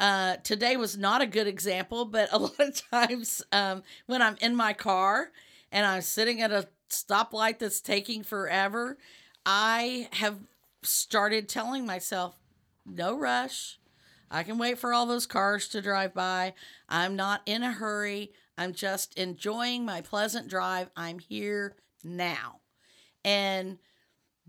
uh, 0.00 0.36
today 0.42 0.76
was 0.76 0.96
not 0.96 1.20
a 1.20 1.26
good 1.26 1.46
example, 1.46 2.06
but 2.06 2.32
a 2.32 2.38
lot 2.38 2.58
of 2.58 2.90
times 2.90 3.42
um, 3.52 3.82
when 4.06 4.22
I'm 4.22 4.36
in 4.40 4.56
my 4.56 4.72
car 4.72 5.30
and 5.70 5.86
I'm 5.86 6.02
sitting 6.02 6.40
at 6.40 6.50
a 6.50 6.68
stoplight 6.88 7.58
that's 7.58 7.80
taking 7.80 8.22
forever, 8.22 8.96
I 9.44 10.08
have 10.12 10.38
started 10.82 11.48
telling 11.48 11.86
myself, 11.86 12.34
no 12.86 13.16
rush. 13.16 13.78
I 14.30 14.42
can 14.42 14.58
wait 14.58 14.78
for 14.78 14.94
all 14.94 15.06
those 15.06 15.26
cars 15.26 15.68
to 15.68 15.82
drive 15.82 16.14
by. 16.14 16.54
I'm 16.88 17.14
not 17.14 17.42
in 17.46 17.62
a 17.62 17.72
hurry. 17.72 18.32
I'm 18.56 18.72
just 18.72 19.18
enjoying 19.18 19.84
my 19.84 20.00
pleasant 20.00 20.48
drive. 20.48 20.90
I'm 20.96 21.18
here 21.18 21.76
now. 22.02 22.60
And 23.24 23.78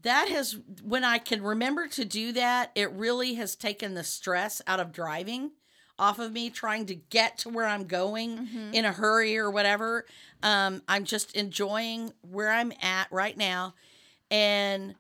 that 0.04 0.30
has, 0.30 0.58
when 0.84 1.04
I 1.04 1.18
can 1.18 1.41
remember 1.41 1.88
to 1.88 2.06
do 2.06 2.32
that, 2.34 2.72
it 2.76 2.91
really 2.91 3.36
has 3.36 3.56
taken 3.56 3.93
the 3.93 4.04
stress 4.04 4.62
out 4.68 4.80
of 4.80 4.91
driving 4.91 5.52
off 5.99 6.18
of 6.18 6.32
me 6.32 6.49
trying 6.49 6.88
to 6.88 6.95
get 6.95 7.38
to 7.38 7.49
where 7.49 7.66
I'm 7.66 7.86
going 7.86 8.38
mm-hmm. 8.38 8.74
in 8.74 8.86
a 8.86 8.91
hurry 8.91 9.38
or 9.38 9.52
whatever. 9.52 10.06
Um, 10.41 10.82
I'm 10.88 11.06
just 11.06 11.36
enjoying 11.36 12.12
where 12.22 12.52
I'm 12.52 12.74
at 12.82 13.12
right 13.12 13.38
now. 13.38 13.76
And 14.32 14.95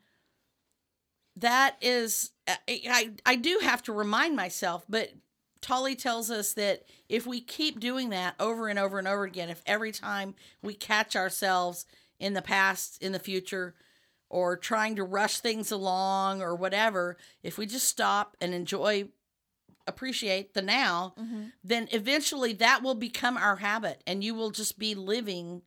that 1.37 1.77
is 1.81 2.31
I 2.47 3.11
I 3.25 3.35
do 3.35 3.59
have 3.63 3.81
to 3.83 3.93
remind 3.93 4.35
myself, 4.35 4.85
but 4.87 5.11
Tolle 5.61 5.95
tells 5.95 6.29
us 6.29 6.53
that 6.53 6.83
if 7.07 7.25
we 7.25 7.39
keep 7.39 7.79
doing 7.79 8.09
that 8.09 8.35
over 8.39 8.67
and 8.67 8.77
over 8.77 8.99
and 8.99 9.07
over 9.07 9.23
again, 9.23 9.49
if 9.49 9.61
every 9.65 9.91
time 9.91 10.35
we 10.61 10.73
catch 10.73 11.15
ourselves 11.15 11.85
in 12.19 12.33
the 12.33 12.41
past, 12.41 13.01
in 13.01 13.11
the 13.11 13.19
future, 13.19 13.75
or 14.31 14.55
trying 14.55 14.95
to 14.95 15.03
rush 15.03 15.39
things 15.39 15.71
along 15.71 16.41
or 16.41 16.55
whatever, 16.55 17.17
if 17.43 17.57
we 17.57 17.65
just 17.65 17.87
stop 17.87 18.37
and 18.39 18.53
enjoy, 18.53 19.09
appreciate 19.85 20.53
the 20.53 20.61
now, 20.61 21.13
mm-hmm. 21.19 21.47
then 21.65 21.89
eventually 21.91 22.53
that 22.53 22.81
will 22.81 22.95
become 22.95 23.35
our 23.35 23.57
habit 23.57 24.01
and 24.07 24.23
you 24.23 24.33
will 24.33 24.49
just 24.49 24.79
be 24.79 24.95
living 24.95 25.61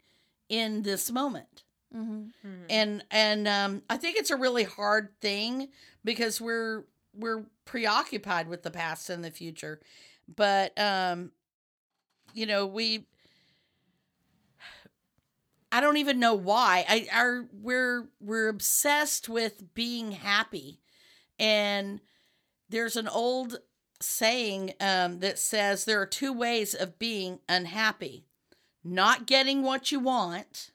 in 0.48 0.80
this 0.80 1.12
moment. 1.12 1.62
Mm-hmm. 1.94 2.22
Mm-hmm. 2.46 2.64
And 2.70 3.04
and 3.10 3.46
um, 3.46 3.82
I 3.90 3.98
think 3.98 4.16
it's 4.16 4.30
a 4.30 4.36
really 4.36 4.64
hard 4.64 5.10
thing 5.20 5.68
because 6.02 6.40
we're 6.40 6.84
we're 7.14 7.44
preoccupied 7.66 8.48
with 8.48 8.62
the 8.62 8.70
past 8.70 9.10
and 9.10 9.22
the 9.22 9.30
future, 9.30 9.78
but 10.34 10.76
um, 10.80 11.32
you 12.32 12.46
know 12.46 12.66
we. 12.66 13.06
I 15.74 15.80
don't 15.80 15.96
even 15.96 16.20
know 16.20 16.34
why. 16.34 16.84
I 16.88 17.08
are 17.12 17.48
we're 17.52 18.06
we're 18.20 18.46
obsessed 18.46 19.28
with 19.28 19.74
being 19.74 20.12
happy, 20.12 20.78
and 21.36 22.00
there's 22.68 22.94
an 22.94 23.08
old 23.08 23.58
saying 24.00 24.74
um, 24.78 25.18
that 25.18 25.36
says 25.36 25.84
there 25.84 26.00
are 26.00 26.06
two 26.06 26.32
ways 26.32 26.74
of 26.74 27.00
being 27.00 27.40
unhappy: 27.48 28.24
not 28.84 29.26
getting 29.26 29.62
what 29.62 29.90
you 29.90 29.98
want 29.98 30.70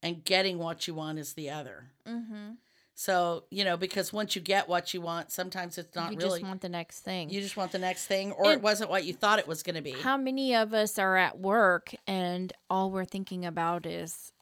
and 0.00 0.24
getting 0.24 0.58
what 0.58 0.86
you 0.86 0.94
want 0.94 1.18
is 1.18 1.32
the 1.32 1.50
other. 1.50 1.90
Mm-hmm. 2.06 2.52
So, 3.00 3.44
you 3.50 3.64
know, 3.64 3.78
because 3.78 4.12
once 4.12 4.36
you 4.36 4.42
get 4.42 4.68
what 4.68 4.92
you 4.92 5.00
want, 5.00 5.32
sometimes 5.32 5.78
it's 5.78 5.96
not 5.96 6.12
you 6.12 6.18
really 6.18 6.32
You 6.32 6.34
just 6.34 6.42
want 6.42 6.60
the 6.60 6.68
next 6.68 7.00
thing. 7.00 7.30
you 7.30 7.40
just 7.40 7.56
want 7.56 7.72
the 7.72 7.78
next 7.78 8.04
thing 8.04 8.30
or 8.32 8.52
it 8.52 8.60
wasn't 8.60 8.90
what 8.90 9.04
you 9.04 9.14
thought 9.14 9.38
it 9.38 9.48
was 9.48 9.62
going 9.62 9.76
to 9.76 9.80
be. 9.80 9.92
How 9.92 10.18
many 10.18 10.54
of 10.54 10.74
us 10.74 10.98
are 10.98 11.16
at 11.16 11.38
work 11.38 11.94
and 12.06 12.52
all 12.68 12.90
we're 12.90 13.06
thinking 13.06 13.46
about 13.46 13.86
is, 13.86 14.34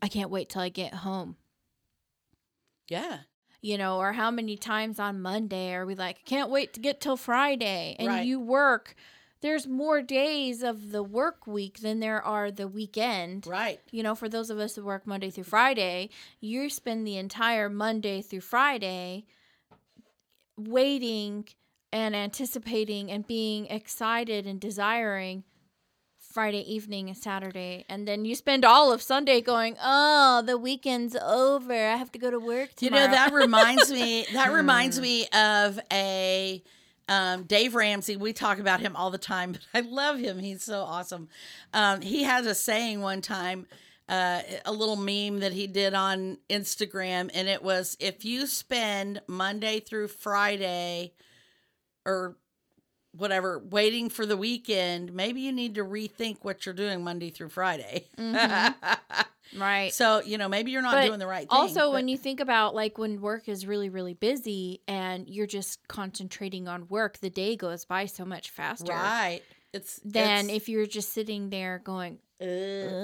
I 0.00 0.08
can't 0.08 0.30
wait 0.30 0.48
till 0.48 0.62
I 0.62 0.70
get 0.70 0.94
home? 0.94 1.36
yeah. 2.88 3.18
You 3.60 3.76
know, 3.76 3.98
or 3.98 4.14
how 4.14 4.30
many 4.30 4.56
times 4.56 4.98
on 4.98 5.20
Monday 5.20 5.74
are 5.74 5.84
we 5.84 5.94
like, 5.94 6.24
can't 6.24 6.48
wait 6.48 6.72
to 6.72 6.80
get 6.80 7.02
till 7.02 7.18
Friday? 7.18 7.96
And 7.98 8.08
Right. 8.08 8.26
you 8.26 8.40
work, 8.40 8.94
there's 9.40 9.66
more 9.66 10.02
days 10.02 10.62
of 10.62 10.90
the 10.90 11.02
work 11.02 11.46
week 11.46 11.80
than 11.80 12.00
there 12.00 12.22
are 12.22 12.50
the 12.50 12.68
weekend. 12.68 13.46
Right. 13.46 13.80
You 13.90 14.02
know, 14.02 14.14
for 14.14 14.28
those 14.28 14.50
of 14.50 14.58
us 14.58 14.76
who 14.76 14.84
work 14.84 15.06
Monday 15.06 15.30
through 15.30 15.44
Friday, 15.44 16.10
you 16.40 16.68
spend 16.68 17.06
the 17.06 17.16
entire 17.16 17.68
Monday 17.68 18.22
through 18.22 18.40
Friday 18.40 19.26
waiting 20.56 21.46
and 21.92 22.14
anticipating 22.14 23.10
and 23.10 23.26
being 23.26 23.66
excited 23.66 24.46
and 24.46 24.60
desiring 24.60 25.44
Friday 26.18 26.60
evening 26.72 27.08
and 27.08 27.16
Saturday. 27.16 27.84
And 27.88 28.06
then 28.06 28.24
you 28.24 28.34
spend 28.34 28.64
all 28.64 28.92
of 28.92 29.00
Sunday 29.00 29.40
going, 29.40 29.76
oh, 29.82 30.42
the 30.44 30.58
weekend's 30.58 31.16
over. 31.16 31.72
I 31.72 31.96
have 31.96 32.12
to 32.12 32.18
go 32.18 32.30
to 32.30 32.38
work 32.38 32.70
You 32.80 32.90
know 32.90 33.06
that 33.06 33.32
reminds 33.32 33.90
me. 33.90 34.26
That 34.32 34.52
reminds 34.52 34.96
hmm. 34.98 35.02
me 35.02 35.26
of 35.28 35.80
a 35.92 36.62
um, 37.08 37.44
Dave 37.44 37.74
Ramsey. 37.74 38.16
We 38.16 38.32
talk 38.32 38.58
about 38.58 38.80
him 38.80 38.94
all 38.94 39.10
the 39.10 39.18
time, 39.18 39.52
but 39.52 39.62
I 39.74 39.80
love 39.80 40.18
him. 40.18 40.38
He's 40.38 40.62
so 40.62 40.80
awesome. 40.80 41.28
Um, 41.72 42.00
he 42.00 42.22
has 42.24 42.46
a 42.46 42.54
saying 42.54 43.00
one 43.00 43.22
time, 43.22 43.66
uh, 44.08 44.42
a 44.64 44.72
little 44.72 44.96
meme 44.96 45.40
that 45.40 45.52
he 45.52 45.66
did 45.66 45.94
on 45.94 46.38
Instagram, 46.48 47.30
and 47.34 47.48
it 47.48 47.62
was, 47.62 47.96
"If 48.00 48.24
you 48.24 48.46
spend 48.46 49.20
Monday 49.26 49.80
through 49.80 50.08
Friday, 50.08 51.12
or 52.06 52.36
whatever, 53.12 53.58
waiting 53.58 54.08
for 54.08 54.24
the 54.26 54.36
weekend, 54.36 55.12
maybe 55.12 55.40
you 55.40 55.52
need 55.52 55.74
to 55.74 55.84
rethink 55.84 56.38
what 56.42 56.64
you're 56.64 56.74
doing 56.74 57.02
Monday 57.04 57.30
through 57.30 57.50
Friday." 57.50 58.06
right. 59.56 59.92
so 59.92 60.20
you 60.20 60.38
know, 60.38 60.48
maybe 60.48 60.70
you're 60.70 60.82
not 60.82 60.92
But 60.94 61.06
doing 61.06 61.18
the 61.18 61.26
right 61.26 61.48
thing. 61.48 61.58
also, 61.58 61.92
when 61.92 62.08
you 62.08 62.18
think 62.18 62.40
about 62.40 62.74
like 62.74 62.98
when 62.98 63.20
work 63.20 63.48
is 63.48 63.66
really, 63.66 63.88
really 63.88 64.14
busy 64.14 64.80
and 64.88 65.28
you're 65.28 65.46
just 65.46 65.86
concentrating 65.88 66.68
on 66.68 66.88
work, 66.88 67.18
the 67.18 67.30
day 67.30 67.56
goes 67.56 67.84
by 67.84 68.06
so 68.06 68.24
much 68.24 68.50
faster 68.50 68.92
right, 68.92 69.42
it's 69.72 70.00
than 70.04 70.46
it's- 70.46 70.56
if 70.56 70.68
you're 70.68 70.86
just 70.86 71.12
sitting 71.12 71.50
there 71.50 71.80
going, 71.84 72.18
Uh, 72.40 72.44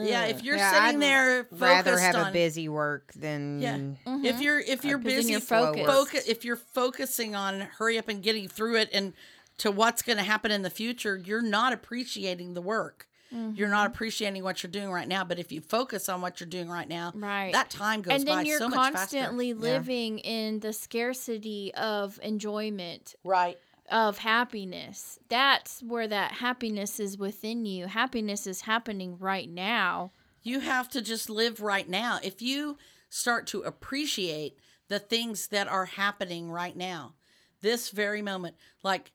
yeah, 0.06 0.26
if 0.26 0.44
you're 0.44 0.56
Yeah, 0.56 0.70
sitting 0.70 0.96
I'd 0.96 1.02
there 1.02 1.44
focused 1.44 1.60
Rather 1.62 1.98
have 1.98 2.14
on 2.14 2.28
a 2.28 2.32
busy 2.32 2.68
work 2.68 3.12
than 3.14 3.60
Yeah. 3.60 3.78
"Mhm." 4.06 4.24
if 4.24 4.40
you're 4.40 4.60
if 4.60 4.84
you're 4.84 4.98
Because 4.98 5.16
busy 5.16 5.32
you're 5.32 5.40
focused, 5.40 5.86
focused. 5.86 6.28
if 6.28 6.44
you're 6.44 6.54
focusing 6.56 7.34
on 7.34 7.62
hurry 7.78 7.98
up 7.98 8.06
and 8.08 8.22
getting 8.22 8.46
through 8.48 8.76
it 8.76 8.90
and 8.92 9.12
to 9.58 9.70
what's 9.72 10.02
going 10.02 10.18
to 10.18 10.22
happen 10.24 10.50
in 10.52 10.62
the 10.62 10.70
future, 10.70 11.16
you're 11.16 11.42
not 11.42 11.72
appreciating 11.72 12.54
the 12.54 12.60
work. 12.62 13.08
You're 13.56 13.68
not 13.68 13.86
Mm-hmm. 13.88 13.94
appreciating 13.94 14.42
what 14.44 14.62
you're 14.62 14.70
doing 14.70 14.90
right 14.90 15.08
now. 15.08 15.24
But 15.24 15.38
if 15.38 15.50
you 15.50 15.60
focus 15.60 16.08
on 16.08 16.20
what 16.20 16.38
you're 16.40 16.48
doing 16.48 16.68
right 16.68 16.88
now, 16.88 17.12
Right. 17.14 17.52
that 17.52 17.68
time 17.70 18.00
goes 18.02 18.14
and 18.14 18.24
by 18.26 18.36
then 18.36 18.46
you're 18.46 18.58
so 18.58 18.70
constantly 18.70 19.52
living 19.54 20.18
in 20.20 20.60
the 20.60 20.72
scarcity 20.72 21.72
of 21.74 22.18
enjoyment 22.22 23.14
Right. 23.24 23.58
of 23.90 24.18
happiness 24.18 25.18
that's 25.28 25.82
where 25.82 26.08
that 26.08 26.32
happiness 26.32 26.98
is 26.98 27.18
within 27.18 27.66
you 27.66 27.86
happiness 27.86 28.46
is 28.46 28.62
happening 28.62 29.18
right 29.18 29.48
now 29.50 30.10
You 30.42 30.60
have 30.60 30.88
to 30.90 31.02
just 31.02 31.28
live 31.28 31.60
right 31.60 31.88
now. 31.88 32.18
If 32.22 32.40
you 32.40 32.78
start 33.10 33.46
to 33.48 33.60
appreciate 33.62 34.58
the 34.88 34.98
things 34.98 35.48
that 35.48 35.68
are 35.68 35.86
happening 35.86 36.50
right 36.50 36.76
now, 36.76 37.14
this 37.62 37.90
very 37.90 38.20
moment, 38.22 38.56
like 38.82 39.12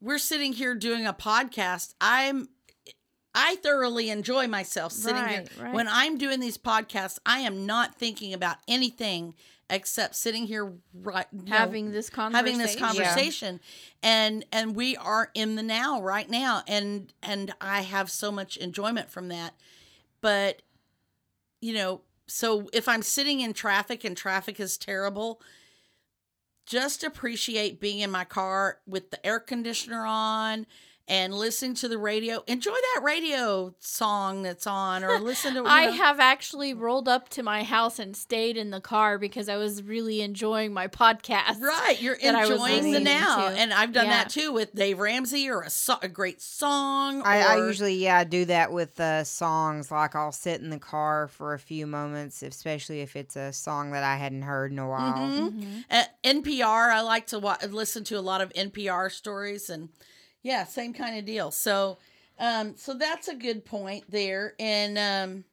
we're 0.00 0.18
sitting 0.18 0.52
here 0.52 0.74
doing 0.74 1.06
a 1.06 1.12
podcast, 1.12 1.94
I'm 2.00 2.48
I 3.34 3.56
thoroughly 3.56 4.10
enjoy 4.10 4.48
myself 4.48 4.92
sitting 4.92 5.22
Right, 5.22 5.48
here. 5.48 5.64
right. 5.64 5.74
When 5.74 5.86
I'm 5.88 6.18
doing 6.18 6.40
these 6.40 6.58
podcasts, 6.58 7.18
I 7.24 7.40
am 7.40 7.66
not 7.66 7.94
thinking 7.94 8.34
about 8.34 8.56
anything 8.66 9.34
except 9.68 10.16
sitting 10.16 10.46
here 10.46 10.72
right 10.92 11.26
you 11.32 11.44
know, 11.44 11.56
having 11.56 11.92
this 11.92 12.10
conversation 12.10 12.46
having 12.46 12.58
this 12.58 12.76
conversation. 12.76 13.60
And 14.02 14.44
and 14.50 14.74
we 14.74 14.96
are 14.96 15.30
in 15.34 15.54
the 15.54 15.62
now 15.62 16.02
right 16.02 16.28
now. 16.28 16.62
And 16.66 17.12
and 17.22 17.52
i 17.60 17.82
have 17.82 18.10
so 18.10 18.32
much 18.32 18.56
enjoyment 18.56 19.10
from 19.10 19.28
that. 19.28 19.54
But 20.20 20.62
you 21.60 21.74
know 21.74 22.00
so 22.26 22.68
if 22.72 22.88
i'm 22.88 23.02
sitting 23.02 23.40
in 23.40 23.52
traffic 23.52 24.04
and 24.04 24.16
traffic 24.16 24.58
is 24.58 24.78
terrible 24.78 25.40
just 26.66 27.02
appreciate 27.04 27.80
being 27.80 27.98
in 27.98 28.10
my 28.10 28.24
car 28.24 28.78
with 28.86 29.10
the 29.10 29.26
air 29.26 29.40
conditioner 29.40 30.06
on 30.06 30.66
and 31.10 31.34
listening 31.34 31.74
to 31.74 31.88
the 31.88 31.98
radio 31.98 32.42
enjoy 32.46 32.70
that 32.70 33.00
radio 33.02 33.74
song 33.80 34.42
that's 34.42 34.66
on 34.66 35.02
or 35.04 35.18
listen 35.18 35.52
to 35.54 35.60
you 35.60 35.66
I 35.66 35.86
know. 35.86 35.92
have 35.92 36.20
actually 36.20 36.72
rolled 36.72 37.08
up 37.08 37.28
to 37.30 37.42
my 37.42 37.64
house 37.64 37.98
and 37.98 38.16
stayed 38.16 38.56
in 38.56 38.70
the 38.70 38.80
car 38.80 39.18
because 39.18 39.48
I 39.48 39.56
was 39.56 39.82
really 39.82 40.20
enjoying 40.22 40.72
my 40.72 40.86
podcast. 40.86 41.60
Right, 41.60 42.00
you're 42.00 42.16
that 42.22 42.36
I 42.36 42.42
was 42.46 42.52
enjoying 42.52 42.92
the 42.92 43.00
now, 43.00 43.48
to. 43.50 43.56
and 43.56 43.72
I've 43.74 43.92
done 43.92 44.06
Yeah. 44.06 44.22
that 44.22 44.30
too 44.30 44.52
with 44.52 44.72
Dave 44.74 45.00
Ramsey 45.00 45.50
or 45.50 45.62
a, 45.62 45.70
so- 45.70 45.98
a 46.00 46.08
great 46.08 46.40
song. 46.40 47.22
I, 47.24 47.42
I 47.42 47.56
usually 47.66 47.94
yeah 47.96 48.22
do 48.22 48.44
that 48.44 48.72
with 48.72 48.98
uh, 49.00 49.24
songs. 49.24 49.90
Like 49.90 50.14
I'll 50.14 50.30
sit 50.32 50.60
in 50.60 50.70
the 50.70 50.78
car 50.78 51.26
for 51.26 51.54
a 51.54 51.58
few 51.58 51.88
moments, 51.88 52.42
especially 52.44 53.00
if 53.00 53.16
it's 53.16 53.34
a 53.34 53.52
song 53.52 53.90
that 53.90 54.04
I 54.04 54.14
hadn't 54.16 54.42
heard 54.42 54.70
in 54.70 54.78
a 54.78 54.88
while. 54.88 55.18
Mhm. 55.18 55.50
Mhm. 55.50 55.84
Uh, 55.90 56.04
NPR. 56.22 56.92
I 56.92 57.00
like 57.00 57.26
to 57.28 57.40
wa- 57.40 57.58
listen 57.68 58.04
to 58.04 58.14
a 58.18 58.20
lot 58.20 58.40
of 58.40 58.52
NPR 58.54 59.10
stories, 59.10 59.68
and 59.68 59.88
yeah, 60.42 60.64
same 60.64 60.92
kind 60.92 61.18
of 61.18 61.24
deal. 61.24 61.50
So, 61.50 61.98
um, 62.38 62.76
so 62.76 62.94
that's 62.94 63.28
a 63.28 63.34
good 63.34 63.64
point 63.64 64.04
there, 64.10 64.54
and 64.58 64.98
um, 64.98 65.44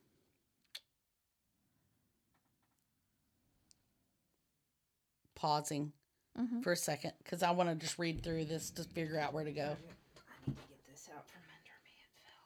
pausing 5.36 5.94
Mhm. 6.38 6.64
for 6.64 6.72
a 6.72 6.78
second 6.78 7.14
because 7.24 7.44
I 7.44 7.52
want 7.52 7.70
to 7.70 7.76
just 7.76 7.98
read 8.00 8.24
through 8.24 8.46
this 8.46 8.70
to 8.72 8.84
figure 8.84 9.20
out 9.20 9.34
where 9.34 9.44
to 9.44 9.52
go. 9.52 9.76
I 9.76 10.50
need 10.50 10.56
to 10.58 10.62
get 10.68 10.86
this 10.88 11.10
out 11.16 11.28
from 11.30 11.42
under 11.42 11.74
me. 11.84 11.92
It 12.02 12.10
fell. 12.24 12.46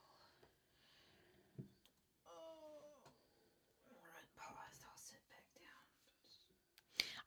Alright, 3.91 4.29
paused. 4.37 4.83
I'll 4.89 4.97
sit 4.97 5.19
back 5.29 5.45
down. 5.55 5.83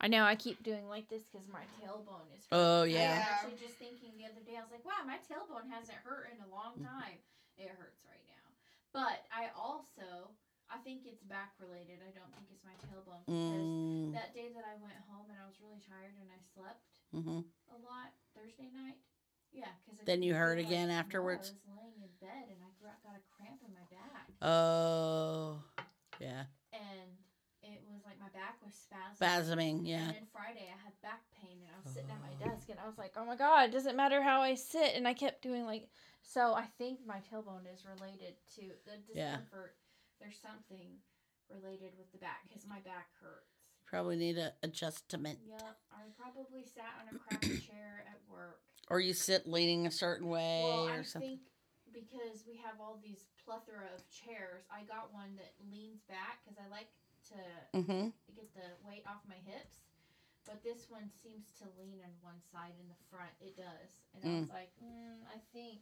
I 0.05 0.07
know 0.13 0.21
I 0.29 0.37
keep 0.37 0.61
doing 0.61 0.85
like 0.93 1.09
this 1.09 1.25
because 1.25 1.49
my 1.49 1.65
tailbone 1.81 2.29
is. 2.37 2.45
Oh 2.53 2.85
hurting. 2.85 3.01
I 3.01 3.17
was 3.17 3.25
yeah, 3.25 3.25
actually 3.25 3.57
just 3.57 3.81
thinking 3.81 4.13
the 4.21 4.29
other 4.29 4.45
day, 4.45 4.61
I 4.61 4.63
was 4.63 4.69
like, 4.69 4.85
wow, 4.85 5.01
my 5.09 5.17
tailbone 5.25 5.65
hasn't 5.73 5.97
hurt 6.05 6.29
in 6.29 6.37
a 6.45 6.49
long 6.53 6.77
time. 6.77 7.17
It 7.57 7.73
hurts 7.73 8.05
right 8.05 8.21
now. 8.29 8.45
But 8.93 9.25
I 9.33 9.49
also, 9.57 10.29
I 10.69 10.77
think 10.85 11.09
it's 11.09 11.25
back 11.25 11.57
related. 11.57 12.05
I 12.05 12.13
don't 12.13 12.29
think 12.37 12.53
it's 12.53 12.61
my 12.69 12.77
tailbone 12.85 13.25
because 13.25 13.65
mm, 13.65 14.13
that 14.13 14.37
day 14.37 14.53
that 14.53 14.69
I 14.69 14.77
went 14.85 15.01
home 15.09 15.33
and 15.33 15.41
I 15.41 15.49
was 15.49 15.57
really 15.65 15.81
tired 15.89 16.13
and 16.21 16.29
I 16.29 16.37
slept 16.53 16.85
hmm 17.17 17.41
a 17.73 17.79
lot 17.81 18.13
Thursday 18.37 18.69
night. 18.77 19.01
Yeah, 19.57 19.73
because 19.89 20.05
Then 20.05 20.21
you 20.21 20.37
hurt 20.37 20.61
again 20.61 20.93
afterwards? 20.93 21.49
I 21.49 21.57
was 21.57 21.81
laying 21.81 21.97
in 22.05 22.13
bed 22.21 22.53
and 22.53 22.61
I 22.61 22.69
got 22.85 23.17
a 23.17 23.25
cramp 23.33 23.65
in 23.65 23.73
my 23.73 23.89
back, 23.89 24.29
oh 24.45 25.65
yeah, 26.21 26.45
and 26.77 27.09
it 27.09 27.09
was 27.09 27.24
like 28.21 28.33
my 28.33 28.39
back 28.39 28.59
was 28.65 28.75
spasming. 28.75 29.19
spasming. 29.21 29.81
Yeah, 29.87 29.99
And 30.07 30.15
then 30.15 30.27
Friday 30.33 30.67
I 30.71 30.79
had 30.85 30.95
back 31.03 31.23
pain 31.41 31.59
and 31.61 31.71
I 31.75 31.79
was 31.83 31.93
sitting 31.95 32.11
at 32.11 32.21
my 32.21 32.35
oh. 32.41 32.45
desk 32.51 32.69
and 32.71 32.79
I 32.79 32.87
was 32.87 32.99
like, 32.99 33.13
oh 33.17 33.25
my 33.25 33.37
god, 33.37 33.69
it 33.71 33.73
doesn't 33.73 33.97
matter 33.97 34.23
how 34.23 34.41
I 34.41 34.55
sit. 34.55 34.95
And 34.95 35.07
I 35.09 35.15
kept 35.15 35.43
doing 35.43 35.65
like, 35.67 35.89
so 36.23 36.55
I 36.55 36.67
think 36.79 37.01
my 37.07 37.19
tailbone 37.33 37.67
is 37.73 37.85
related 37.85 38.35
to 38.57 38.63
the 38.87 38.99
Yeah. 39.15 39.37
discomfort. 39.43 39.77
There's 40.21 40.39
something 40.39 40.99
related 41.51 41.93
with 41.99 42.11
the 42.13 42.19
back 42.19 42.47
because 42.49 42.67
my 42.67 42.81
back 42.81 43.09
hurts. 43.21 43.53
probably 43.87 44.17
need 44.17 44.39
a 44.39 44.53
adjustment, 44.63 45.39
Yeah, 45.47 45.77
I 45.93 46.09
probably 46.19 46.65
sat 46.65 46.95
on 47.03 47.15
a 47.15 47.19
crappy 47.19 47.59
chair 47.69 48.05
at 48.09 48.19
work. 48.31 48.61
or 48.89 48.99
you 49.01 49.13
sit 49.13 49.47
leaning 49.47 49.87
a 49.87 49.91
certain 49.91 50.29
way 50.29 50.63
Well, 50.65 50.89
or 50.89 51.01
I 51.01 51.03
something. 51.03 51.39
think 51.39 51.41
because 51.93 52.43
we 52.49 52.57
have 52.65 52.81
all 52.81 52.99
these 53.03 53.27
plethora 53.45 53.87
of 53.95 54.03
chairs, 54.11 54.65
I 54.73 54.83
got 54.85 55.13
one 55.13 55.37
that 55.37 55.53
leans 55.71 56.03
back 56.09 56.41
because 56.43 56.59
I 56.59 56.67
like 56.71 56.89
to 57.31 57.79
Mm-hmm. 57.79 58.09
get 58.37 58.55
the 58.55 58.69
weight 58.89 59.05
off 59.07 59.21
my 59.29 59.39
hips. 59.47 59.77
But 60.47 60.63
this 60.63 60.87
one 60.91 61.09
seems 61.23 61.47
to 61.59 61.65
lean 61.81 62.01
on 62.05 62.13
one 62.21 62.41
side 62.53 62.73
in 62.79 62.87
the 62.89 63.01
front. 63.11 63.31
It 63.41 63.57
does, 63.57 63.91
and 64.15 64.23
I 64.25 64.29
Mm. 64.29 64.41
was 64.43 64.51
like, 64.51 64.71
mm, 64.83 65.17
I 65.35 65.39
think. 65.53 65.81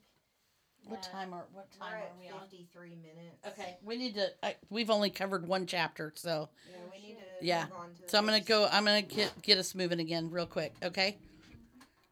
What 0.85 1.01
time 1.03 1.33
are 1.33 1.47
what 1.53 1.71
time 1.71 1.93
We're 1.93 1.97
are 1.99 2.03
at 2.09 2.19
we 2.19 2.29
on? 2.29 2.41
fifty-three 2.41 2.97
minutes. 2.97 3.47
Okay, 3.47 3.77
we 3.83 3.97
need 3.97 4.15
to. 4.15 4.33
I, 4.43 4.57
we've 4.69 4.91
only 4.91 5.11
covered 5.11 5.47
one 5.47 5.65
chapter, 5.67 6.13
so 6.17 6.49
Yeah, 6.69 6.77
we 6.93 7.01
need 7.09 7.15
to. 7.19 7.45
Yeah. 7.47 7.65
Move 7.67 7.73
on 7.79 7.95
to 7.95 8.09
so 8.09 8.19
I'm 8.19 8.25
gonna 8.25 8.41
go. 8.41 8.67
I'm 8.71 8.85
gonna 8.85 9.03
get 9.03 9.41
get 9.43 9.59
us 9.59 9.75
moving 9.77 10.01
again 10.01 10.31
real 10.31 10.47
quick. 10.47 10.75
Okay. 10.83 11.19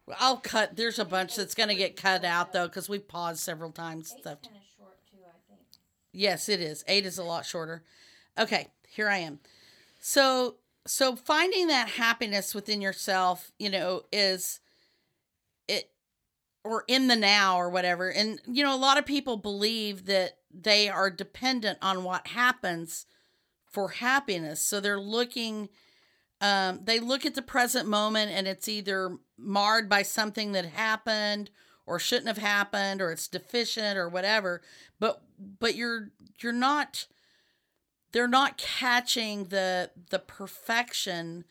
Well, 0.06 0.16
I'll 0.20 0.36
cut. 0.36 0.76
There's 0.76 1.00
a 1.00 1.04
bunch 1.04 1.34
that's 1.34 1.54
gonna 1.54 1.74
get 1.74 1.96
cut 1.96 2.24
out 2.24 2.52
though 2.52 2.68
because 2.68 2.88
we 2.88 3.00
paused 3.00 3.40
several 3.40 3.72
times. 3.72 4.12
Eight's 4.12 4.20
Stuff. 4.22 4.42
kind 4.42 4.56
of 4.56 4.62
short 4.76 4.98
too. 5.10 5.18
I 5.26 5.38
think. 5.48 5.60
Yes, 6.12 6.48
it 6.48 6.60
is. 6.60 6.84
Eight 6.86 7.06
is 7.06 7.18
a 7.18 7.24
lot 7.24 7.44
shorter. 7.46 7.82
Okay, 8.38 8.68
here 8.90 9.08
I 9.08 9.18
am. 9.18 9.40
So 10.00 10.56
so 10.86 11.14
finding 11.14 11.68
that 11.68 11.90
happiness 11.90 12.54
within 12.54 12.80
yourself, 12.80 13.52
you 13.58 13.70
know, 13.70 14.02
is 14.12 14.60
it 15.68 15.90
or 16.64 16.84
in 16.88 17.06
the 17.06 17.16
now 17.16 17.56
or 17.56 17.70
whatever. 17.70 18.10
And 18.10 18.40
you 18.46 18.62
know, 18.62 18.74
a 18.74 18.76
lot 18.76 18.98
of 18.98 19.06
people 19.06 19.36
believe 19.36 20.06
that 20.06 20.38
they 20.52 20.88
are 20.88 21.10
dependent 21.10 21.78
on 21.80 22.04
what 22.04 22.28
happens 22.28 23.06
for 23.70 23.90
happiness. 23.90 24.60
So 24.60 24.80
they're 24.80 25.00
looking 25.00 25.68
um, 26.40 26.80
they 26.84 27.00
look 27.00 27.26
at 27.26 27.34
the 27.34 27.42
present 27.42 27.86
moment 27.86 28.30
and 28.32 28.48
it's 28.48 28.68
either 28.68 29.18
marred 29.36 29.88
by 29.88 30.02
something 30.02 30.52
that 30.52 30.64
happened 30.64 31.50
or 31.86 31.98
shouldn't 31.98 32.28
have 32.28 32.38
happened 32.38 33.02
or 33.02 33.12
it's 33.12 33.28
deficient 33.28 33.98
or 33.98 34.08
whatever 34.08 34.62
but 34.98 35.22
but 35.58 35.74
you're 35.74 36.10
you're 36.40 36.52
not 36.52 37.06
they're 38.12 38.28
not 38.28 38.56
catching 38.56 39.44
the 39.44 39.90
the 40.10 40.18
perfection 40.18 41.44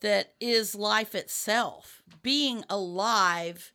that 0.00 0.34
is 0.40 0.74
life 0.74 1.14
itself. 1.14 2.02
Being 2.22 2.64
alive 2.70 3.72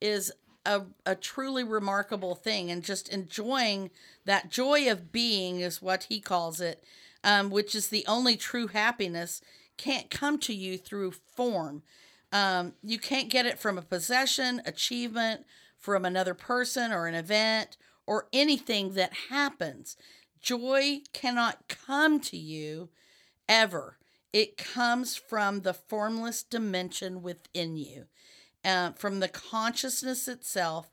is 0.00 0.32
a, 0.66 0.82
a 1.06 1.14
truly 1.14 1.62
remarkable 1.62 2.34
thing 2.34 2.70
and 2.70 2.82
just 2.82 3.08
enjoying 3.08 3.90
that 4.24 4.50
joy 4.50 4.90
of 4.90 5.12
being 5.12 5.60
is 5.60 5.80
what 5.80 6.04
he 6.04 6.20
calls 6.20 6.60
it 6.60 6.82
um, 7.24 7.50
which 7.50 7.74
is 7.74 7.88
the 7.88 8.04
only 8.06 8.36
true 8.36 8.68
happiness 8.68 9.40
can't 9.76 10.10
come 10.10 10.38
to 10.38 10.54
you 10.54 10.76
through 10.76 11.12
form. 11.12 11.82
Um, 12.32 12.74
you 12.82 12.98
can't 12.98 13.30
get 13.30 13.46
it 13.46 13.58
from 13.58 13.78
a 13.78 13.82
possession 13.82 14.62
achievement 14.64 15.44
from 15.78 16.04
another 16.04 16.34
person 16.34 16.92
or 16.92 17.06
an 17.06 17.14
event 17.14 17.76
or 18.06 18.26
anything 18.32 18.94
that 18.94 19.12
happens 19.30 19.96
joy 20.40 21.00
cannot 21.12 21.68
come 21.68 22.20
to 22.20 22.36
you 22.36 22.88
ever 23.48 23.98
it 24.32 24.56
comes 24.56 25.16
from 25.16 25.62
the 25.62 25.74
formless 25.74 26.42
dimension 26.42 27.22
within 27.22 27.76
you 27.76 28.06
uh, 28.64 28.92
from 28.92 29.20
the 29.20 29.28
consciousness 29.28 30.28
itself, 30.28 30.90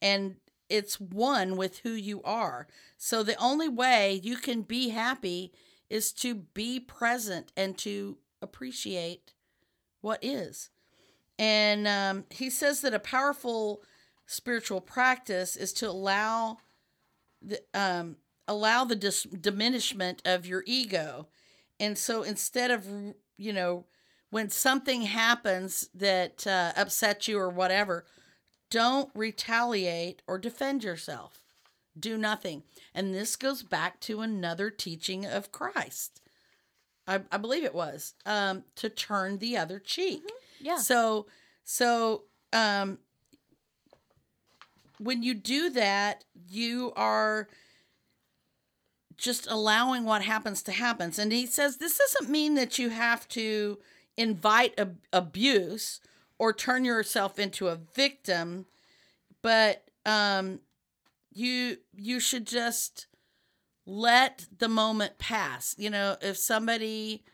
and 0.00 0.36
it's 0.68 1.00
one 1.00 1.56
with 1.56 1.78
who 1.78 1.92
you 1.92 2.22
are. 2.22 2.66
So 2.96 3.22
the 3.22 3.36
only 3.36 3.68
way 3.68 4.20
you 4.22 4.36
can 4.36 4.62
be 4.62 4.90
happy 4.90 5.52
is 5.90 6.12
to 6.12 6.34
be 6.34 6.80
present 6.80 7.52
and 7.56 7.76
to 7.78 8.18
appreciate 8.40 9.32
what 10.00 10.22
is. 10.22 10.70
And 11.38 11.88
um, 11.88 12.24
he 12.30 12.48
says 12.48 12.80
that 12.82 12.94
a 12.94 12.98
powerful 12.98 13.82
spiritual 14.26 14.80
practice 14.80 15.56
is 15.56 15.72
to 15.74 15.88
allow 15.88 16.58
the 17.42 17.60
um, 17.74 18.16
allow 18.48 18.84
the 18.84 18.96
dis- 18.96 19.22
diminishment 19.24 20.22
of 20.24 20.46
your 20.46 20.62
ego. 20.66 21.28
And 21.80 21.96
so 21.96 22.22
instead 22.22 22.70
of 22.70 22.86
you 23.36 23.52
know 23.52 23.84
when 24.30 24.48
something 24.48 25.02
happens 25.02 25.88
that 25.94 26.46
uh, 26.46 26.72
upsets 26.76 27.28
you 27.28 27.38
or 27.38 27.50
whatever, 27.50 28.06
don't 28.70 29.10
retaliate 29.14 30.22
or 30.26 30.38
defend 30.38 30.82
yourself. 30.82 31.44
Do 31.98 32.16
nothing. 32.16 32.62
And 32.94 33.14
this 33.14 33.36
goes 33.36 33.62
back 33.62 34.00
to 34.00 34.22
another 34.22 34.70
teaching 34.70 35.26
of 35.26 35.52
Christ. 35.52 36.22
I, 37.06 37.20
I 37.30 37.36
believe 37.36 37.64
it 37.64 37.74
was 37.74 38.14
um, 38.24 38.64
to 38.76 38.88
turn 38.88 39.38
the 39.38 39.58
other 39.58 39.78
cheek. 39.78 40.20
Mm-hmm. 40.20 40.66
Yeah. 40.66 40.76
So, 40.78 41.26
so 41.64 42.22
um, 42.54 42.98
when 44.98 45.22
you 45.22 45.34
do 45.34 45.68
that, 45.70 46.24
you 46.48 46.92
are 46.96 47.48
just 49.16 49.46
allowing 49.50 50.04
what 50.04 50.22
happens 50.22 50.62
to 50.64 50.72
happen. 50.72 51.12
And 51.18 51.32
he 51.32 51.46
says 51.46 51.78
this 51.78 51.98
doesn't 51.98 52.30
mean 52.30 52.54
that 52.54 52.78
you 52.78 52.90
have 52.90 53.28
to 53.28 53.78
invite 54.16 54.74
ab- 54.78 54.98
abuse 55.12 56.00
or 56.38 56.52
turn 56.52 56.84
yourself 56.84 57.38
into 57.38 57.68
a 57.68 57.76
victim, 57.76 58.66
but 59.42 59.84
um, 60.04 60.60
you 61.32 61.78
you 61.94 62.20
should 62.20 62.46
just 62.46 63.06
let 63.86 64.46
the 64.58 64.68
moment 64.68 65.18
pass. 65.18 65.74
You 65.78 65.90
know, 65.90 66.16
if 66.20 66.36
somebody 66.36 67.24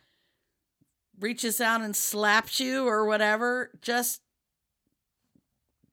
reaches 1.19 1.61
out 1.61 1.81
and 1.81 1.97
slaps 1.97 2.61
you 2.61 2.87
or 2.87 3.07
whatever, 3.07 3.71
just 3.83 4.23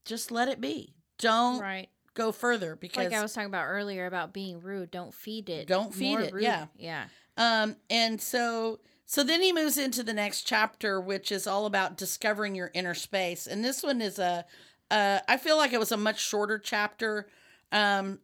just 0.05 0.31
let 0.31 0.47
it 0.47 0.61
be. 0.61 0.95
Don't 1.17 1.61
Right. 1.61 1.89
Go 2.15 2.31
further 2.31 2.75
because 2.75 3.05
Like 3.05 3.13
I 3.13 3.21
was 3.21 3.33
talking 3.33 3.47
about 3.49 3.65
earlier 3.67 4.07
about 4.07 4.33
being 4.33 4.59
rude. 4.59 4.89
Don't 4.89 5.13
feed 5.13 5.49
it. 5.49 5.67
Don't 5.67 5.93
feed 5.93 6.11
More 6.11 6.21
it, 6.21 6.33
rude. 6.33 6.43
yeah. 6.43 6.65
Yeah. 6.77 7.05
Um, 7.37 7.75
and 7.89 8.19
so 8.19 8.79
so 9.05 9.23
then 9.23 9.43
he 9.43 9.53
moves 9.53 9.77
into 9.77 10.01
the 10.01 10.13
next 10.13 10.43
chapter, 10.43 10.99
which 10.99 11.31
is 11.31 11.45
all 11.45 11.67
about 11.67 11.95
discovering 11.97 12.55
your 12.55 12.71
inner 12.73 12.95
space. 12.95 13.45
And 13.45 13.63
this 13.63 13.83
one 13.83 14.01
is 14.01 14.17
a, 14.17 14.45
uh, 14.89 15.19
I 15.27 15.37
feel 15.37 15.57
like 15.57 15.73
it 15.73 15.79
was 15.79 15.91
a 15.91 15.97
much 15.97 16.19
shorter 16.19 16.57
chapter. 16.57 17.27
Um, 17.71 18.19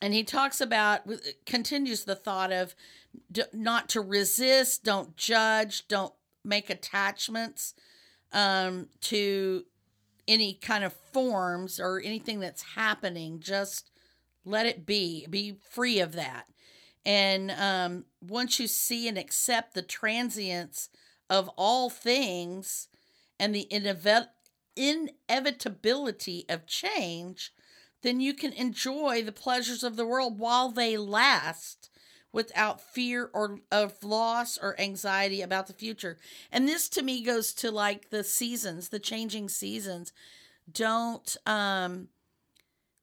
and 0.00 0.14
he 0.14 0.24
talks 0.24 0.62
about, 0.62 1.02
continues 1.44 2.04
the 2.04 2.14
thought 2.14 2.50
of 2.52 2.74
d- 3.30 3.42
not 3.52 3.90
to 3.90 4.00
resist, 4.00 4.82
don't 4.82 5.14
judge, 5.16 5.86
don't 5.88 6.14
make 6.42 6.70
attachments 6.70 7.74
um, 8.32 8.88
to 9.02 9.64
any 10.28 10.54
kind 10.54 10.84
of 10.84 10.92
forms 11.12 11.80
or 11.80 12.00
anything 12.00 12.40
that's 12.40 12.62
happening. 12.74 13.40
Just 13.40 13.90
let 14.44 14.66
it 14.66 14.86
be, 14.86 15.26
be 15.28 15.58
free 15.70 16.00
of 16.00 16.12
that. 16.12 16.46
And 17.04 17.50
um, 17.50 18.04
once 18.20 18.60
you 18.60 18.66
see 18.66 19.08
and 19.08 19.18
accept 19.18 19.74
the 19.74 19.82
transience 19.82 20.88
of 21.28 21.48
all 21.56 21.90
things 21.90 22.88
and 23.40 23.54
the 23.54 23.66
inev- 23.70 24.28
inevitability 24.76 26.44
of 26.48 26.66
change, 26.66 27.52
then 28.02 28.20
you 28.20 28.34
can 28.34 28.52
enjoy 28.52 29.22
the 29.22 29.32
pleasures 29.32 29.82
of 29.82 29.96
the 29.96 30.06
world 30.06 30.38
while 30.38 30.70
they 30.70 30.96
last 30.96 31.90
without 32.32 32.80
fear 32.80 33.30
or 33.32 33.58
of 33.70 34.02
loss 34.02 34.58
or 34.58 34.78
anxiety 34.80 35.42
about 35.42 35.66
the 35.66 35.72
future. 35.72 36.16
And 36.50 36.66
this 36.66 36.88
to 36.90 37.02
me 37.02 37.22
goes 37.22 37.52
to 37.54 37.70
like 37.70 38.10
the 38.10 38.24
seasons, 38.24 38.88
the 38.88 38.98
changing 38.98 39.48
seasons. 39.48 40.12
Don't 40.72 41.36
um 41.46 42.08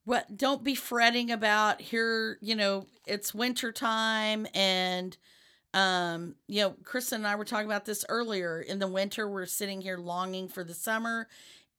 what 0.06 0.38
don't 0.38 0.64
be 0.64 0.74
fretting 0.74 1.30
about 1.30 1.82
here 1.82 2.38
you 2.42 2.56
know 2.56 2.88
it's 3.06 3.34
winter 3.34 3.72
time 3.72 4.48
and 4.56 5.18
um 5.76 6.36
you 6.48 6.62
know 6.62 6.74
kristen 6.84 7.18
and 7.22 7.28
i 7.28 7.36
were 7.36 7.46
talking 7.46 7.68
about 7.68 7.86
this 7.86 8.04
earlier 8.10 8.60
in 8.60 8.80
the 8.80 8.88
winter 8.88 9.30
we're 9.30 9.46
sitting 9.46 9.82
here 9.82 9.98
longing 9.98 10.48
for 10.48 10.64
the 10.64 10.74
summer 10.74 11.28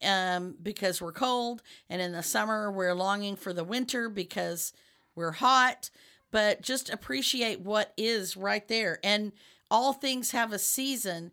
um 0.05 0.55
because 0.63 1.03
we're 1.03 1.11
cold 1.13 1.61
and 1.89 2.01
in 2.01 2.13
the 2.13 2.23
summer 2.23 2.71
we're 2.71 2.95
longing 2.95 3.35
for 3.35 3.53
the 3.53 3.65
winter 3.65 4.09
because 4.09 4.73
we're 5.17 5.33
hot 5.33 5.91
but 6.31 6.63
just 6.63 6.91
appreciate 6.91 7.61
what 7.61 7.93
is 7.97 8.37
right 8.37 8.67
there. 8.69 8.99
And 9.03 9.33
all 9.71 9.93
things 9.93 10.33
have 10.33 10.53
a 10.53 10.59
season. 10.59 11.33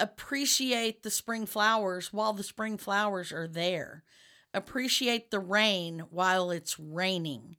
Appreciate 0.00 1.02
the 1.02 1.10
spring 1.10 1.46
flowers 1.46 2.12
while 2.12 2.32
the 2.32 2.42
spring 2.42 2.78
flowers 2.78 3.32
are 3.32 3.48
there. 3.48 4.04
Appreciate 4.54 5.30
the 5.30 5.40
rain 5.40 6.04
while 6.10 6.50
it's 6.50 6.78
raining. 6.78 7.56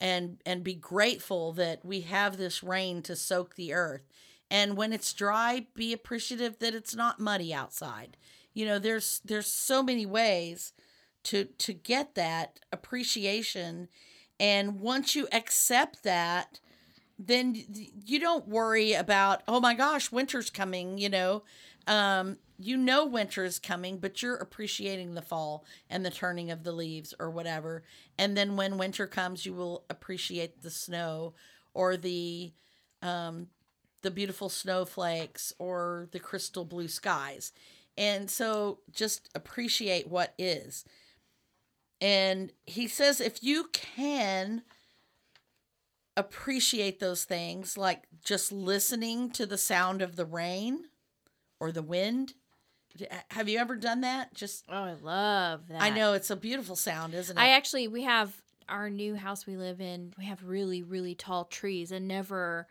And 0.00 0.40
and 0.46 0.62
be 0.62 0.74
grateful 0.74 1.52
that 1.54 1.84
we 1.84 2.02
have 2.02 2.36
this 2.36 2.62
rain 2.62 3.02
to 3.02 3.16
soak 3.16 3.56
the 3.56 3.72
earth. 3.72 4.02
And 4.50 4.76
when 4.76 4.92
it's 4.92 5.12
dry 5.12 5.66
be 5.74 5.92
appreciative 5.92 6.58
that 6.60 6.74
it's 6.74 6.94
not 6.94 7.20
muddy 7.20 7.52
outside. 7.52 8.16
You 8.54 8.66
know 8.66 8.78
there's 8.78 9.20
there's 9.24 9.48
so 9.52 9.82
many 9.82 10.06
ways 10.06 10.72
to 11.24 11.44
to 11.44 11.72
get 11.72 12.14
that 12.14 12.60
appreciation 12.72 13.88
and 14.40 14.80
once 14.80 15.14
you 15.14 15.26
accept 15.32 16.02
that 16.02 16.60
then 17.18 17.56
you 18.04 18.20
don't 18.20 18.46
worry 18.48 18.92
about 18.92 19.42
oh 19.48 19.60
my 19.60 19.74
gosh 19.74 20.12
winter's 20.12 20.50
coming 20.50 20.98
you 20.98 21.08
know 21.08 21.42
um, 21.88 22.36
you 22.58 22.76
know 22.76 23.06
winter 23.06 23.44
is 23.44 23.58
coming, 23.58 23.98
but 23.98 24.22
you're 24.22 24.36
appreciating 24.36 25.14
the 25.14 25.22
fall 25.22 25.64
and 25.88 26.04
the 26.04 26.10
turning 26.10 26.50
of 26.50 26.62
the 26.62 26.72
leaves 26.72 27.14
or 27.18 27.30
whatever. 27.30 27.82
And 28.18 28.36
then 28.36 28.56
when 28.56 28.78
winter 28.78 29.06
comes, 29.06 29.46
you 29.46 29.54
will 29.54 29.84
appreciate 29.88 30.62
the 30.62 30.70
snow 30.70 31.34
or 31.72 31.96
the 31.96 32.52
um, 33.00 33.46
the 34.02 34.10
beautiful 34.10 34.48
snowflakes 34.48 35.52
or 35.58 36.08
the 36.12 36.20
crystal 36.20 36.64
blue 36.64 36.88
skies. 36.88 37.52
And 37.96 38.30
so 38.30 38.80
just 38.92 39.28
appreciate 39.34 40.08
what 40.08 40.34
is. 40.38 40.84
And 42.00 42.52
he 42.66 42.86
says 42.86 43.20
if 43.20 43.42
you 43.42 43.68
can 43.72 44.62
appreciate 46.16 46.98
those 47.00 47.24
things, 47.24 47.76
like 47.76 48.04
just 48.24 48.52
listening 48.52 49.30
to 49.32 49.46
the 49.46 49.58
sound 49.58 50.02
of 50.02 50.16
the 50.16 50.24
rain 50.26 50.84
or 51.60 51.72
the 51.72 51.82
wind. 51.82 52.34
Have 53.30 53.48
you 53.48 53.58
ever 53.58 53.76
done 53.76 54.00
that? 54.00 54.34
Just 54.34 54.64
Oh, 54.68 54.82
I 54.82 54.94
love 54.94 55.68
that. 55.68 55.80
I 55.80 55.90
know 55.90 56.14
it's 56.14 56.30
a 56.30 56.36
beautiful 56.36 56.74
sound, 56.74 57.14
isn't 57.14 57.36
it? 57.36 57.40
I 57.40 57.50
actually 57.50 57.86
we 57.86 58.02
have 58.02 58.34
our 58.68 58.90
new 58.90 59.14
house 59.14 59.46
we 59.46 59.56
live 59.56 59.80
in. 59.80 60.12
We 60.18 60.24
have 60.24 60.42
really 60.42 60.82
really 60.82 61.14
tall 61.14 61.44
trees, 61.44 61.92
and 61.92 62.08
never 62.08 62.66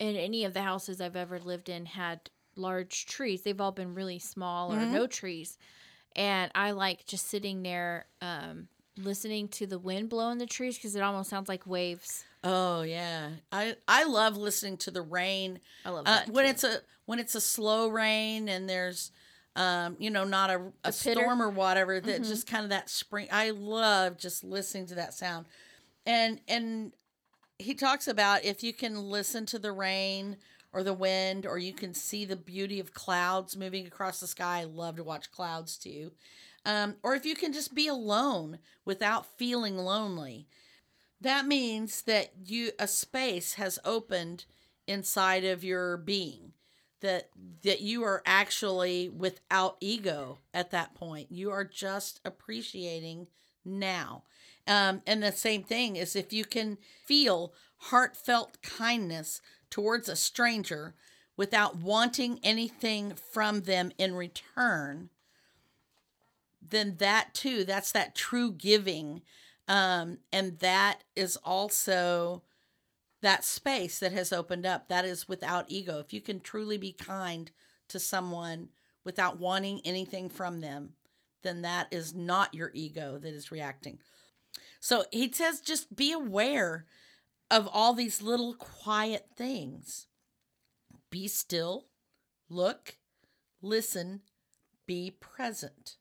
in 0.00 0.16
any 0.16 0.44
of 0.44 0.54
the 0.54 0.62
houses 0.62 1.00
I've 1.00 1.16
ever 1.16 1.38
lived 1.38 1.68
in 1.68 1.86
had 1.86 2.30
large 2.56 3.06
trees. 3.06 3.42
They've 3.42 3.60
all 3.60 3.70
been 3.72 3.94
really 3.94 4.18
small 4.18 4.72
or 4.72 4.78
Mhm. 4.78 4.90
no 4.90 5.06
trees. 5.06 5.56
And 6.16 6.50
I 6.54 6.72
like 6.72 7.06
just 7.06 7.28
sitting 7.28 7.62
there 7.62 8.06
um, 8.20 8.68
listening 8.96 9.48
to 9.48 9.66
the 9.66 9.78
wind 9.78 10.08
blow 10.08 10.30
in 10.30 10.38
the 10.38 10.46
trees 10.46 10.76
because 10.76 10.96
it 10.96 11.02
almost 11.02 11.30
sounds 11.30 11.48
like 11.48 11.66
waves. 11.66 12.24
Oh 12.42 12.82
yeah, 12.82 13.30
I 13.52 13.76
I 13.86 14.04
love 14.04 14.36
listening 14.36 14.76
to 14.78 14.90
the 14.90 15.02
rain 15.02 15.60
I 15.84 15.90
love 15.90 16.06
uh, 16.06 16.10
that. 16.24 16.28
when 16.30 16.44
too. 16.46 16.50
it's 16.50 16.64
a 16.64 16.78
when 17.06 17.18
it's 17.18 17.34
a 17.34 17.40
slow 17.40 17.88
rain 17.88 18.48
and 18.48 18.68
there's 18.68 19.12
um 19.56 19.96
you 19.98 20.10
know 20.10 20.24
not 20.24 20.48
a, 20.50 20.72
a 20.84 20.92
storm 20.92 21.42
or 21.42 21.50
whatever 21.50 22.00
that 22.00 22.22
Mhm. 22.22 22.26
just 22.28 22.46
kind 22.46 22.64
of 22.64 22.70
that 22.70 22.88
spring. 22.88 23.28
I 23.30 23.50
love 23.50 24.16
just 24.16 24.42
listening 24.42 24.86
to 24.86 24.94
that 24.96 25.12
sound, 25.14 25.46
and 26.06 26.40
and 26.48 26.92
he 27.58 27.74
talks 27.74 28.08
about 28.08 28.44
if 28.44 28.62
you 28.62 28.72
can 28.72 28.96
listen 29.10 29.44
to 29.46 29.58
the 29.58 29.70
rain 29.72 30.38
or 30.72 30.82
the 30.82 30.94
wind 30.94 31.46
or 31.46 31.58
you 31.58 31.72
can 31.72 31.94
see 31.94 32.24
the 32.24 32.36
beauty 32.36 32.80
of 32.80 32.94
clouds 32.94 33.56
moving 33.56 33.86
across 33.86 34.20
the 34.20 34.26
sky. 34.26 34.60
I 34.60 34.64
love 34.64 34.96
to 34.96 35.04
watch 35.04 35.30
clouds 35.32 35.76
too. 35.76 36.12
Um, 36.64 36.96
or 37.02 37.14
if 37.14 37.24
you 37.24 37.34
can 37.34 37.52
just 37.52 37.74
be 37.74 37.88
alone 37.88 38.58
without 38.84 39.38
feeling 39.38 39.78
lonely 39.78 40.46
that 41.20 41.46
means 41.46 42.02
that 42.02 42.30
you 42.44 42.70
a 42.78 42.88
space 42.88 43.54
has 43.54 43.78
opened 43.84 44.44
inside 44.86 45.44
of 45.44 45.62
your 45.62 45.96
being 45.96 46.52
that 47.00 47.28
that 47.62 47.80
you 47.80 48.02
are 48.02 48.22
actually 48.26 49.08
without 49.08 49.76
ego 49.80 50.38
at 50.52 50.70
that 50.70 50.94
point 50.94 51.30
you 51.30 51.50
are 51.50 51.64
just 51.64 52.20
appreciating 52.24 53.26
now 53.64 54.24
um, 54.66 55.02
and 55.06 55.22
the 55.22 55.32
same 55.32 55.62
thing 55.62 55.96
is 55.96 56.16
if 56.16 56.32
you 56.32 56.44
can 56.44 56.78
feel 57.06 57.52
heartfelt 57.76 58.60
kindness 58.62 59.40
towards 59.70 60.08
a 60.08 60.16
stranger 60.16 60.94
without 61.36 61.76
wanting 61.76 62.38
anything 62.42 63.14
from 63.14 63.62
them 63.62 63.92
in 63.98 64.14
return 64.14 65.10
then 66.62 66.96
that 66.98 67.30
too 67.32 67.64
that's 67.64 67.92
that 67.92 68.14
true 68.14 68.52
giving. 68.52 69.22
Um, 69.66 70.18
and 70.32 70.58
that 70.58 71.02
is 71.16 71.36
also 71.38 72.42
that 73.22 73.44
space 73.44 73.98
that 73.98 74.12
has 74.12 74.32
opened 74.32 74.66
up. 74.66 74.88
That 74.88 75.04
is 75.04 75.28
without 75.28 75.66
ego. 75.68 75.98
If 75.98 76.12
you 76.12 76.20
can 76.20 76.40
truly 76.40 76.76
be 76.76 76.92
kind 76.92 77.50
to 77.88 77.98
someone 77.98 78.68
without 79.04 79.40
wanting 79.40 79.80
anything 79.84 80.28
from 80.28 80.60
them 80.60 80.94
then 81.42 81.62
that 81.62 81.88
is 81.90 82.14
not 82.14 82.54
your 82.54 82.70
ego 82.74 83.18
that 83.18 83.32
is 83.32 83.50
reacting. 83.50 83.98
So 84.78 85.04
he 85.10 85.30
says 85.32 85.60
just 85.60 85.94
be 85.94 86.12
aware 86.12 86.86
of 87.50 87.68
all 87.72 87.94
these 87.94 88.22
little 88.22 88.54
quiet 88.54 89.26
things 89.36 90.06
be 91.10 91.26
still 91.26 91.86
look 92.48 92.96
listen 93.60 94.20
be 94.86 95.10
present 95.10 95.96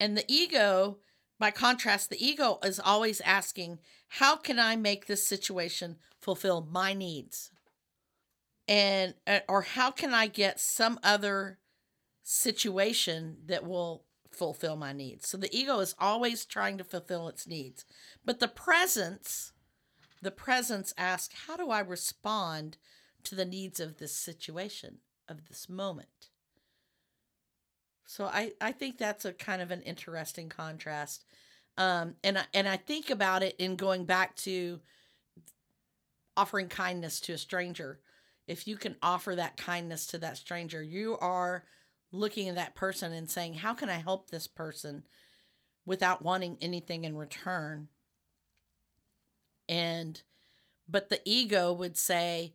and 0.00 0.16
the 0.16 0.24
ego 0.28 0.98
by 1.38 1.50
contrast, 1.50 2.10
the 2.10 2.24
ego 2.24 2.58
is 2.62 2.80
always 2.80 3.20
asking, 3.20 3.80
How 4.08 4.36
can 4.36 4.58
I 4.58 4.76
make 4.76 5.06
this 5.06 5.26
situation 5.26 5.96
fulfill 6.20 6.66
my 6.70 6.94
needs? 6.94 7.50
And, 8.66 9.14
uh, 9.26 9.40
or 9.48 9.62
how 9.62 9.90
can 9.90 10.14
I 10.14 10.26
get 10.26 10.58
some 10.60 10.98
other 11.02 11.58
situation 12.22 13.38
that 13.46 13.66
will 13.66 14.04
fulfill 14.34 14.76
my 14.76 14.92
needs? 14.92 15.28
So 15.28 15.36
the 15.36 15.54
ego 15.56 15.78
is 15.80 15.94
always 15.98 16.44
trying 16.44 16.78
to 16.78 16.84
fulfill 16.84 17.28
its 17.28 17.46
needs. 17.46 17.84
But 18.24 18.40
the 18.40 18.48
presence, 18.48 19.52
the 20.20 20.30
presence 20.30 20.92
asks, 20.98 21.34
How 21.46 21.56
do 21.56 21.70
I 21.70 21.80
respond 21.80 22.76
to 23.24 23.34
the 23.34 23.44
needs 23.44 23.80
of 23.80 23.98
this 23.98 24.14
situation, 24.14 24.98
of 25.28 25.48
this 25.48 25.68
moment? 25.68 26.28
So 28.06 28.26
I, 28.26 28.52
I 28.60 28.72
think 28.72 28.98
that's 28.98 29.24
a 29.24 29.32
kind 29.32 29.62
of 29.62 29.70
an 29.70 29.82
interesting 29.82 30.48
contrast. 30.48 31.24
Um, 31.76 32.14
and 32.22 32.38
I, 32.38 32.44
and 32.52 32.68
I 32.68 32.76
think 32.76 33.10
about 33.10 33.42
it 33.42 33.56
in 33.58 33.76
going 33.76 34.04
back 34.04 34.36
to 34.36 34.80
offering 36.36 36.68
kindness 36.68 37.20
to 37.20 37.32
a 37.32 37.38
stranger. 37.38 38.00
If 38.46 38.68
you 38.68 38.76
can 38.76 38.96
offer 39.02 39.34
that 39.34 39.56
kindness 39.56 40.06
to 40.08 40.18
that 40.18 40.36
stranger, 40.36 40.82
you 40.82 41.16
are 41.18 41.64
looking 42.14 42.48
at 42.48 42.54
that 42.54 42.74
person 42.74 43.12
and 43.12 43.30
saying, 43.30 43.54
"How 43.54 43.74
can 43.74 43.88
I 43.88 43.98
help 43.98 44.30
this 44.30 44.46
person 44.46 45.04
without 45.84 46.22
wanting 46.22 46.58
anything 46.60 47.04
in 47.04 47.16
return?" 47.16 47.88
And 49.68 50.22
but 50.88 51.08
the 51.08 51.20
ego 51.24 51.72
would 51.72 51.96
say, 51.96 52.54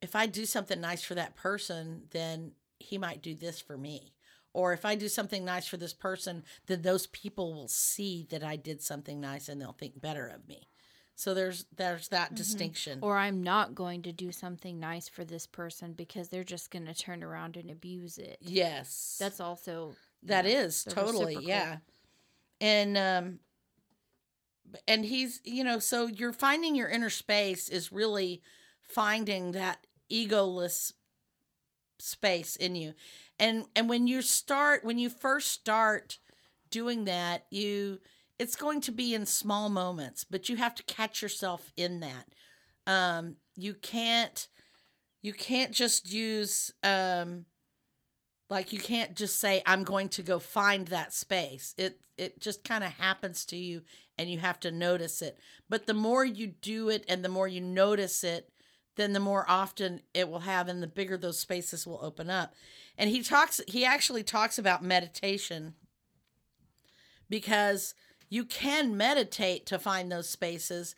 if 0.00 0.16
I 0.16 0.26
do 0.26 0.46
something 0.46 0.80
nice 0.80 1.02
for 1.02 1.14
that 1.14 1.36
person, 1.36 2.08
then 2.10 2.52
he 2.78 2.96
might 2.96 3.22
do 3.22 3.34
this 3.34 3.60
for 3.60 3.76
me 3.76 4.14
or 4.52 4.72
if 4.72 4.84
I 4.84 4.94
do 4.94 5.08
something 5.08 5.44
nice 5.44 5.66
for 5.66 5.76
this 5.76 5.94
person, 5.94 6.44
then 6.66 6.82
those 6.82 7.06
people 7.06 7.54
will 7.54 7.68
see 7.68 8.26
that 8.30 8.42
I 8.42 8.56
did 8.56 8.82
something 8.82 9.20
nice 9.20 9.48
and 9.48 9.60
they'll 9.60 9.72
think 9.72 10.00
better 10.00 10.26
of 10.26 10.48
me. 10.48 10.69
So 11.20 11.34
there's 11.34 11.66
there's 11.76 12.08
that 12.08 12.34
distinction. 12.34 13.00
Or 13.02 13.18
I'm 13.18 13.42
not 13.42 13.74
going 13.74 14.02
to 14.02 14.12
do 14.12 14.32
something 14.32 14.80
nice 14.80 15.08
for 15.08 15.22
this 15.22 15.46
person 15.46 15.92
because 15.92 16.28
they're 16.28 16.44
just 16.44 16.70
going 16.70 16.86
to 16.86 16.94
turn 16.94 17.22
around 17.22 17.56
and 17.56 17.70
abuse 17.70 18.16
it. 18.16 18.38
yes. 18.40 19.16
That's 19.20 19.38
also 19.38 19.94
that 20.22 20.46
yeah, 20.46 20.60
is 20.60 20.84
totally 20.84 21.36
yeah. 21.42 21.76
And 22.60 22.96
um 22.96 23.38
and 24.88 25.04
he's 25.04 25.40
you 25.44 25.64
know 25.64 25.78
so 25.78 26.06
you're 26.06 26.32
finding 26.32 26.74
your 26.74 26.88
inner 26.88 27.10
space 27.10 27.68
is 27.68 27.92
really 27.92 28.40
finding 28.80 29.52
that 29.52 29.86
egoless 30.10 30.92
space 31.98 32.56
in 32.56 32.74
you 32.74 32.94
and 33.38 33.64
and 33.76 33.88
when 33.88 34.06
you 34.06 34.22
start 34.22 34.84
when 34.84 34.98
you 34.98 35.08
first 35.08 35.52
start 35.52 36.18
doing 36.70 37.04
that 37.04 37.46
you 37.50 37.98
it's 38.40 38.56
going 38.56 38.80
to 38.80 38.90
be 38.90 39.14
in 39.14 39.26
small 39.26 39.68
moments 39.68 40.24
but 40.24 40.48
you 40.48 40.56
have 40.56 40.74
to 40.74 40.82
catch 40.84 41.22
yourself 41.22 41.70
in 41.76 42.00
that. 42.00 42.26
Um 42.86 43.36
you 43.54 43.74
can't 43.74 44.48
you 45.22 45.34
can't 45.34 45.72
just 45.72 46.10
use 46.10 46.72
um 46.82 47.44
like 48.48 48.72
you 48.72 48.80
can't 48.80 49.14
just 49.14 49.38
say 49.38 49.62
i'm 49.66 49.84
going 49.84 50.08
to 50.08 50.22
go 50.22 50.38
find 50.38 50.88
that 50.88 51.12
space. 51.12 51.74
It 51.76 52.00
it 52.16 52.40
just 52.40 52.64
kind 52.64 52.82
of 52.82 52.92
happens 52.92 53.44
to 53.46 53.56
you 53.56 53.82
and 54.18 54.30
you 54.30 54.38
have 54.38 54.58
to 54.60 54.70
notice 54.70 55.22
it. 55.22 55.38
But 55.68 55.86
the 55.86 55.94
more 55.94 56.24
you 56.24 56.46
do 56.46 56.88
it 56.88 57.04
and 57.08 57.24
the 57.24 57.28
more 57.28 57.46
you 57.46 57.60
notice 57.60 58.24
it 58.24 58.50
then 58.96 59.12
the 59.12 59.20
more 59.20 59.44
often 59.48 60.00
it 60.14 60.28
will 60.28 60.40
have 60.40 60.68
and 60.68 60.82
the 60.82 60.86
bigger 60.86 61.16
those 61.16 61.38
spaces 61.38 61.86
will 61.86 62.00
open 62.02 62.28
up. 62.28 62.54
And 62.98 63.08
he 63.10 63.22
talks 63.22 63.60
he 63.68 63.84
actually 63.84 64.22
talks 64.22 64.58
about 64.58 64.82
meditation 64.82 65.74
because 67.28 67.94
you 68.30 68.44
can 68.44 68.96
meditate 68.96 69.66
to 69.66 69.78
find 69.78 70.10
those 70.10 70.28
spaces 70.28 70.94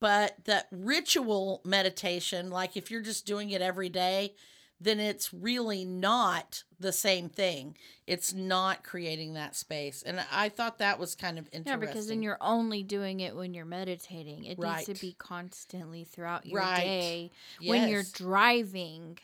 but 0.00 0.36
that 0.44 0.68
ritual 0.70 1.60
meditation 1.64 2.48
like 2.50 2.76
if 2.76 2.90
you're 2.90 3.02
just 3.02 3.26
doing 3.26 3.50
it 3.50 3.60
every 3.60 3.88
day 3.88 4.34
then 4.78 5.00
it's 5.00 5.32
really 5.32 5.84
not 5.86 6.62
the 6.78 6.92
same 6.92 7.28
thing 7.28 7.76
it's 8.06 8.32
not 8.34 8.84
creating 8.84 9.34
that 9.34 9.56
space 9.56 10.02
and 10.02 10.22
i 10.30 10.48
thought 10.48 10.78
that 10.78 10.98
was 10.98 11.14
kind 11.14 11.38
of 11.38 11.46
interesting. 11.52 11.72
Yeah, 11.72 11.76
because 11.76 12.08
then 12.08 12.22
you're 12.22 12.36
only 12.40 12.82
doing 12.82 13.20
it 13.20 13.34
when 13.34 13.54
you're 13.54 13.64
meditating. 13.64 14.44
It 14.44 14.58
needs 14.58 14.84
to 14.84 14.94
be 14.94 15.14
constantly 15.18 16.04
throughout 16.04 16.46
your 16.46 16.60
Right. 16.60 16.84
day 16.84 17.30
when 17.64 17.88
you're 17.88 18.04
driving, 18.12 19.18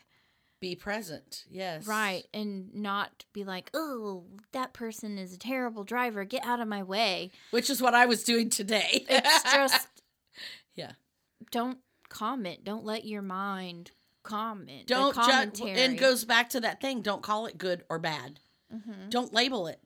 be 0.63 0.75
present 0.75 1.43
yes 1.51 1.85
right? 1.85 2.23
And 2.33 2.73
not 2.73 3.25
be 3.33 3.43
like, 3.43 3.69
"Oh, 3.73 4.23
that 4.53 4.71
person 4.73 5.17
is 5.17 5.33
a 5.33 5.37
terrible 5.37 5.83
driver. 5.83 6.23
Get 6.23 6.45
out 6.45 6.59
of 6.61 6.67
my 6.67 6.81
way." 6.83 7.31
which 7.51 7.69
is 7.69 7.81
what 7.81 7.93
i 7.93 8.05
was 8.05 8.23
doing 8.23 8.49
today 8.49 9.05
It's 9.09 9.43
just 9.43 9.87
yeah 10.75 10.93
don't 11.51 11.79
comment. 12.09 12.63
Don't 12.63 12.85
let 12.85 13.05
your 13.05 13.21
mind 13.21 13.91
comment. 14.23 14.87
Don't 14.87 15.13
judge 15.15 15.59
and 15.61 15.97
goes 15.99 16.23
back 16.23 16.49
to 16.51 16.61
that 16.61 16.79
thing 16.79 17.01
don't 17.01 17.21
call 17.21 17.45
it 17.47 17.57
good 17.57 17.83
or 17.89 17.99
bad 17.99 18.39
Mhm. 18.73 19.09
don't 19.09 19.33
label 19.33 19.67
it 19.67 19.79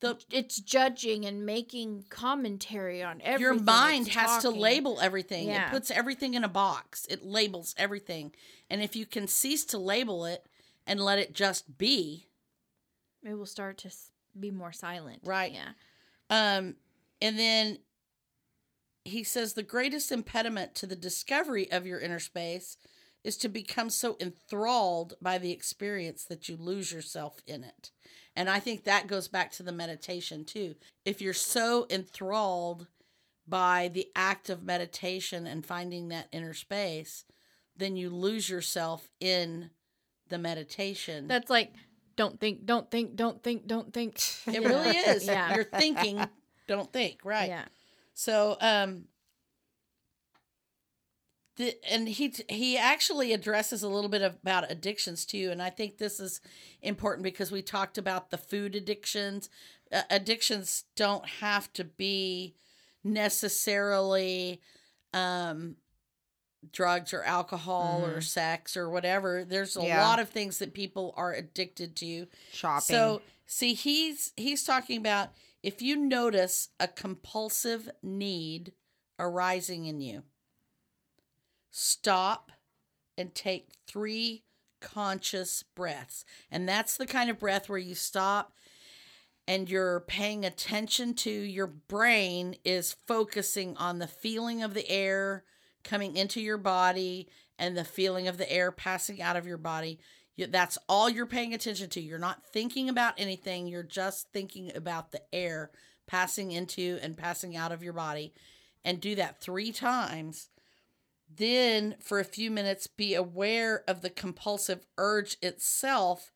the, 0.00 0.18
It's 0.30 0.58
judging 0.60 1.24
and 1.26 1.44
making 1.44 2.04
commentary 2.08 3.02
on 3.02 3.20
everything. 3.22 3.40
your 3.40 3.54
mind 3.62 4.08
has 4.08 4.42
to 4.42 4.50
label 4.50 4.98
everything 5.00 5.48
Yeah. 5.48 5.68
it 5.68 5.70
puts 5.72 5.90
everything 5.90 6.34
in 6.34 6.42
a 6.44 6.48
box 6.48 7.06
it 7.10 7.24
labels 7.24 7.74
everything 7.78 8.32
and 8.70 8.82
if 8.82 8.96
you 8.96 9.06
can 9.06 9.26
cease 9.28 9.64
to 9.66 9.78
label 9.78 10.24
it 10.24 10.46
and 10.86 11.00
let 11.00 11.18
it 11.18 11.34
just 11.34 11.76
be 11.78 12.26
It 13.22 13.34
will 13.34 13.46
start 13.46 13.78
to 13.78 13.90
be 14.38 14.50
more 14.50 14.72
silent. 14.72 15.20
Right. 15.24 15.52
Yeah. 15.52 15.70
Um, 16.30 16.76
and 17.20 17.38
then 17.38 17.78
he 19.04 19.24
says 19.24 19.52
the 19.52 19.62
greatest 19.62 20.10
impediment 20.12 20.74
to 20.76 20.86
the 20.86 20.96
discovery 20.96 21.70
of 21.70 21.86
your 21.86 22.00
inner 22.00 22.18
space 22.20 22.76
is 23.24 23.36
to 23.38 23.48
become 23.48 23.90
so 23.90 24.16
enthralled 24.20 25.14
by 25.20 25.36
the 25.36 25.50
experience 25.52 26.24
that 26.24 26.48
you 26.48 26.56
lose 26.56 26.92
yourself 26.92 27.40
in 27.46 27.64
it. 27.64 27.90
And 28.40 28.48
I 28.48 28.58
think 28.58 28.84
that 28.84 29.06
goes 29.06 29.28
back 29.28 29.52
to 29.52 29.62
the 29.62 29.70
meditation 29.70 30.46
too. 30.46 30.74
If 31.04 31.20
you're 31.20 31.34
so 31.34 31.86
enthralled 31.90 32.86
by 33.46 33.90
the 33.92 34.08
act 34.16 34.48
of 34.48 34.64
meditation 34.64 35.46
and 35.46 35.66
finding 35.66 36.08
that 36.08 36.28
inner 36.32 36.54
space, 36.54 37.26
then 37.76 37.96
you 37.96 38.08
lose 38.08 38.48
yourself 38.48 39.10
in 39.20 39.68
the 40.30 40.38
meditation. 40.38 41.28
That's 41.28 41.50
like 41.50 41.74
don't 42.16 42.40
think, 42.40 42.64
don't 42.64 42.90
think, 42.90 43.14
don't 43.14 43.42
think, 43.42 43.66
don't 43.66 43.92
think. 43.92 44.18
it 44.46 44.64
really 44.64 44.96
is. 44.96 45.26
Yeah. 45.26 45.54
You're 45.54 45.64
thinking, 45.64 46.26
don't 46.66 46.90
think, 46.90 47.18
right? 47.22 47.50
Yeah. 47.50 47.66
So, 48.14 48.56
um, 48.62 49.04
the, 51.60 51.76
and 51.92 52.08
he 52.08 52.34
he 52.48 52.76
actually 52.76 53.32
addresses 53.32 53.82
a 53.82 53.88
little 53.88 54.08
bit 54.10 54.22
about 54.22 54.70
addictions 54.70 55.24
too, 55.26 55.50
and 55.50 55.62
I 55.62 55.70
think 55.70 55.98
this 55.98 56.18
is 56.18 56.40
important 56.82 57.22
because 57.22 57.52
we 57.52 57.62
talked 57.62 57.98
about 57.98 58.30
the 58.30 58.38
food 58.38 58.74
addictions. 58.74 59.48
Uh, 59.92 60.02
addictions 60.10 60.84
don't 60.96 61.26
have 61.28 61.72
to 61.74 61.84
be 61.84 62.54
necessarily 63.04 64.60
um, 65.12 65.76
drugs 66.72 67.12
or 67.12 67.22
alcohol 67.24 68.04
or 68.04 68.18
Mhm. 68.18 68.22
sex 68.22 68.76
or 68.76 68.88
whatever. 68.88 69.44
There's 69.44 69.76
a 69.76 69.82
Yeah. 69.82 70.06
lot 70.06 70.18
of 70.20 70.28
things 70.30 70.58
that 70.58 70.72
people 70.74 71.12
are 71.16 71.32
addicted 71.32 71.96
to. 71.96 72.28
Shopping. 72.52 72.82
So 72.94 73.22
see, 73.46 73.74
he's 73.74 74.32
he's 74.36 74.62
talking 74.64 74.96
about 74.98 75.30
if 75.62 75.82
you 75.82 75.96
notice 75.96 76.68
a 76.78 76.86
compulsive 76.88 77.90
need 78.02 78.72
arising 79.18 79.86
in 79.86 80.00
you, 80.00 80.22
stop 81.70 82.52
and 83.16 83.34
take 83.34 83.68
three 83.86 84.44
conscious 84.80 85.62
breaths. 85.62 86.24
And 86.50 86.68
that's 86.68 86.96
the 86.96 87.06
kind 87.06 87.30
of 87.30 87.38
breath 87.38 87.68
where 87.68 87.78
you 87.78 87.94
stop 87.94 88.52
and 89.46 89.68
you're 89.68 90.00
paying 90.00 90.44
attention 90.44 91.14
to 91.14 91.30
your 91.30 91.66
brain 91.66 92.56
is 92.64 92.96
focusing 93.06 93.76
on 93.76 93.98
the 93.98 94.06
feeling 94.06 94.62
of 94.62 94.74
the 94.74 94.88
air 94.88 95.44
coming 95.82 96.16
into 96.16 96.40
your 96.40 96.58
body 96.58 97.28
and 97.58 97.76
the 97.76 97.84
feeling 97.84 98.28
of 98.28 98.38
the 98.38 98.50
air 98.50 98.70
passing 98.70 99.20
out 99.20 99.36
of 99.36 99.46
your 99.46 99.58
body. 99.58 99.98
That's 100.38 100.78
all 100.88 101.10
you're 101.10 101.26
paying 101.26 101.52
attention 101.52 101.90
to. 101.90 102.00
You're 102.00 102.18
not 102.18 102.46
thinking 102.46 102.88
about 102.88 103.14
anything. 103.18 103.66
You're 103.66 103.82
just 103.82 104.32
thinking 104.32 104.74
about 104.74 105.10
the 105.10 105.22
air 105.34 105.70
passing 106.06 106.52
into 106.52 106.98
and 107.02 107.16
passing 107.16 107.56
out 107.56 107.72
of 107.72 107.82
your 107.82 107.92
body. 107.92 108.32
And 108.84 109.00
do 109.00 109.14
that 109.16 109.40
three 109.40 109.72
times. 109.72 110.48
Then, 111.36 111.94
for 112.00 112.18
a 112.18 112.24
few 112.24 112.50
minutes, 112.50 112.86
be 112.86 113.14
aware 113.14 113.84
of 113.86 114.00
the 114.00 114.10
compulsive 114.10 114.84
urge 114.98 115.36
itself 115.40 116.32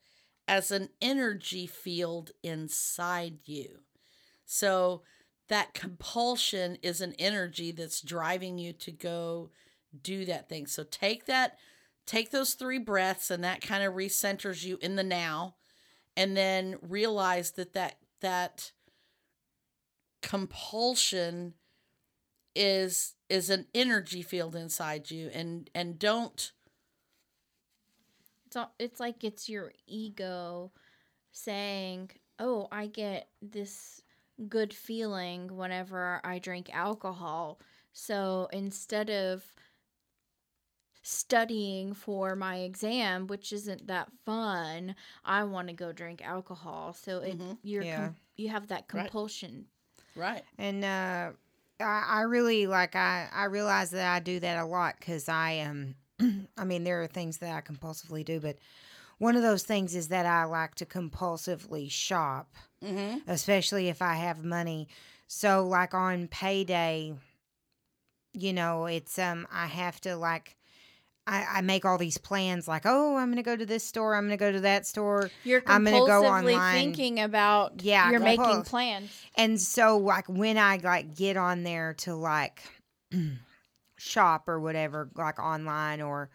as 0.47 0.71
an 0.71 0.91
energy 1.03 1.67
field 1.67 2.31
inside 2.43 3.39
you. 3.45 3.81
So, 4.45 5.03
that 5.49 5.75
compulsion 5.75 6.79
is 6.83 7.01
an 7.01 7.15
energy 7.19 7.73
that's 7.73 8.01
driving 8.01 8.59
you 8.59 8.73
to 8.73 8.93
go 8.93 9.51
do 10.01 10.25
that 10.27 10.49
thing. 10.49 10.67
So, 10.67 10.85
take 10.85 11.27
that, 11.27 11.59
take 12.07 12.31
those 12.31 12.55
three 12.55 12.79
breaths, 12.79 13.31
and 13.31 13.43
that 13.43 13.63
kind 13.63 13.83
of 13.83 13.95
recenters 13.95 14.65
you 14.65 14.79
in 14.81 14.97
the 14.97 15.03
now. 15.03 15.57
And 16.17 16.37
then 16.37 16.77
realize 16.81 17.53
that 17.53 17.73
that, 17.73 17.97
that 18.21 18.71
compulsion 20.23 21.55
is 22.55 23.15
is 23.35 23.51
an 23.51 23.67
energy 23.75 24.23
field 24.23 24.55
inside 24.57 25.11
you 25.11 25.29
and 25.35 25.71
and 25.75 25.99
don't 25.99 26.53
It's, 28.47 28.57
all, 28.57 28.75
it's 28.79 29.01
like 29.01 29.25
it's 29.25 29.49
your 29.49 29.73
ego 29.87 30.73
saying, 31.33 32.11
"Oh, 32.39 32.69
I 32.73 32.87
get 32.87 33.29
this 33.43 34.03
good 34.49 34.73
feeling 34.75 35.57
whenever 35.57 36.21
I 36.25 36.39
drink 36.39 36.71
alcohol." 36.75 37.61
So 37.93 38.49
instead 38.53 39.11
of 39.11 39.45
studying 41.03 41.93
for 41.95 42.35
my 42.37 42.59
exam, 42.59 43.27
which 43.27 43.53
isn't 43.53 43.87
that 43.87 44.11
fun, 44.25 44.95
I 45.25 45.45
want 45.45 45.69
to 45.69 45.75
go 45.75 45.93
drink 45.93 46.23
alcohol. 46.27 46.93
So 46.95 47.19
it 47.21 47.39
Mhm. 47.39 47.59
you're 47.63 47.85
Yeah. 47.85 47.97
com- 47.97 48.17
you 48.37 48.49
have 48.49 48.69
that 48.69 48.89
Right. 48.93 49.11
compulsion. 49.11 49.69
right 50.17 50.45
And 50.59 50.85
uh, 50.85 51.33
I, 51.81 52.05
I 52.09 52.21
really 52.23 52.67
like 52.67 52.95
I 52.97 53.29
I 53.33 53.45
realize 53.45 53.91
that 53.91 54.15
I 54.15 54.21
do 54.21 54.41
that 54.41 54.63
a 54.63 54.67
lot 54.67 54.97
because 54.99 55.29
I 55.29 55.53
am. 55.53 55.97
I 56.57 56.65
mean, 56.65 56.85
there 56.85 57.03
are 57.03 57.07
things 57.07 57.39
that 57.39 57.53
I 57.53 57.61
compulsively 57.61 58.25
do, 58.25 58.39
but 58.39 58.57
one 59.19 59.37
of 59.37 59.43
those 59.43 59.63
things 59.63 59.95
is 59.95 60.09
that 60.09 60.27
I 60.27 60.45
like 60.45 60.75
to 60.77 60.87
compulsively 60.87 61.91
shop, 61.91 62.55
mm-hmm. 62.83 63.19
especially 63.29 63.89
if 63.89 64.03
I 64.03 64.15
have 64.15 64.45
money. 64.45 64.89
So, 65.27 65.67
like 65.67 65.95
on 65.95 66.29
payday, 66.29 67.15
you 68.33 68.53
know, 68.53 68.87
it's 68.87 69.19
um 69.19 69.47
I 69.53 69.67
have 69.67 70.01
to 70.03 70.17
like. 70.17 70.57
I, 71.27 71.47
I 71.55 71.61
make 71.63 71.85
all 71.85 71.97
these 71.97 72.19
plans 72.19 72.69
like, 72.69 72.83
oh, 72.85 73.17
I'm 73.17 73.29
going 73.29 73.37
to 73.37 73.43
go 73.43 73.57
to 73.57 73.65
this 73.65 73.85
store. 73.85 74.15
I'm 74.15 74.27
going 74.27 74.39
to 74.39 74.45
go 74.45 74.53
to 74.53 74.61
that 74.61 74.87
store. 74.87 75.31
You're 75.45 75.63
I'm 75.67 75.85
gonna 75.85 75.99
go 75.99 76.23
compulsively 76.23 76.55
online. 76.55 76.75
thinking 76.75 77.21
about 77.21 77.83
Yeah, 77.83 78.11
you're 78.11 78.21
making 78.21 78.63
plans. 78.63 79.11
And 79.37 79.61
so 79.61 79.99
like 79.99 80.29
when 80.29 80.59
I 80.59 80.77
like 80.83 81.15
get 81.15 81.37
on 81.37 81.63
there 81.63 81.95
to 81.99 82.15
like 82.15 82.63
shop 83.97 84.49
or 84.49 84.61
whatever, 84.61 85.11
like 85.17 85.39
online 85.39 86.03
or 86.03 86.31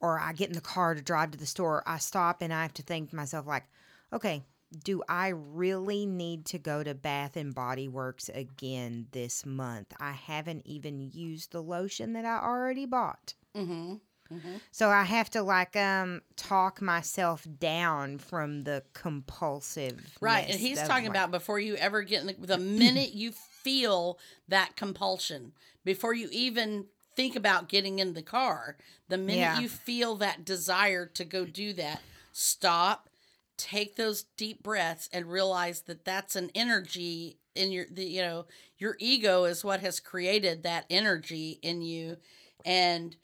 or 0.00 0.18
I 0.18 0.32
get 0.32 0.48
in 0.48 0.54
the 0.54 0.60
car 0.60 0.94
to 0.94 1.00
drive 1.00 1.30
to 1.30 1.38
the 1.38 1.46
store, 1.46 1.82
I 1.86 1.98
stop 1.98 2.42
and 2.42 2.52
I 2.52 2.62
have 2.62 2.74
to 2.74 2.82
think 2.82 3.10
to 3.10 3.16
myself 3.16 3.46
like, 3.46 3.64
okay, 4.12 4.42
do 4.82 5.02
I 5.08 5.28
really 5.28 6.06
need 6.06 6.46
to 6.46 6.58
go 6.58 6.82
to 6.82 6.94
Bath 6.94 7.36
and 7.36 7.54
Body 7.54 7.88
Works 7.88 8.28
again 8.28 9.06
this 9.12 9.46
month? 9.46 9.92
I 10.00 10.12
haven't 10.12 10.66
even 10.66 11.10
used 11.12 11.52
the 11.52 11.62
lotion 11.62 12.14
that 12.14 12.24
I 12.24 12.38
already 12.38 12.86
bought. 12.86 13.34
Mm-hmm. 13.56 13.94
Mm-hmm. 14.32 14.56
So 14.70 14.88
I 14.88 15.04
have 15.04 15.30
to 15.30 15.42
like 15.42 15.76
um 15.76 16.22
talk 16.36 16.80
myself 16.80 17.46
down 17.58 18.18
from 18.18 18.64
the 18.64 18.82
compulsive. 18.92 20.16
Right. 20.20 20.48
And 20.48 20.58
he's 20.58 20.82
talking 20.82 21.08
about 21.08 21.30
before 21.30 21.58
you 21.60 21.76
ever 21.76 22.02
get 22.02 22.22
in 22.22 22.26
the, 22.28 22.46
the 22.46 22.58
minute 22.58 23.12
you 23.12 23.32
feel 23.32 24.18
that 24.48 24.76
compulsion, 24.76 25.52
before 25.84 26.14
you 26.14 26.28
even 26.32 26.86
think 27.16 27.36
about 27.36 27.68
getting 27.68 27.98
in 27.98 28.14
the 28.14 28.22
car, 28.22 28.76
the 29.08 29.18
minute 29.18 29.36
Yeah. 29.36 29.60
you 29.60 29.68
feel 29.68 30.16
that 30.16 30.44
desire 30.44 31.06
to 31.06 31.24
go 31.24 31.44
do 31.44 31.72
that, 31.74 32.02
stop, 32.32 33.08
take 33.56 33.96
those 33.96 34.24
deep 34.36 34.62
breaths 34.62 35.08
and 35.12 35.30
realize 35.30 35.82
that 35.82 36.04
that's 36.04 36.34
an 36.34 36.50
energy 36.54 37.38
in 37.54 37.70
your 37.70 37.86
the 37.90 38.04
you 38.04 38.22
know, 38.22 38.46
your 38.78 38.96
ego 38.98 39.44
is 39.44 39.64
what 39.64 39.80
has 39.80 40.00
created 40.00 40.62
that 40.64 40.86
energy 40.90 41.58
in 41.62 41.82
you 41.82 42.16
and 42.64 43.16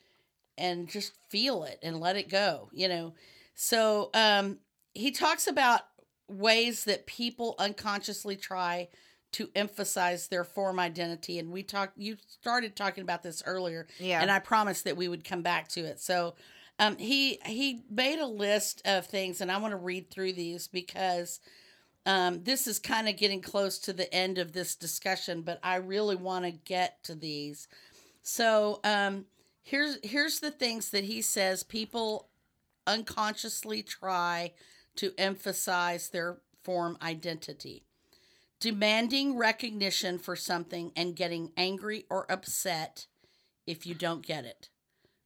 and 0.61 0.89
just 0.89 1.13
feel 1.29 1.65
it 1.65 1.79
and 1.83 2.01
let 2.01 2.17
it 2.17 2.29
go, 2.29 2.69
you 2.73 2.89
know. 2.89 3.15
So, 3.55 4.11
um 4.15 4.59
he 4.93 5.11
talks 5.13 5.47
about 5.47 5.83
ways 6.29 6.85
that 6.85 7.07
people 7.07 7.55
unconsciously 7.59 8.37
try 8.37 8.89
to 9.33 9.49
emphasize 9.55 10.27
their 10.27 10.43
form 10.43 10.81
identity 10.81 11.39
and 11.39 11.53
we 11.53 11.63
talked 11.63 11.97
you 11.97 12.17
started 12.27 12.75
talking 12.75 13.03
about 13.03 13.23
this 13.23 13.43
earlier 13.47 13.87
yeah. 14.01 14.21
and 14.21 14.31
I 14.31 14.41
promised 14.41 14.85
that 14.85 14.97
we 14.97 15.07
would 15.07 15.25
come 15.25 15.43
back 15.43 15.69
to 15.69 15.85
it. 15.85 16.01
So 16.01 16.35
um, 16.81 16.97
he 16.97 17.39
he 17.45 17.83
made 17.91 18.19
a 18.19 18.27
list 18.27 18.81
of 18.87 19.07
things, 19.07 19.43
and 19.43 19.53
I 19.53 19.59
want 19.59 19.73
to 19.73 19.77
read 19.77 20.11
through 20.11 20.33
these 20.33 20.67
because 20.67 21.39
um, 22.07 22.43
this 22.43 22.67
is 22.67 22.79
kind 22.79 23.07
of 23.07 23.19
getting 23.19 23.43
close 23.43 23.79
to 23.81 23.93
the 23.93 24.13
end 24.13 24.39
of 24.39 24.53
this 24.53 24.75
discussion, 24.75 25.43
but 25.43 25.61
I 25.63 25.77
really 25.77 26.17
want 26.17 26.47
to 26.47 26.51
get 26.51 27.05
to 27.05 27.15
these. 27.15 27.69
So 28.23 28.81
um, 28.83 29.27
here's 29.63 29.99
here's 30.03 30.41
the 30.41 30.51
things 30.51 30.91
that 30.91 31.05
he 31.05 31.23
says 31.23 31.63
people 31.63 32.29
unconsciously 32.87 33.83
try 33.83 34.53
to 34.97 35.13
emphasize 35.19 36.09
their 36.11 36.39
form 36.65 36.97
identity. 37.03 37.85
Demanding 38.61 39.39
recognition 39.39 40.19
for 40.19 40.37
something 40.37 40.93
and 40.95 41.17
getting 41.17 41.51
angry 41.57 42.05
or 42.11 42.31
upset 42.31 43.07
if 43.67 43.87
you 43.87 43.95
don't 43.95 44.27
get 44.27 44.45
it. 44.45 44.69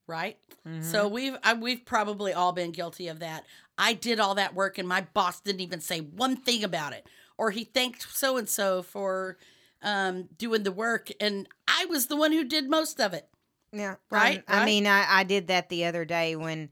Right? 0.07 0.39
Mhm. 0.66 0.85
So 0.85 1.09
we've 1.09 1.37
I, 1.43 1.55
we've 1.55 1.85
probably 1.85 2.32
all 2.32 2.53
been 2.53 2.70
guilty 2.70 3.09
of 3.09 3.18
that. 3.20 3.45
I 3.78 3.95
did 3.95 4.20
all 4.20 4.35
that 4.37 4.55
work 4.55 4.78
and 4.78 4.87
my 4.87 5.01
boss 5.14 5.41
didn't 5.41 5.62
even 5.62 5.80
say 5.80 6.01
one 6.01 6.37
thing 6.37 6.62
about 6.62 6.93
it, 6.93 7.07
or 7.39 7.51
he 7.51 7.64
thanked 7.64 8.07
so 8.14 8.37
and 8.37 8.49
so 8.49 8.82
for 8.82 9.37
um, 9.82 10.28
doing 10.39 10.62
the 10.62 10.72
work, 10.72 11.11
and 11.20 11.49
I 11.66 11.87
was 11.87 12.07
the 12.07 12.16
one 12.16 12.32
who 12.32 12.45
did 12.45 12.70
most 12.70 13.01
of 13.01 13.12
it. 13.12 13.28
Yeah, 13.75 13.97
Right, 14.11 14.39
um, 14.39 14.45
I 14.49 14.59
right. 14.59 14.64
mean, 14.66 14.87
I, 14.87 15.05
I 15.09 15.25
did 15.25 15.49
that 15.49 15.68
the 15.68 15.85
other 15.87 16.05
day 16.05 16.37
when 16.37 16.70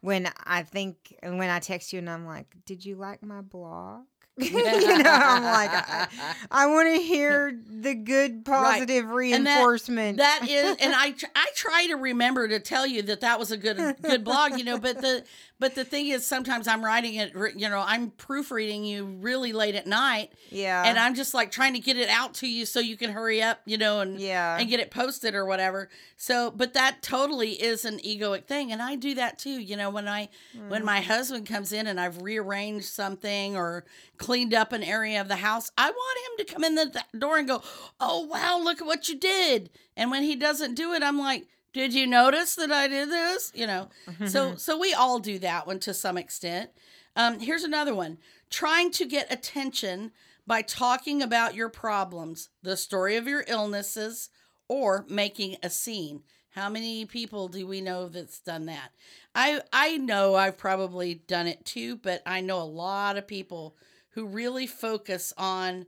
when 0.00 0.28
I 0.44 0.62
think 0.62 1.16
when 1.22 1.48
I 1.50 1.58
text 1.58 1.92
you 1.92 1.98
and 1.98 2.08
I'm 2.10 2.26
like, 2.26 2.46
"Did 2.66 2.84
you 2.84 2.96
like 2.96 3.22
my 3.22 3.40
blog?" 3.40 4.02
you 4.36 4.52
know, 4.52 5.10
I'm 5.10 5.44
like, 5.44 5.70
I, 5.72 6.08
I 6.50 6.66
want 6.66 6.88
to 6.94 7.00
hear 7.02 7.56
the 7.66 7.94
good, 7.94 8.44
positive 8.44 9.08
reinforcement. 9.08 10.18
that 10.18 10.46
is 10.48 10.76
and 10.80 10.92
i 10.96 11.12
tr- 11.12 11.26
i 11.36 11.46
try 11.54 11.86
to 11.86 11.94
remember 11.94 12.46
to 12.48 12.58
tell 12.60 12.84
you 12.86 13.02
that 13.02 13.20
that 13.20 13.38
was 13.38 13.50
a 13.52 13.56
good 13.56 13.96
good 14.02 14.24
blog 14.24 14.58
you 14.58 14.64
know 14.64 14.76
but 14.78 15.00
the 15.00 15.24
but 15.58 15.74
the 15.74 15.84
thing 15.84 16.08
is 16.08 16.26
sometimes 16.26 16.66
i'm 16.66 16.84
writing 16.84 17.14
it 17.14 17.32
you 17.56 17.68
know 17.68 17.82
i'm 17.86 18.10
proofreading 18.10 18.84
you 18.84 19.04
really 19.04 19.52
late 19.52 19.74
at 19.74 19.86
night. 19.86 20.32
Yeah, 20.50 20.82
and 20.84 20.98
i'm 20.98 21.14
just 21.14 21.34
like 21.34 21.50
trying 21.50 21.74
to 21.74 21.80
get 21.80 21.96
it 21.96 22.08
out 22.08 22.34
to 22.34 22.48
you 22.48 22.66
so 22.66 22.80
you 22.80 22.96
can 22.96 23.10
hurry 23.10 23.42
up 23.42 23.60
you 23.64 23.78
know 23.78 24.00
and 24.00 24.20
yeah, 24.20 24.56
and 24.58 24.68
get 24.68 24.80
it 24.80 24.90
posted 24.90 25.34
or 25.34 25.44
whatever. 25.44 25.88
So 26.16 26.50
but 26.50 26.74
that 26.74 27.02
totally 27.02 27.52
is 27.52 27.84
an 27.84 27.98
egoic 27.98 28.46
thing. 28.46 28.72
And 28.72 28.82
i 28.82 28.96
do 28.96 29.14
that 29.14 29.38
too. 29.38 29.60
You 29.60 29.76
know 29.76 29.90
when 29.90 30.08
i 30.08 30.28
when 30.68 30.84
my 30.84 31.00
mm. 31.00 31.04
husband 31.04 31.46
comes 31.46 31.72
in 31.72 31.86
and 31.86 32.00
i've 32.00 32.22
rearranged 32.22 32.86
something 32.86 33.56
or 33.56 33.84
cleaned 34.18 34.54
up 34.54 34.72
an 34.72 34.82
area 34.82 35.20
of 35.20 35.28
the 35.28 35.36
house 35.36 35.70
i 35.78 35.90
want 35.90 36.18
him 36.40 36.46
to 36.46 36.52
come 36.52 36.64
in 36.64 36.74
the 36.74 36.90
th- 36.90 37.04
door 37.18 37.38
and 37.38 37.48
go 37.48 37.62
oh 38.00 38.20
wow 38.26 38.60
look 38.62 38.80
at 38.80 38.86
what 38.86 39.08
you 39.08 39.18
did. 39.18 39.70
And 39.96 40.10
when 40.10 40.22
he 40.22 40.36
doesn't 40.36 40.74
do 40.74 40.92
it 40.92 41.02
i'm 41.02 41.18
like 41.18 41.46
did 41.74 41.92
you 41.92 42.06
notice 42.06 42.54
that 42.54 42.72
i 42.72 42.88
did 42.88 43.10
this? 43.10 43.52
You 43.54 43.66
know 43.66 43.88
so 44.26 44.54
so 44.56 44.78
we 44.78 44.94
all 44.94 45.18
do 45.18 45.38
that 45.40 45.66
one 45.66 45.78
to 45.80 45.92
some 45.92 46.16
extent. 46.16 46.70
Um, 47.16 47.38
here's 47.38 47.64
another 47.64 47.94
one. 47.94 48.18
Trying 48.50 48.90
to 48.92 49.04
get 49.04 49.32
attention 49.32 50.12
by 50.46 50.62
talking 50.62 51.22
about 51.22 51.54
your 51.54 51.68
problems 51.68 52.48
the 52.62 52.76
story 52.76 53.16
of 53.16 53.26
your 53.28 53.44
illnesses 53.46 54.30
or 54.68 55.04
making 55.08 55.56
a 55.62 55.68
scene. 55.68 56.22
How 56.50 56.68
many 56.68 57.04
people 57.04 57.48
do 57.48 57.66
we 57.66 57.80
know 57.80 58.08
that's 58.08 58.38
done 58.40 58.66
that? 58.66 58.90
I 59.34 59.60
i 59.72 59.96
know 59.96 60.34
i've 60.36 60.56
probably 60.56 61.14
done 61.14 61.46
it 61.46 61.64
too 61.64 61.96
but 61.96 62.22
i 62.24 62.40
know 62.40 62.62
a 62.62 62.64
lot 62.64 63.16
of 63.16 63.26
people 63.26 63.76
who 64.10 64.26
really 64.26 64.66
focus 64.66 65.32
on 65.36 65.86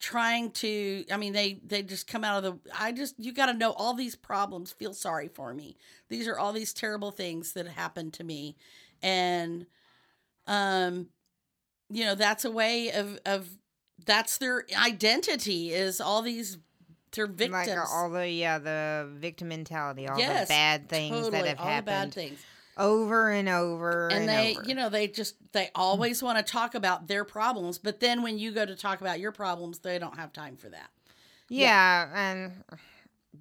trying 0.00 0.50
to 0.50 1.04
i 1.12 1.16
mean 1.18 1.34
they 1.34 1.60
they 1.64 1.82
just 1.82 2.06
come 2.06 2.24
out 2.24 2.42
of 2.42 2.62
the 2.64 2.70
i 2.78 2.90
just 2.90 3.14
you 3.18 3.32
got 3.32 3.46
to 3.46 3.52
know 3.54 3.72
all 3.72 3.92
these 3.94 4.16
problems 4.16 4.72
feel 4.72 4.94
sorry 4.94 5.28
for 5.28 5.52
me. 5.54 5.76
These 6.08 6.26
are 6.26 6.38
all 6.38 6.52
these 6.54 6.72
terrible 6.72 7.10
things 7.10 7.52
that 7.52 7.68
happened 7.68 8.14
to 8.14 8.24
me. 8.24 8.56
And 9.02 9.66
um 10.46 11.08
you 11.90 12.04
know 12.04 12.14
that's 12.14 12.44
a 12.44 12.50
way 12.50 12.90
of 12.92 13.18
of 13.26 13.48
that's 14.06 14.38
their 14.38 14.64
identity 14.74 15.70
is 15.70 16.00
all 16.00 16.22
these 16.22 16.56
they're 17.12 17.26
victims. 17.26 17.66
like 17.68 17.78
all 17.92 18.08
the 18.10 18.28
yeah 18.28 18.58
the 18.58 19.08
victim 19.12 19.48
mentality, 19.48 20.08
all 20.08 20.18
Yes, 20.18 20.48
the 20.48 20.52
bad 20.52 20.88
things 20.88 21.10
totally 21.26 21.42
that 21.42 21.46
have 21.48 21.58
all 21.60 21.76
the 21.76 21.82
bad 21.82 21.84
happened. 22.04 22.14
things 22.14 22.40
over 22.76 23.30
and 23.30 23.48
over 23.48 24.08
and 24.08 24.20
and, 24.20 24.28
they 24.28 24.56
over. 24.56 24.68
you 24.68 24.74
know 24.74 24.88
they 24.88 25.06
just 25.06 25.34
they 25.52 25.70
always 25.74 26.22
want 26.22 26.38
to 26.38 26.52
talk 26.52 26.74
about 26.74 27.08
their 27.08 27.24
problems 27.24 27.78
but 27.78 28.00
then 28.00 28.22
when 28.22 28.38
you 28.38 28.52
go 28.52 28.64
to 28.64 28.76
talk 28.76 29.00
about 29.00 29.20
your 29.20 29.32
problems 29.32 29.80
they 29.80 29.98
don't 29.98 30.16
have 30.16 30.32
time 30.32 30.56
for 30.56 30.68
that. 30.68 30.90
Yeah, 31.52 32.08
and 32.14 32.52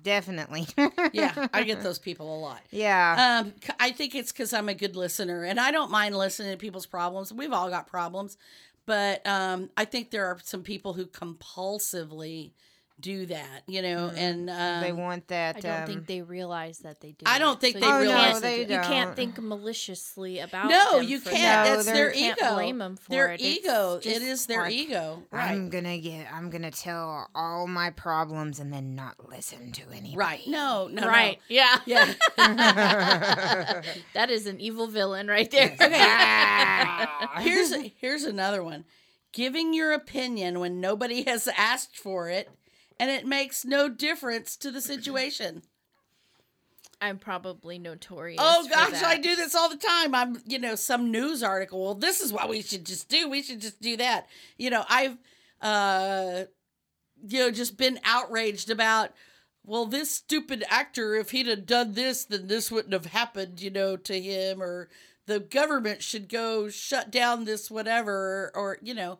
definitely, 0.01 0.65
yeah 1.13 1.47
i 1.53 1.61
get 1.61 1.83
those 1.83 1.99
people 1.99 2.35
a 2.35 2.39
lot. 2.39 2.61
Yeah, 2.71 3.41
um 3.41 3.53
i 3.79 3.91
think 3.91 4.15
it's 4.15 4.31
because 4.31 4.53
i'm 4.53 4.69
a 4.69 4.73
good 4.73 4.95
listener 4.95 5.43
and 5.43 5.59
i 5.59 5.71
don't 5.71 5.91
mind 5.91 6.17
listening 6.17 6.51
to 6.51 6.57
people's 6.57 6.87
problems. 6.87 7.31
We've 7.31 7.53
all 7.53 7.69
got 7.69 7.87
problems 7.87 8.37
but 8.85 9.25
um 9.27 9.69
i 9.77 9.85
think 9.85 10.09
there 10.09 10.25
are 10.25 10.37
some 10.43 10.63
people 10.63 10.93
who 10.93 11.05
compulsively 11.05 12.51
do 12.99 13.25
that 13.27 13.63
you 13.67 13.81
know 13.81 14.11
and 14.15 14.49
um, 14.49 14.81
they 14.81 14.91
want 14.91 15.27
that. 15.29 15.57
I 15.57 15.59
don't 15.61 15.81
um, 15.81 15.87
think 15.87 16.07
they 16.07 16.21
realize 16.21 16.79
that 16.79 16.99
they 16.99 17.11
do. 17.13 17.23
I 17.25 17.39
don't 17.39 17.59
think 17.59 17.75
So 17.75 17.79
they 17.79 17.85
you 17.87 17.91
Oh, 17.93 17.97
no, 17.97 18.01
realize 18.01 18.31
can't- 18.31 18.43
they 18.43 18.61
You 18.61 18.81
can't 18.81 19.15
think 19.15 19.39
maliciously 19.41 20.39
about. 20.39 20.65
It. 20.65 20.69
No 20.69 20.97
them 20.97 21.07
you 21.07 21.19
can't 21.19 21.35
that. 21.35 21.63
No, 21.69 21.75
that's 21.75 21.85
they're- 21.85 21.93
their 21.95 22.13
You 22.13 22.19
can't 22.21 22.39
ego 22.39 22.53
blame 22.55 22.77
them 22.79 22.97
for 22.97 23.09
their 23.09 23.31
it. 23.31 23.41
It's 23.41 23.59
ego 23.59 23.95
it 23.97 24.03
just 24.03 24.21
is 24.21 24.45
their 24.47 24.63
like, 24.63 24.73
ego 24.73 25.23
right 25.31 25.51
I'm 25.51 25.69
gonna 25.69 25.97
get. 25.97 26.27
I'm 26.33 26.49
gonna 26.49 26.71
tell 26.71 27.29
all 27.33 27.67
my 27.67 27.91
problems 27.91 28.59
and 28.59 28.73
then 28.73 28.95
not 28.95 29.29
listen 29.29 29.71
to 29.73 29.83
anybody. 29.91 30.17
right 30.17 30.41
no 30.47 30.87
no 30.91 31.03
no. 31.03 31.07
right? 31.07 31.39
Yeah. 31.47 31.79
yeah 31.85 32.13
that 32.37 34.29
is 34.29 34.45
an 34.47 34.59
evil 34.59 34.87
villain 34.87 35.27
right 35.27 35.49
there. 35.51 35.75
here's 37.39 37.73
here's 37.97 38.23
another 38.23 38.63
one 38.63 38.85
giving 39.31 39.73
your 39.73 39.93
opinion 39.93 40.59
when 40.59 40.81
nobody 40.81 41.23
has 41.23 41.47
asked 41.55 41.97
for 41.97 42.29
it 42.29 42.49
and 42.99 43.09
it 43.09 43.25
makes 43.25 43.63
no 43.65 43.89
difference 43.89 44.55
to 44.57 44.71
the 44.71 44.81
situation. 44.81 45.63
I'm 47.01 47.17
probably 47.17 47.79
notorious. 47.79 48.41
oh 48.43 48.67
gosh 48.69 49.01
i 49.03 49.17
do 49.17 49.35
this 49.37 49.55
all 49.55 49.69
the 49.69 49.77
time. 49.77 50.13
I'm 50.13 50.41
you 50.45 50.59
know 50.59 50.75
some 50.75 51.11
news 51.11 51.41
article. 51.41 51.81
Well 51.81 51.95
this 51.95 52.19
is 52.19 52.33
what 52.33 52.49
we 52.49 52.61
should 52.61 52.85
just 52.85 53.07
do. 53.07 53.29
We 53.29 53.41
should 53.41 53.61
just 53.61 53.81
do 53.81 53.95
that. 53.97 54.27
You 54.57 54.69
know 54.69 54.83
i've 54.89 55.17
uh 55.61 56.43
you 57.27 57.39
know 57.39 57.51
just 57.51 57.77
been 57.77 57.99
outraged 58.03 58.69
about 58.69 59.11
well 59.65 59.85
this 59.85 60.11
stupid 60.11 60.63
actor 60.69 61.15
if 61.15 61.31
he'd 61.31 61.47
have 61.47 61.65
done 61.65 61.93
this 61.93 62.25
then 62.25 62.47
this 62.47 62.71
wouldn't 62.71 62.93
have 62.93 63.07
happened 63.07 63.61
you 63.61 63.69
know 63.69 63.97
to 63.97 64.19
him 64.19 64.61
or 64.61 64.89
the 65.25 65.39
government 65.39 66.01
should 66.01 66.29
go 66.29 66.69
shut 66.69 67.11
down 67.11 67.43
this 67.45 67.69
whatever 67.69 68.51
or 68.55 68.77
you 68.81 68.93
know 68.93 69.19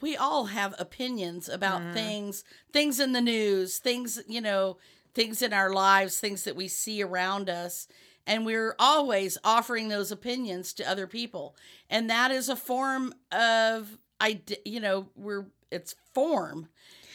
we 0.00 0.16
all 0.16 0.46
have 0.46 0.74
opinions 0.78 1.48
about 1.48 1.80
Mhm. 1.82 1.92
things 1.92 2.44
things 2.72 3.00
in 3.00 3.12
the 3.12 3.20
news 3.20 3.78
things 3.78 4.20
you 4.28 4.40
know 4.40 4.76
things 5.14 5.42
in 5.42 5.52
our 5.52 5.72
lives 5.72 6.20
things 6.20 6.44
that 6.44 6.54
we 6.56 6.68
see 6.68 7.02
around 7.02 7.48
us. 7.50 7.88
And 8.26 8.44
we're 8.44 8.74
always 8.78 9.38
offering 9.42 9.88
those 9.88 10.12
opinions 10.12 10.74
to 10.74 10.88
other 10.88 11.06
people. 11.06 11.56
And 11.88 12.10
that 12.10 12.30
is 12.30 12.48
a 12.48 12.56
form 12.56 13.14
of 13.32 13.98
i 14.20 14.40
you 14.64 14.80
know 14.80 15.08
we're 15.16 15.46
it's 15.70 15.94
form 16.14 16.68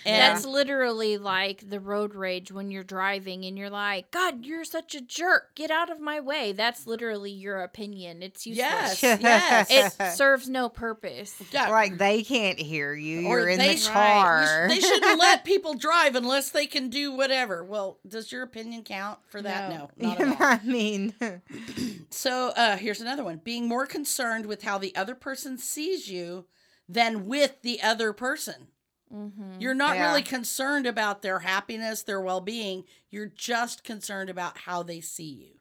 and 0.05 0.15
That's 0.35 0.45
literally 0.45 1.17
like 1.17 1.69
the 1.69 1.79
road 1.79 2.15
rage 2.15 2.51
when 2.51 2.71
you're 2.71 2.83
driving 2.83 3.45
and 3.45 3.57
you're 3.57 3.69
like, 3.69 4.11
God, 4.11 4.45
you're 4.45 4.63
such 4.65 4.95
a 4.95 5.01
jerk. 5.01 5.55
Get 5.55 5.71
out 5.71 5.89
of 5.91 5.99
my 5.99 6.19
way. 6.19 6.51
That's 6.51 6.85
literally 6.87 7.31
your 7.31 7.61
opinion. 7.63 8.21
It's 8.23 8.45
useless. 8.45 9.01
yes 9.03 9.21
yes 9.21 9.95
It 9.99 10.11
serves 10.15 10.49
no 10.49 10.69
purpose. 10.69 11.35
Yeah. 11.51 11.69
like 11.69 11.97
they 11.97 12.23
can't 12.23 12.59
hear 12.59 12.93
you. 12.93 13.27
Or 13.27 13.39
You're 13.39 13.49
in 13.49 13.59
they 13.59 13.73
the 13.75 13.77
sh- 13.81 13.87
Right. 13.87 13.93
car. 14.23 14.65
they 14.69 14.79
shouldn't 14.79 15.19
let 15.19 15.45
people 15.45 15.73
drive 15.75 16.15
unless 16.15 16.49
they 16.49 16.65
can 16.67 16.89
do 16.89 17.11
whatever 17.11 17.63
well 17.63 17.99
does 18.07 18.31
your 18.31 18.43
opinion 18.43 18.83
count 18.83 19.19
for 19.27 19.41
that 19.41 19.69
No. 19.69 19.89
no, 19.97 20.07
not 20.09 20.21
at 20.21 20.27
all 20.27 20.35
I 20.39 20.59
mean, 20.63 21.13
So 22.09 22.49
uh, 22.55 22.77
here's 22.77 23.01
another 23.01 23.23
one: 23.23 23.41
being 23.43 23.67
more 23.67 23.85
concerned 23.85 24.45
with 24.45 24.63
how 24.63 24.77
the 24.77 24.95
other 24.95 25.15
person 25.15 25.57
sees 25.57 26.07
you 26.09 26.45
than 26.87 27.25
with 27.25 27.61
the 27.61 27.81
other 27.81 28.13
person. 28.13 28.67
Mm-hmm. 29.13 29.59
You're 29.59 29.73
not 29.75 29.95
Yeah. 29.95 30.07
really 30.07 30.23
concerned 30.23 30.87
about 30.87 31.21
their 31.21 31.39
happiness, 31.39 32.01
their 32.03 32.21
well-being. 32.21 32.85
You're 33.11 33.27
just 33.27 33.83
concerned 33.83 34.29
about 34.29 34.57
how 34.59 34.81
they 34.83 35.01
see 35.01 35.51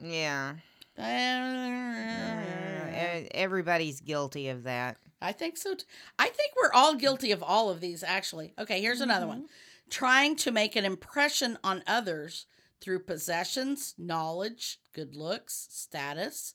you. 0.00 0.08
yeah. 0.08 0.54
Uh, 0.98 1.02
everybody's 3.32 4.00
guilty 4.00 4.48
of 4.48 4.64
that. 4.64 4.96
I 5.22 5.32
think 5.32 5.56
so. 5.56 5.74
T- 5.74 5.84
I 6.18 6.28
think 6.28 6.52
we're 6.60 6.72
all 6.72 6.94
guilty 6.94 7.32
of 7.32 7.42
all 7.42 7.70
of 7.70 7.80
these. 7.80 8.02
Actually, 8.02 8.52
okay. 8.58 8.80
Here's 8.80 9.00
another 9.00 9.26
one: 9.26 9.46
trying 9.88 10.36
to 10.36 10.50
make 10.50 10.76
an 10.76 10.84
impression 10.84 11.58
on 11.64 11.82
others 11.86 12.46
through 12.80 13.00
possessions, 13.00 13.94
knowledge, 13.98 14.78
good 14.92 15.14
looks, 15.14 15.68
status. 15.70 16.54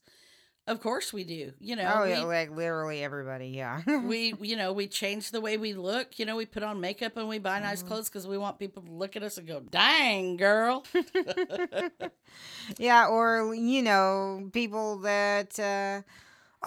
Of 0.68 0.82
course, 0.82 1.13
we 1.13 1.24
do. 1.24 1.53
You 1.59 1.76
know, 1.76 1.99
oh, 1.99 2.03
we- 2.05 2.09
yeah, 2.11 2.22
like 2.24 2.49
literally 2.49 3.03
everybody. 3.03 3.49
Yeah. 3.49 3.82
we 4.03 4.34
you 4.41 4.55
know 4.55 4.74
we 4.74 4.88
change 4.88 5.32
the 5.32 5.39
way 5.41 5.57
we 5.57 5.74
look 5.74 6.18
you 6.20 6.26
know 6.26 6.36
we 6.36 6.45
put 6.45 6.63
on 6.63 6.80
makeup 6.82 7.18
and 7.18 7.28
we 7.28 7.38
buy 7.39 7.59
nice 7.59 7.80
Mm-hmm. 7.80 7.88
clothes 7.88 8.09
because 8.09 8.28
we 8.28 8.38
want 8.38 8.57
people 8.59 8.82
to 8.84 8.91
look 8.91 9.16
at 9.16 9.24
us 9.24 9.38
and 9.38 9.47
go 9.47 9.59
dang 9.59 10.38
girl 10.38 10.84
yeah, 12.78 13.07
or 13.07 13.53
you 13.55 13.82
know, 13.82 14.49
people 14.53 14.97
that. 14.99 15.59
uh 15.59 16.01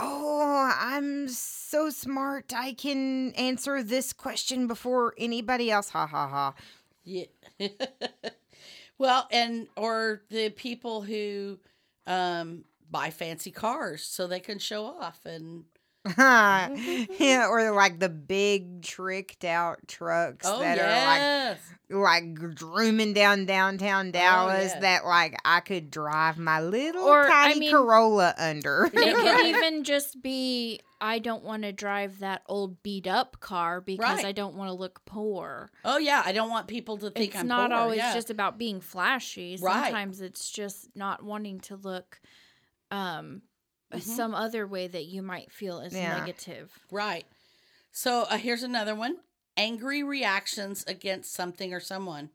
Oh, 0.00 0.72
I'm 0.78 1.26
so 1.28 1.90
smart. 1.90 2.52
I 2.54 2.72
can 2.74 3.32
answer 3.32 3.82
this 3.82 4.12
question 4.12 4.68
before 4.68 5.12
anybody 5.18 5.72
else. 5.72 5.88
Ha 5.90 6.06
ha 6.06 6.28
ha. 6.28 6.54
yeah 7.04 7.24
well 8.98 9.26
and 9.32 9.66
or 9.76 10.22
the 10.30 10.50
people 10.50 11.02
who 11.02 11.58
um 12.06 12.64
buy 12.90 13.10
fancy 13.10 13.50
cars 13.50 14.02
so 14.02 14.26
they 14.26 14.40
can 14.40 14.58
show 14.58 14.84
off 14.86 15.20
and 15.24 15.64
yeah, 16.16 17.46
or 17.50 17.70
like 17.72 17.98
the 17.98 18.08
big 18.08 18.82
tricked 18.82 19.44
out 19.44 19.78
trucks 19.88 20.46
oh 20.48 20.60
that 20.60 20.76
yes 20.78 21.58
are 21.90 22.00
like 22.00 22.22
like 22.40 22.54
drooming 22.54 23.12
down 23.12 23.44
downtown 23.46 24.08
oh, 24.08 24.12
Dallas 24.12 24.72
yeah. 24.74 24.80
that 24.80 25.04
like 25.04 25.36
I 25.44 25.60
could 25.60 25.90
drive 25.90 26.38
my 26.38 26.60
little 26.60 27.02
Or, 27.04 27.24
I 27.26 27.48
tiny 27.48 27.60
mean- 27.60 27.70
Corolla 27.72 28.34
under. 28.38 28.88
It 28.94 29.16
could 29.16 29.46
even 29.56 29.84
just 29.84 30.22
be 30.22 30.80
I 31.00 31.18
don't 31.18 31.44
want 31.44 31.62
to 31.62 31.72
drive 31.72 32.20
that 32.20 32.42
old 32.46 32.82
beat 32.82 33.06
up 33.06 33.40
car 33.40 33.80
because 33.80 34.16
Right. 34.18 34.24
I 34.26 34.32
don't 34.32 34.54
want 34.54 34.68
to 34.68 34.74
look 34.74 35.04
poor. 35.04 35.70
oh 35.84 35.98
yeah 35.98 36.22
i 36.24 36.32
don't 36.32 36.50
want 36.50 36.68
people 36.68 36.96
to 36.98 37.10
think 37.10 37.32
It's 37.32 37.40
i'm 37.40 37.48
not 37.48 37.70
poor, 37.70 37.78
always 37.80 37.98
yeah. 37.98 38.14
just 38.14 38.30
about 38.30 38.56
being 38.56 38.80
flashy. 38.80 39.58
Right. 39.60 39.84
Sometimes 39.84 40.20
it's 40.20 40.50
just 40.50 40.88
not 40.94 41.22
wanting 41.22 41.60
to 41.62 41.76
look 41.76 42.20
um 42.90 43.42
Mhm. 43.92 44.02
some 44.02 44.34
other 44.34 44.66
way 44.66 44.86
that 44.86 45.06
you 45.06 45.22
might 45.22 45.50
feel 45.50 45.80
is 45.80 45.94
Yeah. 45.94 46.18
negative. 46.18 46.70
Right. 46.90 47.26
So 47.90 48.22
uh, 48.24 48.36
here's 48.36 48.62
another 48.62 48.94
one: 48.94 49.16
angry 49.56 50.02
reactions 50.02 50.84
against 50.86 51.32
something 51.32 51.72
or 51.72 51.80
someone. 51.80 52.30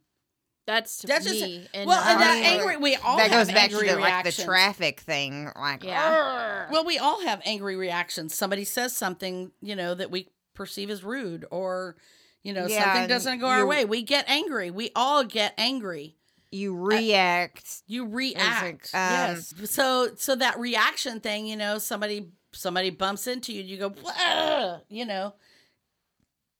That's 0.66 0.96
to 0.98 1.06
That's 1.06 1.26
just 1.26 1.42
and 1.74 1.86
well, 1.86 2.02
and 2.02 2.20
that 2.20 2.42
angry. 2.42 2.76
We 2.78 2.96
all 2.96 3.18
that 3.18 3.30
have 3.30 3.46
goes 3.46 3.54
back 3.54 3.70
to 3.70 3.76
the, 3.76 3.96
like 3.98 4.24
the 4.24 4.32
traffic 4.32 5.00
thing. 5.00 5.50
Like, 5.54 5.84
Yeah. 5.84 6.70
Well, 6.70 6.84
we 6.86 6.98
all 6.98 7.20
have 7.22 7.42
angry 7.44 7.76
reactions. 7.76 8.34
Somebody 8.34 8.64
says 8.64 8.96
something, 8.96 9.52
you 9.60 9.76
know, 9.76 9.94
that 9.94 10.10
we 10.10 10.30
perceive 10.54 10.88
as 10.90 11.04
rude, 11.04 11.44
or 11.50 11.96
you 12.42 12.52
know, 12.52 12.66
Yeah, 12.66 12.82
something 12.92 13.08
doesn't 13.08 13.38
go 13.40 13.46
our 13.48 13.66
way. 13.66 13.84
We 13.84 14.02
get 14.02 14.28
angry. 14.28 14.70
We 14.70 14.90
all 14.96 15.22
get 15.24 15.54
angry. 15.58 16.16
You 16.54 16.74
react. 16.76 17.82
You 17.86 18.06
react. 18.06 18.94
um, 18.94 19.00
yes. 19.12 19.54
So 19.66 20.10
so 20.16 20.34
that 20.36 20.58
reaction 20.58 21.20
thing, 21.20 21.46
you 21.46 21.56
know, 21.56 21.78
somebody 21.78 22.30
somebody 22.52 22.90
bumps 22.90 23.26
into 23.26 23.52
you, 23.52 23.62
you 23.62 23.76
go, 23.78 23.92
"Wah!" 24.02 24.78
you 24.88 25.04
know. 25.04 25.34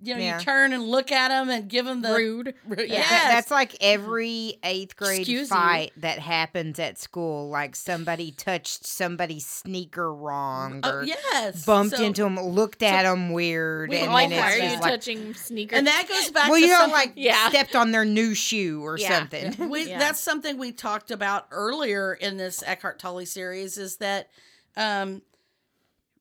You 0.07 0.15
know, 0.15 0.21
Yeah. 0.21 0.39
you 0.39 0.45
turn 0.45 0.73
and 0.73 0.83
look 0.85 1.11
at 1.11 1.29
them 1.29 1.49
and 1.49 1.69
give 1.69 1.87
them 1.87 2.03
the 2.03 2.13
rude. 2.15 2.55
Yes. 2.69 3.09
That- 3.09 3.29
that's 3.33 3.51
like 3.51 3.77
every 3.81 4.59
eighth 4.63 4.97
grade 4.97 5.21
Excuse 5.21 5.49
you. 5.51 5.55
fight 5.57 5.93
that 5.97 6.19
happens 6.19 6.79
at 6.79 6.99
school. 6.99 7.49
Like 7.49 7.75
somebody 7.75 8.31
touched 8.33 8.87
somebody's 8.87 9.47
sneaker 9.47 10.13
wrong 10.15 10.81
Oh, 10.83 10.91
or 10.91 11.05
yes. 11.05 11.65
bumped 11.65 11.97
So- 11.97 12.05
into 12.05 12.23
them, 12.23 12.39
looked 12.39 12.83
at 12.83 13.05
them 13.05 13.33
weird, 13.33 13.89
we 13.89 13.97
and 13.99 14.11
all 14.11 14.17
then 14.19 14.31
have 14.33 14.41
Why 14.45 14.51
it's 14.53 14.61
are 14.61 14.67
you 14.75 14.81
like, 14.81 14.91
touching 14.93 15.35
sneakers? 15.35 15.79
and 15.79 15.87
that 15.87 16.07
goes 16.09 16.31
back 16.31 16.51
well, 16.51 16.61
to 16.61 16.67
you 16.67 16.73
know, 16.73 16.87
like 16.93 17.13
Yeah. 17.17 17.49
stepped 17.49 17.75
on 17.75 17.91
their 17.93 18.05
new 18.05 18.35
shoe 18.35 18.85
or 18.85 18.99
Yeah. 18.99 19.19
something. 19.19 19.69
we, 19.71 19.89
Yeah. 19.89 19.99
that's 19.99 20.21
something 20.21 20.59
we 20.59 20.73
talked 20.73 21.11
about 21.11 21.47
earlier 21.51 22.13
in 22.15 22.37
this 22.37 22.63
Eckhart 22.67 22.99
Tolle 22.99 23.25
series 23.25 23.79
is 23.79 23.97
that 23.97 24.29
um, 24.77 25.23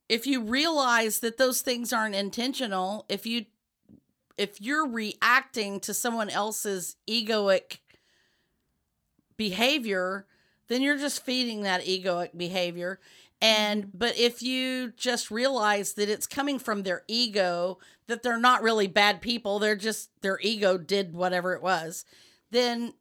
if 0.10 0.28
you 0.28 0.42
realize 0.42 1.20
that 1.20 1.38
those 1.38 1.62
things 1.62 1.92
aren't 1.92 2.14
intentional, 2.16 3.06
if 3.10 3.26
you 3.26 3.46
if 4.38 4.60
you're 4.62 4.88
reacting 4.88 5.80
to 5.82 5.94
someone 5.94 6.30
else's 6.30 6.96
egoic 7.08 7.80
behavior, 9.38 10.26
then 10.68 10.82
you're 10.82 10.98
just 10.98 11.24
feeding 11.24 11.64
that 11.64 11.86
egoic 11.86 12.36
behavior. 12.38 13.00
And 13.42 13.92
but 13.94 14.18
if 14.18 14.42
you 14.42 14.92
just 14.96 15.30
realize 15.30 15.94
that 15.94 16.10
it's 16.10 16.28
coming 16.28 16.60
from 16.60 16.84
their 16.84 17.04
ego, 17.08 17.78
that 18.08 18.24
they're 18.24 18.38
not 18.38 18.64
really 18.64 18.88
bad 18.88 19.22
people, 19.22 19.60
they're 19.60 19.76
just 19.76 20.10
their 20.22 20.40
ego 20.42 20.78
did 20.78 21.14
whatever 21.14 21.54
it 21.54 21.62
was, 21.62 22.06
then 22.52 22.94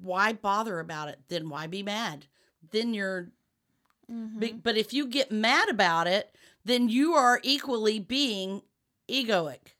why 0.00 0.32
bother 0.32 0.80
about 0.80 1.08
it? 1.08 1.20
Then 1.28 1.48
why 1.48 1.68
be 1.68 1.82
mad? 1.82 2.26
Then 2.70 2.94
you're 2.94 3.30
Mhm. 4.10 4.62
But 4.62 4.76
if 4.76 4.92
you 4.92 5.06
get 5.06 5.30
mad 5.30 5.68
about 5.68 6.06
it, 6.06 6.34
then 6.64 6.88
you 6.88 7.14
are 7.14 7.40
equally 7.42 7.98
being 7.98 8.62
egoic. 9.08 9.74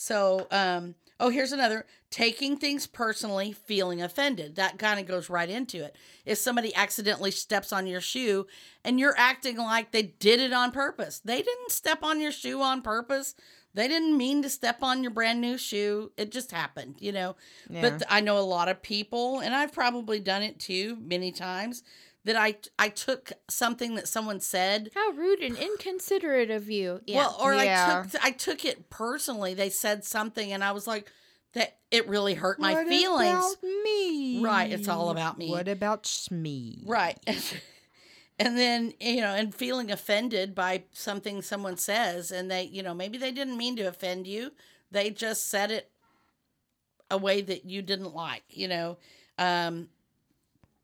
So, 0.00 0.46
um, 0.52 0.94
oh, 1.18 1.28
here's 1.28 1.50
another 1.50 1.84
taking 2.08 2.56
things 2.56 2.86
personally, 2.86 3.50
feeling 3.50 4.00
offended. 4.00 4.54
That 4.54 4.78
kind 4.78 5.00
of 5.00 5.06
goes 5.06 5.28
right 5.28 5.50
into 5.50 5.84
it. 5.84 5.96
If 6.24 6.38
somebody 6.38 6.72
accidentally 6.72 7.32
steps 7.32 7.72
on 7.72 7.88
your 7.88 8.00
shoe 8.00 8.46
and 8.84 9.00
you're 9.00 9.18
acting 9.18 9.56
like 9.56 9.90
they 9.90 10.02
did 10.02 10.38
it 10.38 10.52
on 10.52 10.70
purpose, 10.70 11.20
they 11.24 11.42
didn't 11.42 11.72
step 11.72 12.04
on 12.04 12.20
your 12.20 12.30
shoe 12.30 12.62
on 12.62 12.80
purpose. 12.80 13.34
They 13.74 13.88
didn't 13.88 14.16
mean 14.16 14.40
to 14.42 14.48
step 14.48 14.84
on 14.84 15.02
your 15.02 15.10
brand 15.10 15.40
new 15.40 15.58
shoe. 15.58 16.12
It 16.16 16.30
just 16.30 16.52
happened, 16.52 16.94
you 17.00 17.10
know. 17.10 17.34
Yeah. 17.68 17.82
But 17.82 18.04
I 18.08 18.20
know 18.20 18.38
a 18.38 18.40
lot 18.40 18.68
of 18.68 18.82
people, 18.82 19.40
and 19.40 19.52
I've 19.52 19.72
probably 19.72 20.20
done 20.20 20.42
it 20.44 20.60
too 20.60 20.96
many 21.00 21.32
times, 21.32 21.82
that 22.24 22.36
I 22.36 22.56
I 22.78 22.88
took 22.88 23.32
something 23.48 23.94
that 23.94 24.08
someone 24.08 24.40
said. 24.40 24.90
How 24.94 25.10
rude 25.12 25.40
and 25.40 25.56
inconsiderate 25.56 26.50
of 26.50 26.68
you. 26.70 27.00
Yeah. 27.06 27.16
Well, 27.18 27.36
or 27.40 27.54
Yeah. 27.54 28.02
I 28.04 28.08
took 28.08 28.24
I 28.24 28.30
took 28.32 28.64
it 28.64 28.90
personally. 28.90 29.54
They 29.54 29.70
said 29.70 30.04
something, 30.04 30.52
and 30.52 30.62
I 30.62 30.72
was 30.72 30.86
like, 30.86 31.10
that 31.54 31.78
it 31.90 32.06
really 32.08 32.34
hurt 32.34 32.60
my 32.60 32.74
What 32.74 32.88
feelings. 32.88 33.30
about 33.30 33.62
me? 33.62 34.42
Right, 34.42 34.70
it's 34.70 34.88
all 34.88 35.10
about 35.10 35.38
me. 35.38 35.50
What 35.50 35.68
about 35.68 36.10
me? 36.30 36.82
Right. 36.86 37.18
and 38.38 38.58
then, 38.58 38.92
you 39.00 39.22
know, 39.22 39.32
and 39.34 39.54
feeling 39.54 39.90
offended 39.90 40.54
by 40.54 40.84
something 40.92 41.40
someone 41.40 41.78
says, 41.78 42.30
and 42.30 42.50
they, 42.50 42.64
you 42.64 42.82
know, 42.82 42.92
maybe 42.94 43.16
they 43.16 43.32
didn't 43.32 43.56
mean 43.56 43.76
to 43.76 43.84
offend 43.84 44.26
you. 44.26 44.52
They 44.90 45.08
just 45.10 45.48
said 45.50 45.70
it 45.70 45.90
a 47.10 47.16
way 47.16 47.40
that 47.40 47.64
you 47.64 47.80
didn't 47.80 48.14
like, 48.14 48.44
you 48.50 48.68
know. 48.68 48.98
Um, 49.38 49.88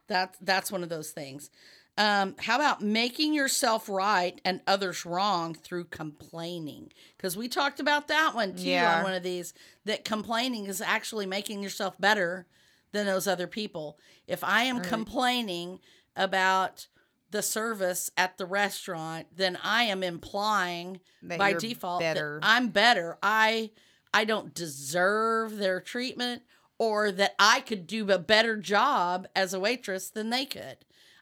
that, 0.09 0.36
that's 0.40 0.70
one 0.72 0.82
of 0.82 0.89
those 0.89 1.10
things. 1.10 1.51
Um, 1.97 2.35
how 2.40 2.56
about 2.56 2.81
making 2.82 3.35
yourself 3.35 3.89
right 3.89 4.40
and 4.44 4.60
others 4.66 5.06
wrong 5.06 5.55
through 5.55 5.85
complaining? 5.85 6.93
Because 7.16 7.36
we 7.36 7.47
talked 7.48 7.78
about 7.78 8.09
that 8.09 8.35
one 8.35 8.56
too 8.56 8.70
Yeah. 8.70 8.97
on 8.98 9.02
one 9.05 9.14
of 9.14 9.22
these. 9.22 9.55
That 9.85 10.05
complaining 10.05 10.66
is 10.66 10.81
actually 10.81 11.26
making 11.26 11.62
yourself 11.62 11.94
better 12.01 12.47
than 12.90 13.06
those 13.06 13.28
other 13.28 13.47
people. 13.47 13.98
If 14.26 14.43
I 14.43 14.64
am 14.64 14.78
Right. 14.78 14.89
complaining 14.89 15.78
about 16.16 16.89
the 17.31 17.43
service 17.43 18.10
at 18.16 18.39
the 18.39 18.47
restaurant, 18.47 19.28
then 19.36 19.56
I 19.62 19.85
am 19.85 20.02
implying 20.02 21.01
That 21.22 21.39
by 21.39 21.52
default 21.52 22.01
better. 22.01 22.40
that 22.40 22.47
I'm 22.47 22.68
better. 22.68 23.18
I 23.22 23.70
I 24.12 24.24
don't 24.24 24.55
deserve 24.55 25.56
their 25.56 25.81
treatment 25.81 26.43
or 26.78 27.12
that 27.12 27.34
I 27.38 27.60
could 27.60 27.86
do 27.86 28.10
a 28.10 28.18
better 28.18 28.56
job 28.56 29.26
as 29.34 29.55
a 29.55 29.60
waitress 29.60 30.09
than 30.10 30.30
they 30.30 30.44
could. 30.46 30.78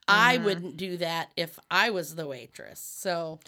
I 0.08 0.36
Mhm. 0.36 0.44
wouldn't 0.44 0.76
do 0.76 0.96
that 0.98 1.30
if 1.36 1.58
I 1.70 1.90
was 1.90 2.14
the 2.14 2.26
waitress. 2.26 2.80
So 2.80 3.38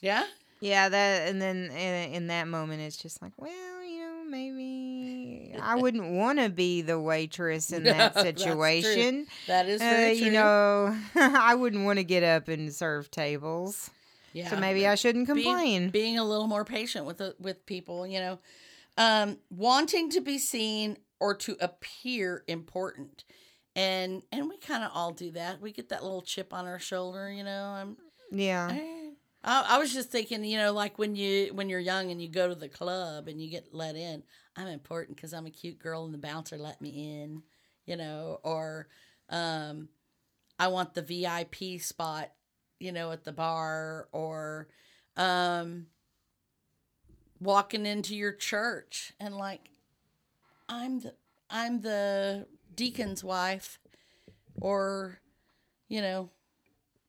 yeah. 0.00 0.26
Yeah, 0.60 0.90
that 0.90 1.28
and 1.28 1.40
then 1.40 1.70
in, 1.70 2.12
in 2.14 2.26
that 2.26 2.46
moment, 2.46 2.82
it's 2.82 2.96
just 2.96 3.22
like, 3.22 3.32
well, 3.38 3.82
you 3.82 4.00
know, 4.00 4.24
maybe 4.28 5.54
I 5.58 5.74
wouldn't 5.80 6.12
want 6.12 6.38
to 6.38 6.50
be 6.50 6.82
the 6.82 7.00
waitress 7.00 7.72
in 7.72 7.84
that 7.84 8.14
No, 8.14 8.22
true. 8.22 8.22
situation. 8.22 9.26
That 9.46 9.66
is 9.68 9.80
Uh, 9.80 10.12
you 10.14 10.30
know, 10.30 10.96
I 11.14 11.54
wouldn't 11.54 11.84
want 11.84 11.98
to 11.98 12.04
get 12.04 12.22
up 12.22 12.48
and 12.48 12.72
serve 12.72 13.10
tables, 13.10 13.90
yeah, 14.34 14.50
so 14.50 14.56
maybe 14.56 14.86
I 14.86 14.94
shouldn't 14.96 15.26
complain. 15.26 15.88
Being, 15.90 16.18
a 16.18 16.24
little 16.24 16.46
more 16.46 16.64
patient 16.64 17.06
with 17.06 17.18
the, 17.18 17.34
with 17.40 17.64
people, 17.64 18.06
you 18.06 18.20
know, 18.20 18.38
um, 19.00 19.38
wanting 19.48 20.10
to 20.10 20.20
be 20.20 20.38
seen 20.38 20.98
or 21.18 21.34
to 21.34 21.56
appear 21.58 22.44
important, 22.46 23.24
and 23.74 24.22
and 24.30 24.46
we 24.46 24.58
kind 24.58 24.84
of 24.84 24.90
all 24.94 25.12
do 25.12 25.30
that. 25.32 25.60
We 25.62 25.72
get 25.72 25.88
that 25.88 26.02
little 26.02 26.20
chip 26.20 26.52
on 26.52 26.66
our 26.66 26.78
shoulder, 26.78 27.32
you 27.32 27.42
know. 27.42 27.64
I'm, 27.64 27.96
yeah, 28.30 28.68
eh. 28.70 29.10
I, 29.42 29.76
I 29.76 29.78
was 29.78 29.94
just 29.94 30.10
thinking, 30.10 30.44
you 30.44 30.58
know, 30.58 30.72
like 30.72 30.98
when 30.98 31.16
you 31.16 31.54
when 31.54 31.70
you're 31.70 31.80
young 31.80 32.10
and 32.10 32.20
you 32.20 32.28
go 32.28 32.46
to 32.46 32.54
the 32.54 32.68
club 32.68 33.26
and 33.26 33.40
you 33.40 33.50
get 33.50 33.72
let 33.72 33.96
in. 33.96 34.22
I'm 34.54 34.66
important 34.66 35.16
because 35.16 35.32
I'm 35.32 35.46
a 35.46 35.50
cute 35.50 35.78
girl 35.78 36.04
and 36.04 36.12
the 36.12 36.18
bouncer 36.18 36.58
let 36.58 36.82
me 36.82 37.22
in, 37.22 37.42
you 37.86 37.96
know, 37.96 38.40
or 38.42 38.88
um, 39.30 39.88
I 40.58 40.68
want 40.68 40.92
the 40.92 41.00
VIP 41.00 41.80
spot, 41.80 42.30
you 42.78 42.92
know, 42.92 43.12
at 43.12 43.24
the 43.24 43.32
bar, 43.32 44.08
or 44.12 44.68
um, 45.16 45.86
walking 47.40 47.86
into 47.86 48.14
your 48.14 48.32
church 48.32 49.12
and 49.18 49.36
like, 49.36 49.70
I'm 50.68 51.00
the 51.00 51.14
I'm 51.48 51.80
the 51.80 52.46
deacon's 52.74 53.24
wife, 53.24 53.78
or 54.60 55.20
you 55.88 56.00
know, 56.00 56.30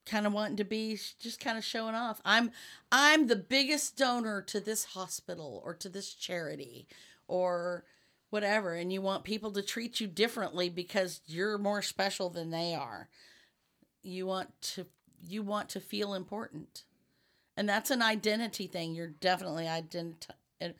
kind 0.05 0.25
of 0.25 0.33
wanting 0.33 0.57
to 0.57 0.63
be 0.63 0.99
just 1.19 1.39
kind 1.39 1.57
of 1.57 1.63
showing 1.63 1.95
off. 1.95 2.21
I'm 2.25 2.51
I'm 2.91 3.27
the 3.27 3.35
biggest 3.35 3.97
donor 3.97 4.41
to 4.43 4.59
this 4.59 4.85
hospital 4.85 5.61
or 5.63 5.73
to 5.75 5.89
this 5.89 6.13
charity 6.13 6.87
or 7.27 7.85
whatever 8.29 8.73
and 8.73 8.91
you 8.91 9.01
want 9.01 9.25
people 9.25 9.51
to 9.51 9.61
treat 9.61 9.99
you 9.99 10.07
differently 10.07 10.69
because 10.69 11.19
you're 11.27 11.57
more 11.57 11.81
special 11.81 12.29
than 12.29 12.49
they 12.49 12.73
are. 12.73 13.09
You 14.03 14.25
want 14.25 14.49
to 14.61 14.87
you 15.21 15.43
want 15.43 15.69
to 15.69 15.79
feel 15.79 16.13
important. 16.13 16.83
And 17.61 17.69
that's 17.69 17.91
an 17.91 18.01
identity 18.01 18.65
thing. 18.65 18.95
You're 18.95 19.05
definitely 19.05 19.65
identi- 19.65 20.73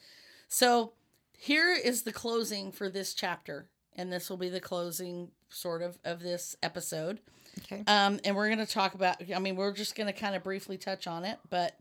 So 0.47 0.93
here 1.37 1.71
is 1.71 2.01
the 2.01 2.11
closing 2.11 2.71
for 2.71 2.89
this 2.89 3.13
chapter 3.13 3.67
and 3.95 4.11
this 4.11 4.31
will 4.31 4.37
be 4.37 4.49
the 4.49 4.59
closing 4.59 5.29
sort 5.47 5.83
of 5.83 5.99
of 6.03 6.23
this 6.23 6.55
episode. 6.63 7.19
okay, 7.59 7.83
Um, 7.85 8.19
and 8.25 8.35
we're 8.35 8.47
going 8.47 8.65
to 8.65 8.73
talk 8.73 8.95
about, 8.95 9.17
I 9.31 9.37
mean, 9.37 9.57
we're 9.57 9.73
just 9.73 9.93
going 9.93 10.07
to 10.11 10.19
kind 10.19 10.33
of 10.33 10.41
briefly 10.41 10.75
touch 10.75 11.05
on 11.05 11.23
it. 11.23 11.37
But 11.51 11.77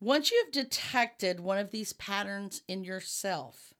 once 0.00 0.32
you've 0.32 0.50
detected 0.50 1.38
one 1.38 1.58
of 1.58 1.70
these 1.70 1.92
patterns 1.92 2.62
in 2.66 2.82
yourself, 2.82 3.72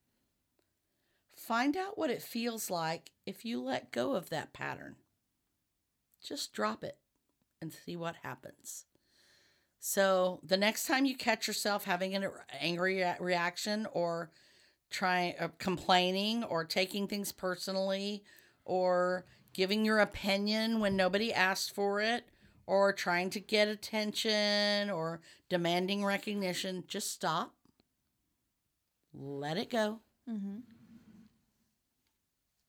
find 1.34 1.76
out 1.76 1.98
what 1.98 2.10
it 2.10 2.22
feels 2.22 2.70
like 2.70 3.10
if 3.26 3.44
you 3.44 3.60
let 3.60 3.90
go 3.90 4.14
of 4.14 4.30
that 4.30 4.52
pattern. 4.52 4.94
Just 6.24 6.52
drop 6.52 6.84
it 6.84 6.96
and 7.60 7.72
see 7.72 7.96
what 7.96 8.14
happens. 8.22 8.84
So 9.88 10.40
the 10.42 10.58
next 10.58 10.86
time 10.86 11.06
you 11.06 11.16
catch 11.16 11.46
yourself 11.46 11.84
having 11.84 12.14
an 12.14 12.28
angry 12.60 13.02
reaction 13.18 13.86
or 13.94 14.30
trying 14.90 15.34
uh, 15.40 15.48
complaining 15.58 16.44
or 16.44 16.62
taking 16.62 17.08
things 17.08 17.32
personally 17.32 18.22
or 18.66 19.24
giving 19.54 19.86
your 19.86 20.00
opinion 20.00 20.80
when 20.80 20.94
nobody 20.94 21.32
asked 21.32 21.74
for 21.74 22.02
it, 22.02 22.28
or 22.66 22.92
trying 22.92 23.30
to 23.30 23.40
get 23.40 23.66
attention 23.66 24.90
or 24.90 25.22
demanding 25.48 26.04
recognition, 26.04 26.84
just 26.86 27.10
stop. 27.10 27.54
Let 29.14 29.56
it 29.56 29.70
go 29.70 30.00
Mm-hmm. 30.28 30.58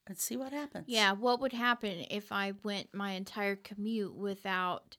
and 0.07 0.17
see 0.17 0.37
what 0.37 0.53
happens. 0.53 0.85
Yeah, 0.87 1.11
what 1.11 1.41
would 1.41 1.51
happen 1.51 2.05
if 2.09 2.31
I 2.31 2.53
went 2.63 2.93
my 2.93 3.11
entire 3.11 3.57
commute 3.57 4.15
without 4.15 4.95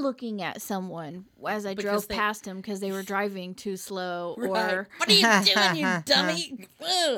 looking 0.00 0.42
at 0.42 0.60
someone 0.62 1.26
as 1.46 1.64
I 1.66 1.74
Because 1.74 1.90
drove 1.90 2.08
they- 2.08 2.14
past 2.16 2.44
them 2.44 2.56
because 2.58 2.80
they 2.80 2.92
were 2.92 3.02
driving 3.02 3.54
too 3.54 3.76
slow 3.76 4.34
Right. 4.38 4.72
or 4.72 4.88
what 4.98 5.08
are 5.08 5.12
you 5.12 5.22
doing, 5.54 5.76
you 5.76 6.02
dummy? 6.04 6.68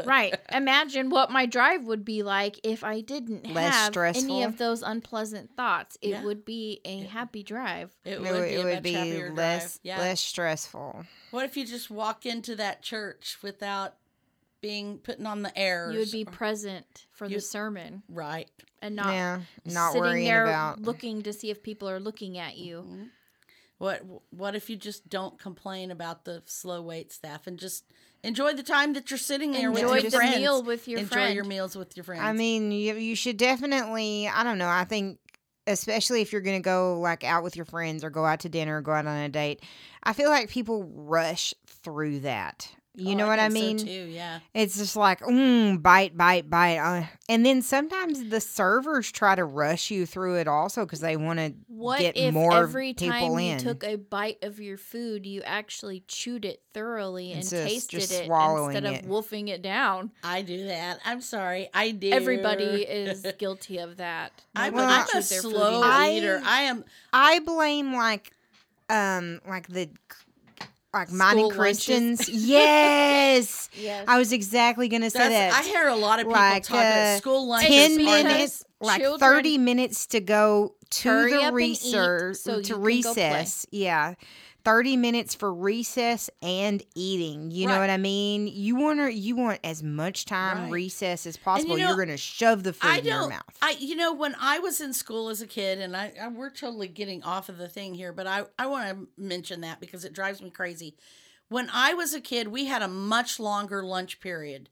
Right. 0.05 0.35
Imagine 0.53 1.11
what 1.11 1.31
my 1.31 1.47
drive 1.47 1.85
would 1.85 2.05
be 2.05 2.23
like 2.23 2.59
if 2.63 2.85
I 2.85 3.01
didn't 3.01 3.53
Less 3.53 3.75
have 3.75 3.97
any 4.17 4.43
of 4.43 4.59
those 4.59 4.83
unpleasant 4.83 5.55
thoughts. 5.57 5.97
It 6.03 6.11
Yeah. 6.11 6.25
would 6.25 6.45
be 6.45 6.81
a 6.85 7.01
happy 7.05 7.43
drive. 7.43 7.95
It 8.05 8.15
It 8.15 8.21
would 8.21 8.31
would, 8.33 8.43
be, 8.43 8.49
it 8.55 8.61
a 8.61 8.65
would 8.65 8.75
much 8.75 8.83
be 8.83 9.29
less. 9.31 9.81
Yeah. 9.83 9.99
less 9.99 10.21
stressful. 10.21 11.05
What 11.31 11.45
if 11.45 11.57
you 11.57 11.67
just 11.67 11.91
walk 11.91 12.25
into 12.27 12.57
that 12.57 12.83
church 12.83 13.39
without 13.43 13.95
being 14.61 14.99
putting 14.99 15.27
on 15.27 15.43
the 15.43 15.57
airs? 15.59 15.93
You 15.95 16.01
would 16.01 16.11
be 16.13 16.25
present 16.25 17.07
for 17.13 17.27
You- 17.27 17.37
the 17.37 17.41
sermon 17.41 18.03
right. 18.09 18.49
and 18.83 18.97
not 18.97 19.13
yeah, 19.13 19.41
not 19.65 19.93
sitting 19.93 20.01
worrying 20.03 20.25
there 20.27 20.45
about. 20.47 20.81
looking 20.83 21.23
to 21.23 21.33
see 21.33 21.51
if 21.51 21.63
people 21.63 21.89
are 21.89 22.01
looking 22.01 22.39
at 22.39 22.57
you. 22.57 22.83
Mhm. 22.87 23.11
What 23.79 24.03
What 24.31 24.57
if 24.57 24.69
you 24.69 24.77
just 24.77 25.09
don't 25.09 25.39
complain 25.39 25.91
about 25.91 26.25
the 26.25 26.43
slow 26.47 26.83
wait 26.83 27.13
staff 27.13 27.47
and 27.47 27.59
just 27.59 27.85
enjoy 28.25 28.55
the 28.55 28.65
time 28.65 28.95
that 28.95 29.09
you're 29.11 29.19
sitting 29.19 29.53
there 29.53 29.71
Enjoy 29.71 29.93
with 29.93 30.03
the 30.07 30.11
your 30.11 30.21
friends? 30.21 30.37
meal 30.37 30.63
with 30.65 30.89
your 30.89 30.99
enjoy 30.99 31.09
friend. 31.15 31.35
your 31.37 31.45
meals 31.45 31.77
with 31.77 31.97
your 31.97 32.03
friends. 32.03 32.23
I 32.23 32.33
mean, 32.33 32.73
you, 32.73 32.95
you 32.97 33.15
should 33.15 33.37
definitely. 33.37 34.27
I 34.27 34.43
don't 34.43 34.59
know. 34.59 34.69
I 34.69 34.83
think, 34.85 35.21
especially 35.69 36.23
if 36.23 36.33
you're 36.33 36.41
gonna 36.41 36.59
go 36.61 36.99
like 36.99 37.23
out 37.23 37.45
with 37.45 37.55
your 37.55 37.67
friends 37.67 38.03
or 38.03 38.11
go 38.11 38.25
out 38.25 38.41
to 38.41 38.49
dinner 38.49 38.79
or 38.79 38.81
go 38.83 38.91
out 38.93 39.07
on 39.07 39.17
a 39.17 39.29
date, 39.29 39.63
I 40.03 40.13
feel 40.13 40.29
like 40.31 40.49
people 40.51 40.83
rush 40.85 41.55
through 41.67 42.21
that. 42.21 42.69
You 42.95 43.15
Oh, 43.15 43.19
know 43.19 43.27
what 43.29 43.39
I 43.39 43.49
think 43.49 43.79
so, 43.79 43.85
mean? 43.87 43.95
too. 44.07 44.11
Yeah. 44.11 44.41
It's 44.55 44.77
just 44.77 44.97
like, 44.97 45.21
mm, 45.21 45.81
bite, 45.81 46.17
bite, 46.17 46.51
bite. 46.51 46.79
Uh, 46.79 47.07
and 47.29 47.47
then 47.47 47.63
sometimes 47.63 48.25
the 48.29 48.41
servers 48.41 49.13
try 49.13 49.37
to 49.37 49.45
rush 49.45 49.93
you 49.93 50.05
through 50.05 50.37
it 50.39 50.49
also 50.49 50.85
because 50.85 50.99
they 50.99 51.17
want 51.17 51.39
to 51.39 51.55
What 51.69 52.01
get 52.01 52.17
if 52.17 52.35
more 52.35 52.53
every 52.55 52.95
people 52.95 53.11
time 53.11 53.33
you 53.39 53.53
in. 53.53 53.59
took 53.59 53.85
a 53.85 53.95
bite 53.97 54.39
of 54.43 54.59
your 54.59 54.79
food, 54.79 55.27
you 55.27 55.43
actually 55.43 56.03
chewed 56.09 56.45
it 56.45 56.61
thoroughly 56.75 57.31
and 57.31 57.43
Instead 57.43 57.67
of 57.67 57.69
tasted 57.69 58.01
just 58.01 58.13
it 58.13 58.27
swallowing 58.27 58.75
instead 58.75 58.93
it. 58.93 59.05
of 59.05 59.09
wolfing 59.09 59.47
it 59.47 59.63
down? 59.63 60.11
I 60.25 60.43
do 60.43 60.67
that. 60.67 60.99
I'm 61.05 61.21
sorry. 61.21 61.69
I 61.73 61.93
do. 61.93 62.11
Everybody 62.11 62.83
is 62.83 63.25
guilty 63.39 63.79
of 63.79 63.99
that. 63.99 64.33
I'm, 64.57 64.73
Nobody 64.75 64.93
I'm 64.93 65.03
a 65.09 65.13
chews 65.13 65.29
slow 65.41 65.83
either. 65.83 65.87
I- 65.87 66.11
eater. 66.17 66.43
I 66.45 66.61
am. 66.63 66.85
I 67.13 67.39
blame 67.41 67.95
like, 67.95 68.33
um, 68.91 69.41
like 69.47 69.69
the, 69.69 69.89
like 70.95 71.11
mine 71.13 71.39
and 71.39 71.39
School 71.39 71.49
lunches. 71.49 71.85
Kristen's. 71.87 72.29
yes. 72.47 73.69
Yes. 73.79 74.05
I 74.09 74.19
was 74.19 74.33
exactly 74.33 74.89
gonna 74.89 75.11
say 75.11 75.19
That's, 75.19 75.55
that. 75.57 75.65
I 75.65 75.69
hear 75.69 75.89
a 75.89 75.97
lot 75.97 76.19
of 76.21 76.27
people 76.27 76.33
Like, 76.41 76.63
talk 76.63 76.77
about 76.77 76.97
uh, 76.97 77.17
school 77.19 77.49
lunches. 77.49 77.71
Ten 77.71 77.97
minutes, 77.97 78.65
like 78.81 79.03
thirty 79.19 79.59
minutes 79.59 80.07
to 80.09 80.21
go 80.21 80.75
to 80.91 81.09
Hurry 81.09 81.33
the 81.33 81.39
up 81.43 81.53
and 81.53 81.61
eat 81.61 81.69
research 81.71 82.37
so 82.37 82.63
to 82.63 82.63
can 82.63 82.77
go 82.77 82.81
play. 82.83 82.85
recess. 82.85 83.67
Yeah, 83.71 84.15
thirty 84.65 84.97
minutes 84.97 85.35
for 85.35 85.53
recess 85.53 86.29
and 86.43 86.83
eating. 86.95 87.51
You 87.51 87.67
know 87.69 87.79
what 87.81 87.91
I 87.91 87.97
mean? 87.97 88.47
You 88.47 88.77
want 88.77 88.99
to, 89.01 89.13
you 89.13 89.35
want 89.37 89.61
as 89.65 89.83
much 89.83 90.25
time 90.25 90.65
Right. 90.65 90.73
recess 90.73 91.27
as 91.27 91.37
possible. 91.37 91.77
know, 91.79 91.89
You're 91.89 91.97
gonna 92.05 92.17
shove 92.17 92.63
the 92.65 92.73
food 92.73 92.89
I 92.91 92.99
in 92.99 93.05
your 93.07 93.29
mouth. 93.29 93.59
I 93.63 93.77
you 93.79 93.97
know 93.97 94.13
when 94.13 94.35
I 94.41 94.59
was 94.59 94.81
in 94.81 94.93
school 94.93 95.29
as 95.29 95.41
a 95.41 95.47
kid, 95.47 95.79
and 95.79 95.97
I, 95.97 96.13
I 96.21 96.29
we're 96.29 96.51
totally 96.51 96.89
getting 96.89 97.23
off 97.23 97.49
of 97.49 97.57
the 97.59 97.69
thing 97.69 97.95
here, 97.95 98.13
but 98.13 98.27
I 98.27 98.45
I 98.59 98.67
want 98.67 98.89
to 98.91 99.09
mention 99.17 99.61
that 99.63 99.81
because 99.81 100.05
it 100.05 100.13
drives 100.13 100.43
me 100.43 100.51
crazy. 100.51 100.95
When 101.49 101.71
I 101.73 101.95
was 101.95 102.13
a 102.13 102.21
kid, 102.21 102.49
we 102.49 102.67
had 102.67 102.83
a 102.83 102.89
much 102.89 103.41
longer 103.41 103.83
lunch 103.83 104.21
period. 104.21 104.69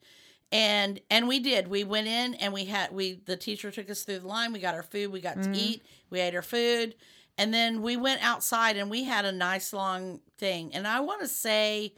And 0.52 1.00
and 1.10 1.26
we 1.26 1.40
did. 1.40 1.66
We 1.68 1.82
went 1.82 2.06
in 2.06 2.34
and 2.34 2.52
we 2.52 2.66
had 2.66 2.92
we 2.92 3.20
the 3.24 3.36
teacher 3.36 3.70
took 3.72 3.90
us 3.90 4.04
through 4.04 4.20
the 4.20 4.28
line. 4.28 4.52
We 4.52 4.60
got 4.60 4.74
our 4.74 4.82
food. 4.84 5.10
We 5.10 5.20
got 5.20 5.38
Mhm. 5.38 5.52
to 5.52 5.58
eat. 5.58 5.82
We 6.08 6.20
ate 6.20 6.34
our 6.36 6.42
food, 6.42 6.94
and 7.38 7.52
then 7.52 7.82
we 7.82 7.96
went 7.96 8.22
outside 8.24 8.76
and 8.76 8.90
we 8.90 9.04
had 9.04 9.24
a 9.24 9.32
nice 9.32 9.72
long 9.72 10.20
thing. 10.38 10.74
And 10.74 10.86
I 10.86 11.00
want 11.00 11.20
to 11.22 11.28
say, 11.28 11.94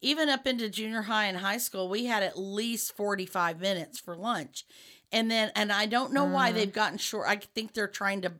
even 0.00 0.28
up 0.28 0.46
into 0.46 0.68
junior 0.68 1.02
high 1.02 1.26
and 1.26 1.38
high 1.38 1.58
school, 1.58 1.88
we 1.88 2.06
had 2.06 2.22
at 2.22 2.38
least 2.38 2.96
forty 2.96 3.26
five 3.26 3.60
minutes 3.60 3.98
for 3.98 4.16
lunch. 4.16 4.64
And 5.12 5.30
then 5.30 5.50
and 5.54 5.72
I 5.72 5.86
don't 5.86 6.12
know 6.12 6.24
why 6.24 6.50
Mhm. 6.50 6.54
they've 6.54 6.72
gotten 6.72 6.98
short. 6.98 7.28
I 7.28 7.36
think 7.36 7.72
they're 7.72 7.88
trying 7.88 8.22
to 8.22 8.32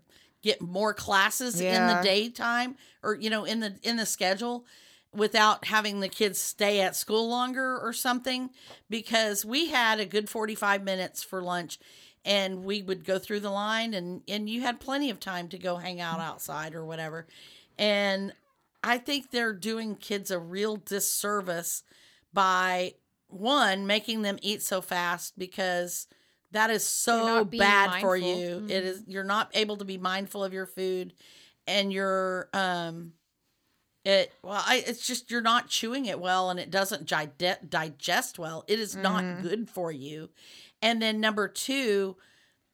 get 0.43 0.60
more 0.60 0.94
classes 0.94 1.60
in 1.60 1.86
the 1.86 1.94
daytime 2.02 2.77
or 3.02 3.14
you 3.14 3.31
know 3.31 3.44
in 3.44 3.60
the 3.60 3.77
in 3.82 3.97
the 3.97 4.06
schedule 4.06 4.64
without 5.12 5.64
having 5.64 6.01
the 6.01 6.09
kids 6.09 6.39
stay 6.39 6.81
at 6.81 6.94
school 6.94 7.28
longer 7.28 7.78
or 7.78 7.93
something 7.93 8.51
because 8.90 9.44
we 9.44 9.68
had 9.70 9.98
a 9.98 10.05
good 10.06 10.28
45 10.28 10.82
minutes 10.85 11.23
for 11.23 11.43
lunch 11.43 11.78
and 12.26 12.64
we 12.64 12.82
would 12.82 13.04
go 13.04 13.18
through 13.18 13.40
the 13.40 13.50
line 13.50 13.94
and 13.94 14.20
and 14.28 14.50
you 14.50 14.60
had 14.60 14.80
plenty 14.80 15.08
of 15.08 15.18
time 15.20 15.48
to 15.48 15.56
go 15.58 15.76
hang 15.76 16.00
out 16.00 16.20
outside 16.20 16.74
or 16.74 16.84
whatever 16.84 17.26
and 17.78 18.32
i 18.84 18.98
think 18.98 19.30
they're 19.30 19.52
doing 19.54 19.94
kids 19.94 20.30
a 20.30 20.38
real 20.38 20.76
disservice 20.76 21.82
by 22.34 22.92
one 23.28 23.86
making 23.86 24.22
them 24.22 24.38
eat 24.42 24.60
so 24.62 24.80
fast 24.82 25.38
because 25.38 26.06
that 26.50 26.70
is 26.70 26.84
so 26.84 27.26
not 27.26 27.50
bad 27.50 28.00
for 28.00 28.16
mindful. 28.18 28.38
you 28.38 28.60
Mhm. 28.60 28.70
it 28.70 28.84
is 28.84 29.02
you're 29.06 29.24
not 29.24 29.50
able 29.54 29.76
to 29.78 29.84
be 29.84 29.96
mindful 29.98 30.42
of 30.44 30.52
your 30.52 30.66
food 30.66 31.14
and 31.66 31.92
you're 31.92 32.48
um 32.52 33.12
it 34.04 34.32
well 34.42 34.62
I, 34.64 34.84
it's 34.86 35.04
just 35.04 35.30
you're 35.32 35.40
not 35.40 35.68
chewing 35.68 36.06
it 36.06 36.20
well 36.20 36.48
and 36.50 36.60
it 36.60 36.70
doesn't 36.70 37.08
gide- 37.08 37.58
digest 37.68 38.38
well 38.38 38.64
it 38.68 38.78
is 38.78 38.94
not 38.94 39.24
Mhm. 39.24 39.42
good 39.42 39.68
for 39.70 39.90
you 39.90 40.30
and 40.82 41.00
then 41.00 41.20
number 41.20 41.48
two 41.48 42.16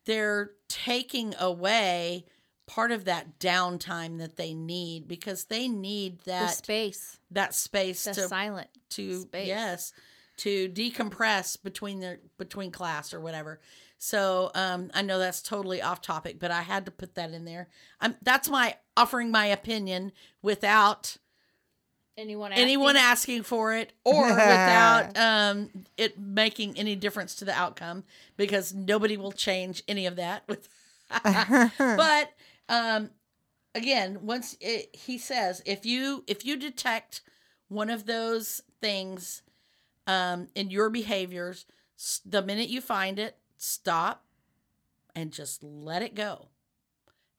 they're 0.04 0.50
taking 0.68 1.34
away 1.38 2.24
part 2.66 2.90
of 2.90 3.04
that 3.04 3.38
downtime 3.38 4.18
that 4.18 4.36
they 4.36 4.54
need 4.54 5.06
because 5.08 5.44
they 5.44 5.68
need 5.68 6.18
the 6.20 6.30
that 6.30 6.50
space, 6.50 7.18
that 7.30 7.54
space 7.54 8.04
the 8.04 8.14
to 8.14 8.28
silent. 8.28 8.68
to 8.90 9.22
space. 9.22 9.46
yes 9.48 9.92
to 10.38 10.68
decompress 10.70 11.62
between 11.62 12.00
their 12.00 12.18
between 12.38 12.70
class 12.70 13.12
or 13.12 13.20
whatever 13.20 13.60
so 13.98 14.50
um 14.54 14.90
i 14.94 15.02
know 15.02 15.18
that's 15.18 15.42
totally 15.42 15.82
off 15.82 16.00
topic 16.00 16.38
but 16.38 16.50
i 16.50 16.62
had 16.62 16.86
to 16.86 16.90
put 16.90 17.14
that 17.14 17.32
in 17.32 17.44
there 17.44 17.68
i'm 18.00 18.14
that's 18.22 18.48
my 18.48 18.74
offering 18.96 19.30
my 19.30 19.46
opinion 19.46 20.10
without 20.40 21.16
Anyone? 22.18 22.52
anyone 22.52 22.96
asking? 22.96 23.36
asking 23.36 23.42
for 23.44 23.74
it 23.74 23.92
or 24.04 24.28
without 24.28 25.16
um 25.16 25.70
it 25.96 26.18
making 26.18 26.78
any 26.78 26.94
difference 26.94 27.34
to 27.36 27.44
the 27.44 27.52
outcome 27.52 28.04
because 28.36 28.74
nobody 28.74 29.16
will 29.16 29.32
change 29.32 29.82
any 29.88 30.06
of 30.06 30.16
that 30.16 30.42
with 30.46 30.68
but 31.22 32.32
um 32.68 33.10
again 33.74 34.18
once 34.22 34.56
it, 34.60 34.94
he 34.94 35.16
says 35.16 35.62
if 35.64 35.86
you 35.86 36.22
if 36.26 36.44
you 36.44 36.56
detect 36.56 37.22
one 37.68 37.88
of 37.88 38.04
those 38.04 38.60
things 38.80 39.42
um 40.06 40.48
in 40.54 40.70
your 40.70 40.90
behaviors 40.90 41.64
the 42.26 42.42
minute 42.42 42.68
you 42.68 42.80
find 42.82 43.18
it 43.18 43.36
stop 43.56 44.24
and 45.14 45.32
just 45.32 45.62
let 45.62 46.02
it 46.02 46.14
go 46.14 46.48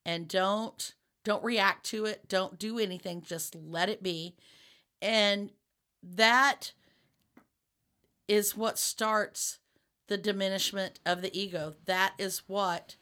and 0.06 0.28
don't 0.28 0.96
don't 1.24 1.44
react 1.44 1.86
to 1.86 2.06
it 2.06 2.28
don't 2.28 2.58
do 2.58 2.80
anything 2.80 3.22
just 3.22 3.56
let 3.56 3.88
it 3.88 4.02
be 4.02 4.36
and 5.04 5.52
that 6.02 6.72
is 8.30 8.56
what 8.56 8.80
starts 8.80 9.60
the 10.08 10.18
diminishment 10.18 11.00
of 11.06 11.22
the 11.22 11.38
ego. 11.38 11.74
That 11.86 12.14
is 12.18 12.44
what 12.48 12.96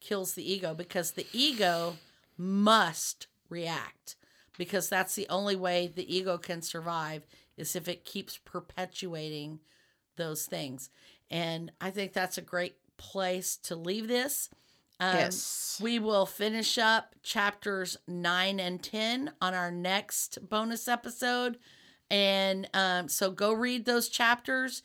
kills 0.00 0.34
the 0.34 0.52
ego 0.52 0.74
because 0.74 1.12
the 1.12 1.26
ego 1.32 1.94
must 2.36 3.28
react 3.48 4.16
because 4.58 4.88
that's 4.88 5.14
the 5.14 5.28
only 5.30 5.54
way 5.54 5.86
the 5.86 6.14
ego 6.14 6.38
can 6.38 6.60
survive 6.60 7.24
is 7.56 7.76
if 7.76 7.86
it 7.86 8.04
keeps 8.04 8.36
perpetuating 8.38 9.60
those 10.16 10.46
things. 10.46 10.90
And 11.30 11.72
i 11.80 11.90
think 11.90 12.12
that's 12.12 12.36
a 12.36 12.42
great 12.42 12.76
place 12.96 13.56
to 13.56 13.76
leave 13.76 14.08
this 14.08 14.50
um, 15.00 15.16
yes. 15.16 15.78
we 15.82 15.98
will 15.98 16.26
finish 16.26 16.78
up 16.78 17.14
chapters 17.22 17.96
9 18.06 18.60
and 18.60 18.82
10 18.82 19.32
on 19.40 19.54
our 19.54 19.70
next 19.70 20.38
bonus 20.48 20.88
episode 20.88 21.58
and 22.10 22.68
um, 22.74 23.08
so 23.08 23.30
go 23.30 23.52
read 23.52 23.84
those 23.84 24.08
chapters 24.08 24.82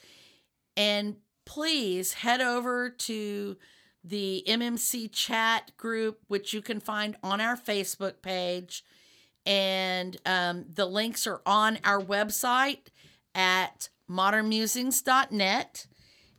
and 0.76 1.18
please 1.46 2.14
head 2.14 2.42
over 2.42 2.90
to 2.90 3.58
the 4.04 4.44
MMC 4.48 5.12
chat 5.12 5.76
group, 5.78 6.20
which 6.28 6.54
you 6.54 6.62
can 6.62 6.80
find 6.80 7.18
on 7.22 7.42
our 7.42 7.58
Facebook 7.58 8.22
page. 8.22 8.84
And 9.46 10.18
um, 10.26 10.66
the 10.74 10.86
links 10.86 11.28
are 11.28 11.42
on 11.46 11.80
our 11.84 12.00
website 12.02 12.88
at 13.36 13.90
modernmusings.net. 14.10 15.88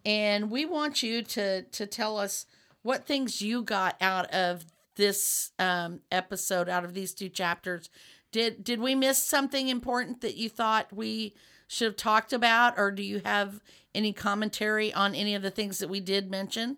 and 0.04 0.50
we 0.50 0.64
want 0.64 1.02
you 1.02 1.22
to 1.22 1.62
to 1.62 1.86
tell 1.86 2.18
us 2.18 2.46
what 2.82 3.06
things 3.06 3.42
you 3.42 3.62
got 3.62 3.96
out 4.00 4.32
of 4.32 4.64
this 4.96 5.52
um, 5.58 6.00
episode, 6.10 6.68
out 6.68 6.84
of 6.84 6.94
these 6.94 7.14
two 7.14 7.28
chapters. 7.28 7.88
Did 8.32 8.62
did 8.62 8.80
we 8.80 8.94
miss 8.94 9.22
something 9.22 9.68
important 9.68 10.20
that 10.20 10.36
you 10.36 10.48
thought 10.48 10.92
we 10.92 11.34
should 11.66 11.86
have 11.86 11.96
talked 11.96 12.32
about, 12.32 12.78
or 12.78 12.90
do 12.90 13.02
you 13.02 13.22
have 13.24 13.60
any 13.94 14.12
commentary 14.12 14.92
on 14.92 15.14
any 15.14 15.34
of 15.34 15.42
the 15.42 15.50
things 15.50 15.78
that 15.78 15.88
we 15.88 16.00
did 16.00 16.30
mention? 16.30 16.76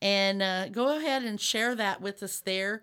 And 0.00 0.42
uh, 0.42 0.68
go 0.68 0.96
ahead 0.96 1.22
and 1.22 1.40
share 1.40 1.74
that 1.74 2.00
with 2.00 2.22
us 2.22 2.40
there. 2.40 2.82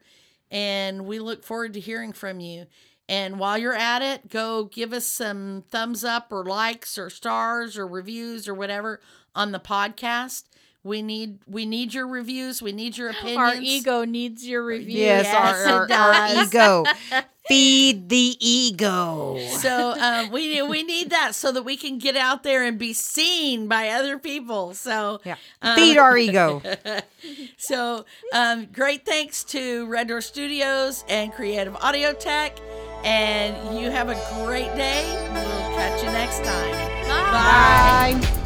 And 0.50 1.06
we 1.06 1.20
look 1.20 1.44
forward 1.44 1.74
to 1.74 1.80
hearing 1.80 2.14
from 2.14 2.40
you. 2.40 2.66
And 3.08 3.40
while 3.40 3.58
you're 3.58 3.76
at 3.76 4.02
it, 4.02 4.30
go 4.30 4.66
give 4.66 4.94
us 4.94 5.06
some 5.06 5.64
thumbs 5.70 6.04
up 6.04 6.32
or 6.32 6.46
likes 6.46 6.98
or 6.98 7.10
stars 7.10 7.78
or 7.78 7.86
reviews 7.86 8.48
or 8.48 8.54
whatever 8.54 9.02
on 9.36 9.52
the 9.52 9.60
podcast. 9.60 10.44
We 10.84 11.02
need 11.04 11.40
we 11.48 11.66
need 11.66 11.94
your 11.94 12.08
reviews. 12.08 12.62
We 12.62 12.72
need 12.72 12.98
your 12.98 13.10
opinions. 13.10 13.38
Our 13.38 13.56
ego 13.56 14.04
needs 14.04 14.48
your 14.48 14.66
review. 14.66 14.98
Yes, 15.00 15.26
Yes, 15.26 15.68
our, 15.68 15.84
it 15.86 15.92
our, 15.92 16.12
our 16.14 16.44
ego. 16.46 16.86
Feed 17.48 18.10
the 18.10 18.38
ego. 18.40 19.38
So 19.58 19.94
um, 20.00 20.32
we 20.32 20.62
we 20.64 20.84
need 20.84 21.10
that 21.12 21.36
so 21.36 21.52
that 21.52 21.64
we 21.64 21.76
can 21.78 21.98
get 22.00 22.16
out 22.16 22.44
there 22.44 22.64
and 22.64 22.80
be 22.80 22.94
seen 22.94 23.68
by 23.68 23.90
other 23.90 24.18
people. 24.18 24.74
So 24.74 25.20
Yeah. 25.24 25.36
um, 25.62 25.76
Feed 25.76 25.98
our 25.98 26.18
ego. 26.18 26.62
So 27.58 28.06
um, 28.34 28.66
great 28.74 29.06
thanks 29.06 29.44
to 29.46 29.86
Red 29.86 30.08
Door 30.08 30.22
Studios 30.22 31.04
and 31.08 31.32
Creative 31.32 31.76
Audio 31.76 32.14
Tech. 32.14 32.58
And 33.04 33.80
you 33.80 33.92
have 33.92 34.10
a 34.10 34.16
great 34.44 34.74
day. 34.76 35.06
We'll 35.32 35.76
catch 35.76 36.02
you 36.04 36.10
next 36.10 36.44
time. 36.44 36.72
Bye. 37.08 38.20
Bye. 38.20 38.38